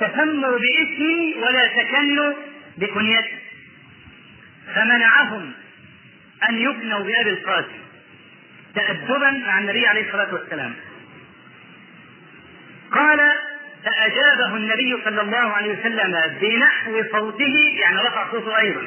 تسموا 0.00 0.58
باسمي 0.58 1.34
ولا 1.36 1.66
تكنوا 1.66 2.32
بكنيتي. 2.78 3.36
فمنعهم 4.74 5.52
أن 6.48 6.58
يكنوا 6.58 6.98
بأبي 6.98 7.30
القاسم 7.30 7.82
تأدبا 8.74 9.30
مع 9.30 9.58
النبي 9.58 9.86
عليه 9.86 10.06
الصلاة 10.06 10.34
والسلام. 10.34 10.74
قال 12.94 13.20
فأجابه 13.84 14.56
النبي 14.56 14.96
صلى 15.04 15.20
الله 15.20 15.38
عليه 15.52 15.78
وسلم 15.78 16.38
بنحو 16.40 17.02
صوته 17.12 17.54
يعني 17.80 17.98
رفع 17.98 18.30
صوته 18.30 18.58
أيضا 18.58 18.86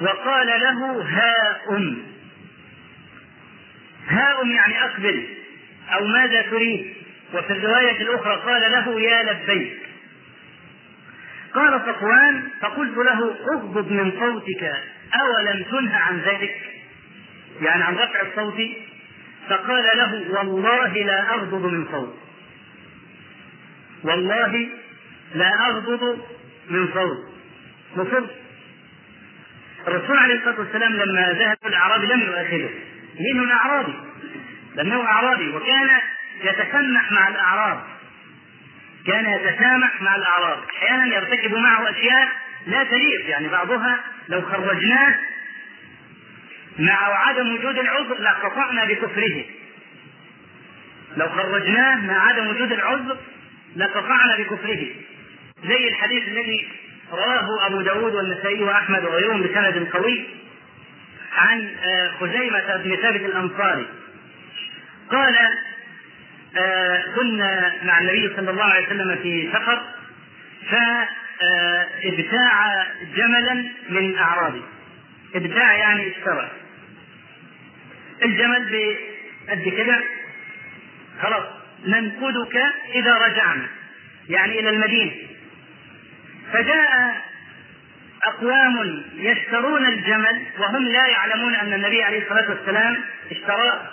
وقال 0.00 0.46
له 0.46 1.02
ها 1.02 1.60
أم 1.70 2.02
ها 4.08 4.42
أم 4.42 4.50
يعني 4.52 4.84
أقبل 4.84 5.26
أو 5.94 6.06
ماذا 6.06 6.42
تريد؟ 6.42 6.94
وفي 7.34 7.52
الرواية 7.52 8.02
الأخرى 8.02 8.34
قال 8.36 8.72
له 8.72 9.00
يا 9.00 9.22
لبيك. 9.32 9.78
قال 11.54 11.80
صفوان 11.80 12.48
فقلت 12.60 12.96
له 12.96 13.34
أغضب 13.54 13.92
من 13.92 14.12
صوتك 14.20 14.74
أولم 15.20 15.62
تنه 15.62 15.96
عن 15.96 16.18
ذلك؟ 16.20 16.56
يعني 17.62 17.84
عن 17.84 17.94
رفع 17.94 18.20
الصوت؟ 18.20 18.60
فقال 19.48 19.84
له 19.96 20.24
والله 20.30 20.88
لا 20.92 21.30
أغضب 21.34 21.64
من 21.64 21.86
صوت 21.92 22.25
والله 24.02 24.68
لا 25.34 25.50
أغضب 25.68 26.18
من 26.70 26.88
صوت. 26.94 27.18
مصر؟ 27.96 28.26
الرسول 29.88 30.18
عليه 30.18 30.34
الصلاة 30.34 30.58
والسلام 30.58 30.92
لما 30.92 31.32
ذهب 31.32 31.56
الأعرابي 31.66 32.06
لم 32.06 32.20
يؤاخذه. 32.20 32.70
لأنه 33.20 33.52
أعرابي؟ 33.52 33.94
لأنه 34.74 35.02
أعرابي 35.02 35.48
وكان 35.48 35.90
يتسمح 36.44 37.12
مع 37.12 37.28
الأعراب. 37.28 37.82
كان 39.06 39.26
يتسامح 39.26 40.02
مع 40.02 40.16
الأعراب. 40.16 40.58
أحيانا 40.76 41.06
يرتكب 41.06 41.54
معه 41.54 41.90
أشياء 41.90 42.28
لا 42.66 42.84
تليق 42.84 43.28
يعني 43.28 43.48
بعضها 43.48 44.00
لو 44.28 44.42
خرجناه 44.42 45.18
مع 46.78 47.26
عدم 47.26 47.54
وجود 47.54 47.78
العذر 47.78 48.18
لقطعنا 48.18 48.84
بكفره. 48.84 49.44
لو 51.16 51.28
خرجناه 51.28 51.96
مع 51.96 52.28
عدم 52.28 52.46
وجود 52.46 52.72
العذر 52.72 53.16
لقطعنا 53.76 54.36
بكفره. 54.38 54.86
زي 55.64 55.88
الحديث 55.88 56.28
الذي 56.28 56.68
رواه 57.12 57.66
أبو 57.66 57.80
داود 57.80 58.14
والنسائي 58.14 58.62
وأحمد 58.62 59.04
وغيرهم 59.04 59.42
بسند 59.42 59.88
قوي 59.92 60.24
عن 61.32 61.74
آه، 61.84 62.10
خزيمة 62.20 62.76
بن 62.76 62.96
ثابت 62.96 63.20
الأنصاري. 63.20 63.86
قال 65.10 65.36
آه، 66.56 67.04
كنا 67.16 67.72
مع 67.82 67.98
النبي 67.98 68.32
صلى 68.36 68.50
الله 68.50 68.64
عليه 68.64 68.86
وسلم 68.86 69.16
في 69.22 69.48
سفر 69.52 69.82
فابتاع 70.70 72.86
جملا 73.16 73.64
من 73.88 74.18
أعرابي 74.18 74.62
ابتاع 75.34 75.76
يعني 75.76 76.08
اشترى. 76.08 76.50
الجمل 78.22 78.96
بقد 79.48 79.68
كده 79.76 80.00
خلاص. 81.22 81.44
ننقذك 81.84 82.56
إذا 82.94 83.14
رجعنا 83.18 83.66
يعني 84.28 84.60
إلى 84.60 84.70
المدينة 84.70 85.12
فجاء 86.52 87.22
أقوام 88.24 89.04
يشترون 89.14 89.86
الجمل 89.86 90.42
وهم 90.58 90.88
لا 90.88 91.06
يعلمون 91.06 91.54
أن 91.54 91.72
النبي 91.72 92.02
عليه 92.02 92.22
الصلاة 92.22 92.50
والسلام 92.50 92.96
اشتراه 93.30 93.90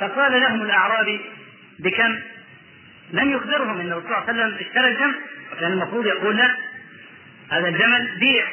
فقال 0.00 0.40
لهم 0.40 0.62
الأعرابي 0.62 1.20
بكم؟ 1.78 2.18
لم 3.12 3.30
يخبرهم 3.30 3.80
أن 3.80 3.92
الرسول 3.92 4.08
صلى 4.08 4.18
الله 4.18 4.28
عليه 4.28 4.44
وسلم 4.44 4.66
اشترى 4.66 4.88
الجمل 4.88 5.14
وكان 5.52 5.72
المفروض 5.72 6.06
يقول 6.06 6.36
لا 6.36 6.56
هذا 7.50 7.68
الجمل 7.68 8.18
بيع 8.18 8.44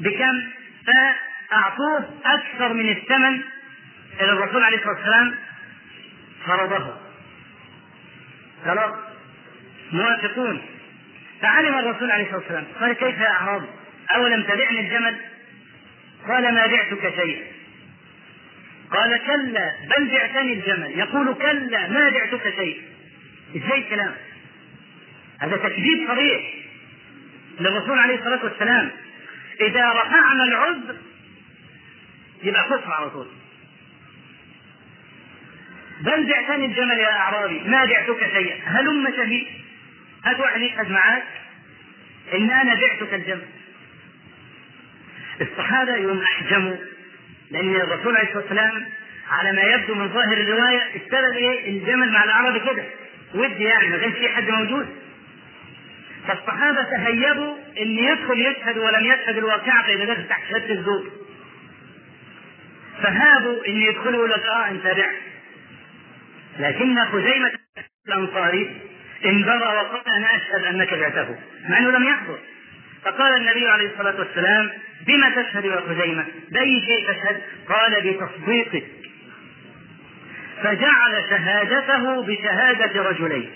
بكم؟ 0.00 0.42
فأعطوه 0.86 2.10
أكثر 2.24 2.72
من 2.72 2.88
الثمن 2.88 3.40
إلى 4.20 4.32
الرسول 4.32 4.62
عليه 4.62 4.76
الصلاة 4.76 4.94
والسلام 4.94 5.34
فرضه. 6.48 6.96
خلاص 8.64 8.94
موافقون 9.92 10.62
فعلم 11.42 11.78
الرسول 11.78 12.10
عليه 12.10 12.24
الصلاة 12.24 12.38
والسلام 12.38 12.64
قال 12.80 12.92
كيف 12.92 13.18
يا 13.18 13.30
اعرابي 13.30 13.66
أولم 14.14 14.42
تبعني 14.42 14.80
الجمل؟ 14.80 15.16
قال 16.28 16.54
ما 16.54 16.66
بعتك 16.66 17.14
شيئا. 17.14 17.44
قال 18.90 19.20
كلا 19.26 19.72
بل 19.96 20.08
بعتني 20.08 20.52
الجمل. 20.52 20.98
يقول 20.98 21.34
كلا 21.34 21.88
ما 21.88 22.10
بعتك 22.10 22.54
شيئا. 22.56 22.82
إزاي 23.56 23.78
الكلام؟ 23.78 24.14
هذا 25.40 25.56
تكذيب 25.56 26.08
صريح 26.08 26.54
للرسول 27.60 27.98
عليه 27.98 28.14
الصلاة 28.14 28.44
والسلام. 28.44 28.90
إذا 29.60 29.92
رفعنا 29.92 30.44
العذر 30.44 30.96
يبقى 32.42 32.64
كفر 32.64 32.92
على 32.92 33.10
طول. 33.10 33.26
بل 36.00 36.26
بعتني 36.26 36.66
الجمل 36.66 36.98
يا 36.98 37.10
أعرابي. 37.12 37.60
ما 37.66 37.84
بعتك 37.84 38.32
شيئا. 38.32 38.56
هلم 38.66 39.12
شهيد 39.16 39.46
يشهد 40.62 40.90
معاك. 40.90 41.22
إن 42.34 42.50
أنا 42.50 42.74
بعتك 42.74 43.14
الجمل. 43.14 43.46
الصحابة 45.40 45.94
يوم 45.96 46.22
احجموا 46.22 46.76
لأن 47.50 47.76
الرسول 47.76 48.16
عليه 48.16 48.28
الصلاة 48.28 48.42
والسلام 48.42 48.84
على 49.30 49.52
ما 49.52 49.62
يبدو 49.62 49.94
من 49.94 50.08
ظاهر 50.08 50.32
الرواية 50.32 50.82
اشترى 50.96 51.36
إيه؟ 51.36 51.70
الجمل 51.70 52.12
مع 52.12 52.24
الاعرابي 52.24 52.60
كده. 52.60 52.84
ودي 53.34 53.64
يعني 53.64 53.88
ما 53.88 53.98
كانش 53.98 54.14
في 54.14 54.28
حد 54.28 54.50
موجود. 54.50 54.88
فالصحابة 56.28 56.82
تهيبوا 56.82 57.54
إن 57.80 57.88
يدخل 57.98 58.40
يشهد 58.40 58.78
ولم 58.78 59.04
يشهد 59.04 59.38
الواقعه 59.38 59.82
فإذا 59.82 60.04
دخل 60.04 60.28
تحت 60.28 60.42
شهاده 60.50 60.74
الزور. 60.74 61.10
فهابوا 63.02 63.66
إن 63.68 63.76
يدخلوا 63.76 64.28
لك 64.28 64.42
آه 64.44 64.68
انت 64.70 64.82
بعت 64.86 65.14
لكن 66.58 67.04
خزيمة 67.04 67.50
الأنصاري 68.08 68.80
انبرى 69.24 69.66
وقال 69.66 70.02
أنا 70.16 70.36
أشهد 70.36 70.64
أنك 70.64 70.94
بعته 70.94 71.38
مع 71.68 71.78
أنه 71.78 71.90
لم 71.90 72.04
يحضر. 72.04 72.38
فقال 73.04 73.34
النبي 73.40 73.68
عليه 73.68 73.90
الصلاة 73.90 74.18
والسلام 74.18 74.70
بما 75.06 75.30
تشهد 75.30 75.64
يا 75.64 75.80
خزيمة؟ 75.80 76.24
بأي 76.50 76.80
شيء 76.86 77.06
تشهد؟ 77.08 77.40
قال 77.68 78.02
بتصديقك. 78.02 78.84
فجعل 80.62 81.24
شهادته 81.30 82.22
بشهادة 82.22 83.02
رجلين. 83.02 83.50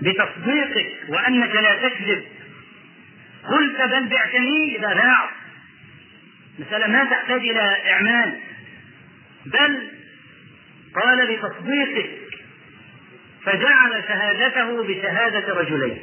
بتصديقك 0.00 0.86
وأنك 1.08 1.54
لا 1.54 1.88
تكذب. 1.88 2.24
قلت 3.48 3.76
بل 3.76 4.08
بعتني 4.08 4.76
إذا 4.76 4.94
باع 4.94 5.30
مسألة 6.58 6.86
ما 6.86 7.04
تحتاج 7.04 7.40
إلى 7.40 7.76
إعمال. 7.92 8.38
بل 9.46 9.88
قال 10.94 11.36
بتصديقه 11.36 12.08
فجعل 13.44 14.04
شهادته 14.08 14.82
بشهادة 14.82 15.54
رجلين. 15.54 15.98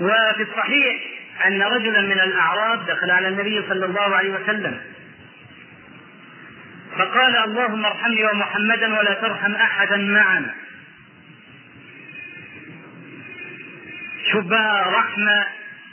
وفي 0.00 0.42
الصحيح 0.42 1.02
أن 1.46 1.62
رجلا 1.62 2.00
من 2.00 2.20
الأعراب 2.20 2.86
دخل 2.86 3.10
على 3.10 3.28
النبي 3.28 3.62
صلى 3.68 3.86
الله 3.86 4.16
عليه 4.16 4.30
وسلم. 4.30 4.80
فقال 6.98 7.36
اللهم 7.36 7.84
ارحمني 7.86 8.24
ومحمدا 8.24 8.98
ولا 8.98 9.14
ترحم 9.14 9.54
أحدا 9.54 9.96
معنا. 9.96 10.54
بقى 14.34 14.92
رحمة 14.92 15.46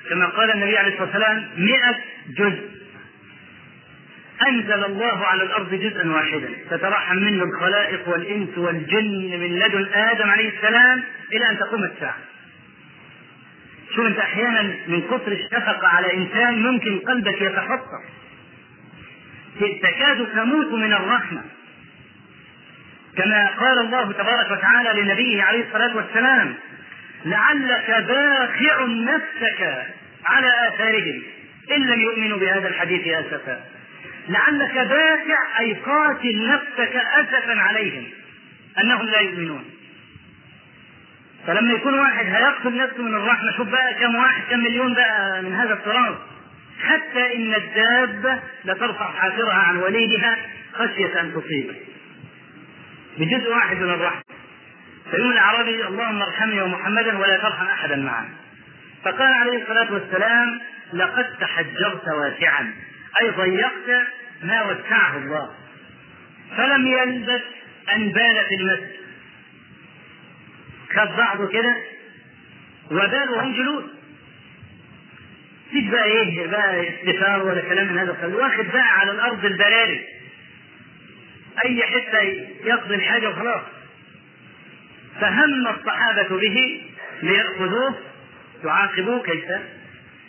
كما 0.09 0.25
قال 0.25 0.51
النبي 0.51 0.77
عليه 0.77 0.89
الصلاة 0.89 1.05
والسلام 1.05 1.49
مئة 1.57 1.95
جزء. 2.29 2.78
أنزل 4.47 4.83
الله 4.83 5.25
على 5.25 5.43
الأرض 5.43 5.73
جزءا 5.73 6.11
واحدا. 6.11 6.49
تترحم 6.69 7.17
منه 7.17 7.43
الخلائق 7.43 8.09
والإنس 8.09 8.57
والجن 8.57 9.39
من 9.39 9.59
لدن 9.59 9.93
آدم 9.93 10.29
عليه 10.29 10.57
السلام 10.57 11.03
إلى 11.33 11.49
أن 11.49 11.59
تقوم 11.59 11.83
الساعة. 11.83 12.17
شوف 13.95 14.05
أنت 14.05 14.19
أحيانا 14.19 14.61
من 14.87 15.01
كثر 15.01 15.31
الشفقة 15.31 15.87
على 15.87 16.13
إنسان 16.13 16.61
ممكن 16.61 16.99
قلبك 16.99 17.41
يتفطر 17.41 18.03
تكاد 19.59 20.27
تموت 20.35 20.71
من 20.71 20.93
الرحمة. 20.93 21.41
كما 23.17 23.47
قال 23.47 23.79
الله 23.79 24.11
تبارك 24.11 24.51
وتعالى 24.51 25.01
لنبيه 25.01 25.43
عليه 25.43 25.67
الصلاة 25.67 25.95
والسلام 25.95 26.55
لعلك 27.25 28.05
باخع 28.07 28.85
نفسك 28.85 29.85
على 30.25 30.67
آثارهم. 30.67 31.21
إن 31.71 31.81
لم 31.87 32.01
يؤمنوا 32.01 32.37
بهذا 32.37 32.67
الحديث 32.67 33.07
أسفا. 33.07 33.63
لعلك 34.29 34.73
باخع 34.73 35.59
أي 35.59 35.73
قاتل 35.73 36.47
نفسك 36.47 36.95
أسفا 36.95 37.59
عليهم 37.59 38.03
أنهم 38.83 39.05
لا 39.05 39.19
يؤمنون. 39.19 39.65
فلما 41.47 41.73
يكون 41.73 41.99
واحد 41.99 42.25
هيقتل 42.25 42.77
نفسه 42.77 43.03
من 43.03 43.15
الرحمة 43.15 43.57
شوف 43.57 43.67
بقى 43.69 43.93
كم 43.93 44.15
واحد 44.15 44.41
كم 44.49 44.59
مليون 44.59 44.93
بقى 44.93 45.41
من 45.41 45.53
هذا 45.53 45.73
التراب. 45.73 46.17
حتى 46.83 47.35
إن 47.35 47.53
الدابة 47.53 48.39
لترفع 48.65 49.11
حافرها 49.11 49.53
عن 49.53 49.77
وليدها 49.77 50.37
خشية 50.73 51.21
أن 51.21 51.33
تصيبه. 51.33 51.75
بجزء 53.17 53.49
واحد 53.51 53.77
من 53.77 53.89
الرحمة. 53.89 54.21
فيقول 55.11 55.31
الأعرابي 55.33 55.87
اللهم 55.87 56.21
ارحمني 56.21 56.61
ومحمدا 56.61 57.17
ولا 57.17 57.37
ترحم 57.37 57.65
أحدا 57.65 57.95
معنا. 57.95 58.29
فقال 59.03 59.33
عليه 59.33 59.61
الصلاة 59.61 59.93
والسلام 59.93 60.59
لقد 60.93 61.25
تحجرت 61.39 62.07
واسعا. 62.07 62.73
أي 63.21 63.29
ضيقت 63.29 64.07
ما 64.43 64.63
وسعه 64.63 65.17
الله. 65.17 65.49
فلم 66.57 66.87
يلبث 66.87 67.41
أن 67.95 68.09
بال 68.09 68.45
في 68.49 68.55
المسجد. 68.55 68.99
خد 70.95 71.17
بعضه 71.17 71.47
كده 71.47 71.75
وبال 72.91 73.29
وهم 73.29 73.53
جلوس 73.55 73.83
مفيش 75.69 75.89
بقى 75.89 76.03
إيه 76.03 76.47
بقى 76.47 76.89
استفار 76.89 77.43
ولا 77.43 77.61
كلام 77.61 77.87
من 77.87 77.97
هذا 77.97 78.11
القبيل. 78.11 78.35
واخد 78.35 78.65
بقى 78.65 78.99
على 78.99 79.11
الأرض 79.11 79.45
البلاري 79.45 80.05
أي 81.65 81.83
حتة 81.83 82.19
يقضي 82.63 82.95
الحاجة 82.95 83.29
وخلاص. 83.29 83.61
فهم 85.21 85.67
الصحابة 85.67 86.37
به 86.39 86.81
ليأخذوه 87.23 87.95
يعاقبوه 88.65 89.23
كيف؟ 89.23 89.45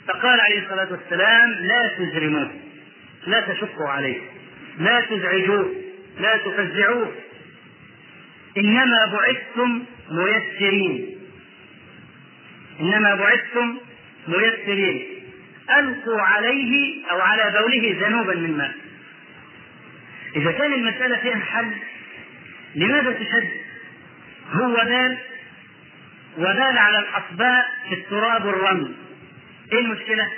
فقال 0.09 0.41
عليه 0.41 0.59
الصلاة 0.63 0.89
والسلام 0.91 1.51
لا 1.51 1.89
تجرموه. 1.99 2.51
لا 3.27 3.41
تشقوا 3.41 3.89
عليه 3.89 4.19
لا 4.79 5.01
تزعجوه 5.01 5.75
لا 6.21 6.37
تفزعوه. 6.37 7.13
إنما 8.57 9.07
بعثتم 9.13 9.85
ميسرين. 10.11 11.19
إنما 12.81 13.15
بعثتم 13.15 13.77
ميسرين. 14.29 15.07
ألقوا 15.79 16.21
عليه 16.21 17.05
أو 17.11 17.21
على 17.21 17.59
بوله 17.61 17.97
ذنوبا 18.01 18.35
من 18.35 18.57
ماء 18.59 18.75
إذا 20.37 20.53
كان 20.53 20.73
المسألة 20.73 21.17
فيها 21.17 21.39
حل 21.39 21.71
لماذا 22.75 23.13
تشد؟ 23.13 23.51
هو 24.53 24.75
بال 24.75 25.19
وبال 26.39 26.79
على 26.79 26.99
الأصباء 26.99 27.67
في 27.89 27.95
التراب 27.95 28.45
والرمل. 28.45 28.93
إيه 29.73 29.79
المشكلة؟ 29.79 30.29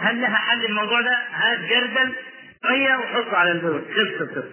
هل 0.00 0.20
لها 0.20 0.36
حل 0.36 0.64
الموضوع 0.64 1.00
ده؟ 1.00 1.18
هات 1.32 1.58
جردل 1.58 2.12
مية 2.70 2.96
وحطه 2.96 3.36
على 3.36 3.52
البول. 3.52 3.82
خلص 3.94 4.20
القصة. 4.20 4.44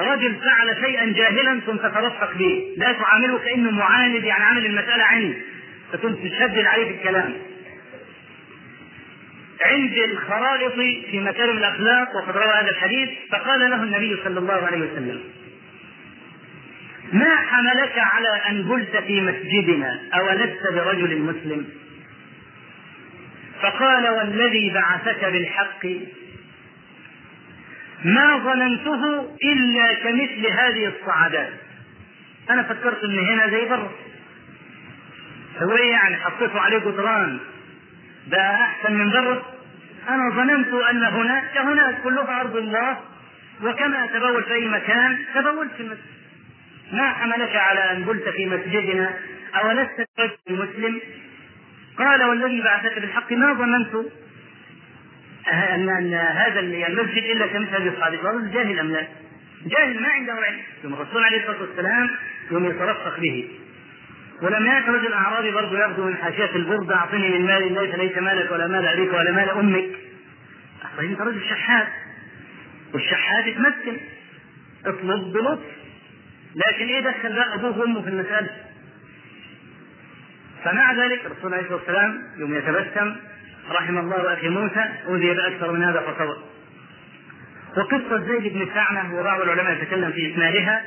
رجل 0.00 0.34
فعل 0.34 0.76
شيئا 0.84 1.12
جاهلا 1.12 1.60
ثم 1.60 1.76
تترفق 1.76 2.32
به. 2.34 2.74
لا 2.76 2.92
تعامله 2.92 3.38
كأنه 3.38 3.70
معاند 3.70 4.24
يعني 4.24 4.44
عامل 4.44 4.66
المسألة 4.66 5.04
عند 5.04 5.36
فكنت 5.92 6.18
تشدد 6.18 6.64
عليه 6.66 6.84
في 6.84 6.90
الكلام 6.90 7.34
عند 9.64 9.98
الخرائط 9.98 10.72
في 11.10 11.20
مكارم 11.20 11.56
الأخلاق 11.58 12.16
وقد 12.16 12.36
روى 12.36 12.54
هذا 12.54 12.70
الحديث 12.70 13.08
فقال 13.30 13.70
له 13.70 13.82
النبي 13.82 14.16
صلى 14.24 14.38
الله 14.38 14.66
عليه 14.66 14.78
وسلم 14.78 15.20
ما 17.12 17.36
حملك 17.36 17.92
على 17.96 18.28
أن 18.28 18.62
بلت 18.62 18.96
في 18.96 19.20
مسجدنا؟ 19.20 20.00
أولست 20.14 20.62
برجل 20.72 21.18
مسلم؟ 21.18 21.66
فقال 23.66 24.08
والذي 24.08 24.70
بعثك 24.70 25.24
بالحق 25.24 25.86
ما 28.04 28.36
ظننته 28.38 29.30
إلا 29.44 29.94
كمثل 29.94 30.46
هذه 30.46 30.86
الصعدات 30.86 31.52
أنا 32.50 32.62
فكرت 32.62 33.04
إن 33.04 33.18
هنا 33.18 33.48
زي 33.50 33.64
بره. 33.68 33.92
هو 35.62 35.76
إيه 35.76 35.90
يعني 35.90 36.16
حطيته 36.16 36.60
عليه 36.60 36.78
جدران؟ 36.78 37.38
ده 38.26 38.54
أحسن 38.54 38.92
من 38.94 39.10
بره؟ 39.10 39.42
أنا 40.08 40.30
ظننت 40.30 40.74
أن 40.90 41.04
هناك 41.04 41.52
كهناك 41.54 42.02
كلها 42.02 42.40
أرض 42.40 42.56
الله 42.56 42.98
وكما 43.62 44.04
اتبول 44.04 44.44
في 44.44 44.52
أي 44.54 44.68
مكان 44.68 45.18
تبولت 45.34 45.72
في 45.76 45.80
المسجد. 45.80 46.02
ما 46.92 47.12
حملك 47.12 47.56
على 47.56 47.92
أن 47.92 48.04
قلت 48.04 48.28
في 48.28 48.46
مسجدنا 48.46 49.14
أولست 49.54 50.08
رجل 50.18 50.36
مسلم؟ 50.48 51.00
قال 51.98 52.24
والذي 52.24 52.62
بعثك 52.62 52.98
بالحق 52.98 53.32
ما 53.32 53.52
ظننت 53.52 53.94
ان 55.52 56.14
هذا 56.14 56.60
المسجد 56.60 57.24
إلا 57.24 57.46
كمثل 57.46 57.74
هذه 57.76 57.88
الصعيد 57.88 58.18
الرجل 58.20 58.50
جاهل 58.52 58.78
أم 58.78 58.90
لا؟ 58.92 59.06
جاهل 59.66 60.02
ما 60.02 60.08
عنده 60.08 60.32
علم 60.32 60.58
ثم 60.82 60.94
الرسول 60.94 61.24
عليه 61.24 61.38
الصلاة 61.40 61.60
والسلام 61.60 62.10
يوم 62.50 62.64
يترفق 62.70 63.20
به 63.20 63.48
ولم 64.42 64.66
يأت 64.66 64.88
رجل 64.88 65.12
أعرابي 65.12 65.50
برضه 65.50 65.78
يأخذ 65.78 66.02
من 66.02 66.16
حاشية 66.16 66.56
البردة 66.56 66.96
أعطني 66.96 67.28
من 67.38 67.46
مال 67.46 67.62
الله 67.62 67.92
فليس 67.92 68.18
مالك 68.18 68.52
ولا 68.52 68.66
مال 68.66 68.86
أبيك 68.86 69.12
ولا 69.12 69.32
مال 69.32 69.50
أمك. 69.50 69.84
طيب 70.98 71.10
أنت 71.10 71.20
رجل 71.20 71.40
شحات 71.50 71.88
والشحات 72.94 73.46
يتمكن 73.46 73.96
اطلب 74.86 75.32
بلطف 75.32 75.64
لكن 76.54 76.86
إيه 76.86 77.00
دخل 77.00 77.32
بقى 77.32 77.54
أبوه 77.54 77.78
وأمه 77.78 78.02
في 78.02 78.08
المسألة؟ 78.08 78.48
فمع 80.64 80.92
ذلك 80.92 81.26
الرسول 81.26 81.54
عليه 81.54 81.62
الصلاة 81.62 81.78
والسلام 81.78 82.22
يوم 82.36 82.54
يتبسم 82.54 83.16
رحم 83.70 83.98
الله 83.98 84.32
أخي 84.34 84.48
موسى 84.48 84.84
أوذي 85.06 85.34
بأكثر 85.34 85.72
من 85.72 85.84
هذا 85.84 86.00
فصبر. 86.00 86.36
وقصة 87.76 88.26
زيد 88.28 88.52
بن 88.52 88.68
سعنه 88.74 89.20
وبعض 89.20 89.40
العلماء 89.40 89.72
يتكلم 89.72 90.12
في 90.12 90.32
اسنادها 90.32 90.82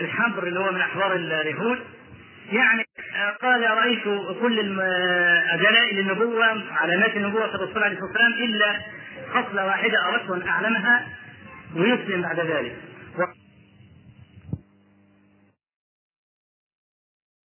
الحبر 0.00 0.46
اللي 0.46 0.60
هو 0.60 0.72
من 0.72 0.80
احبار 0.80 1.14
اليهود 1.14 1.78
يعني 2.52 2.84
قال 3.42 3.70
رأيت 3.70 4.04
كل 4.40 4.76
دلائل 5.58 5.98
النبوه 5.98 6.44
علامات 6.72 7.16
النبوة 7.16 7.46
في 7.46 7.54
الرسول 7.54 7.82
عليه 7.82 7.96
الصلاة 7.98 8.10
والسلام 8.10 8.32
إلا 8.44 8.74
خصلة 9.34 9.66
واحدة 9.66 10.08
اردت 10.08 10.30
ان 10.30 10.48
أعلمها 10.48 11.06
ويسلم 11.76 12.22
بعد 12.22 12.40
ذلك. 12.40 12.76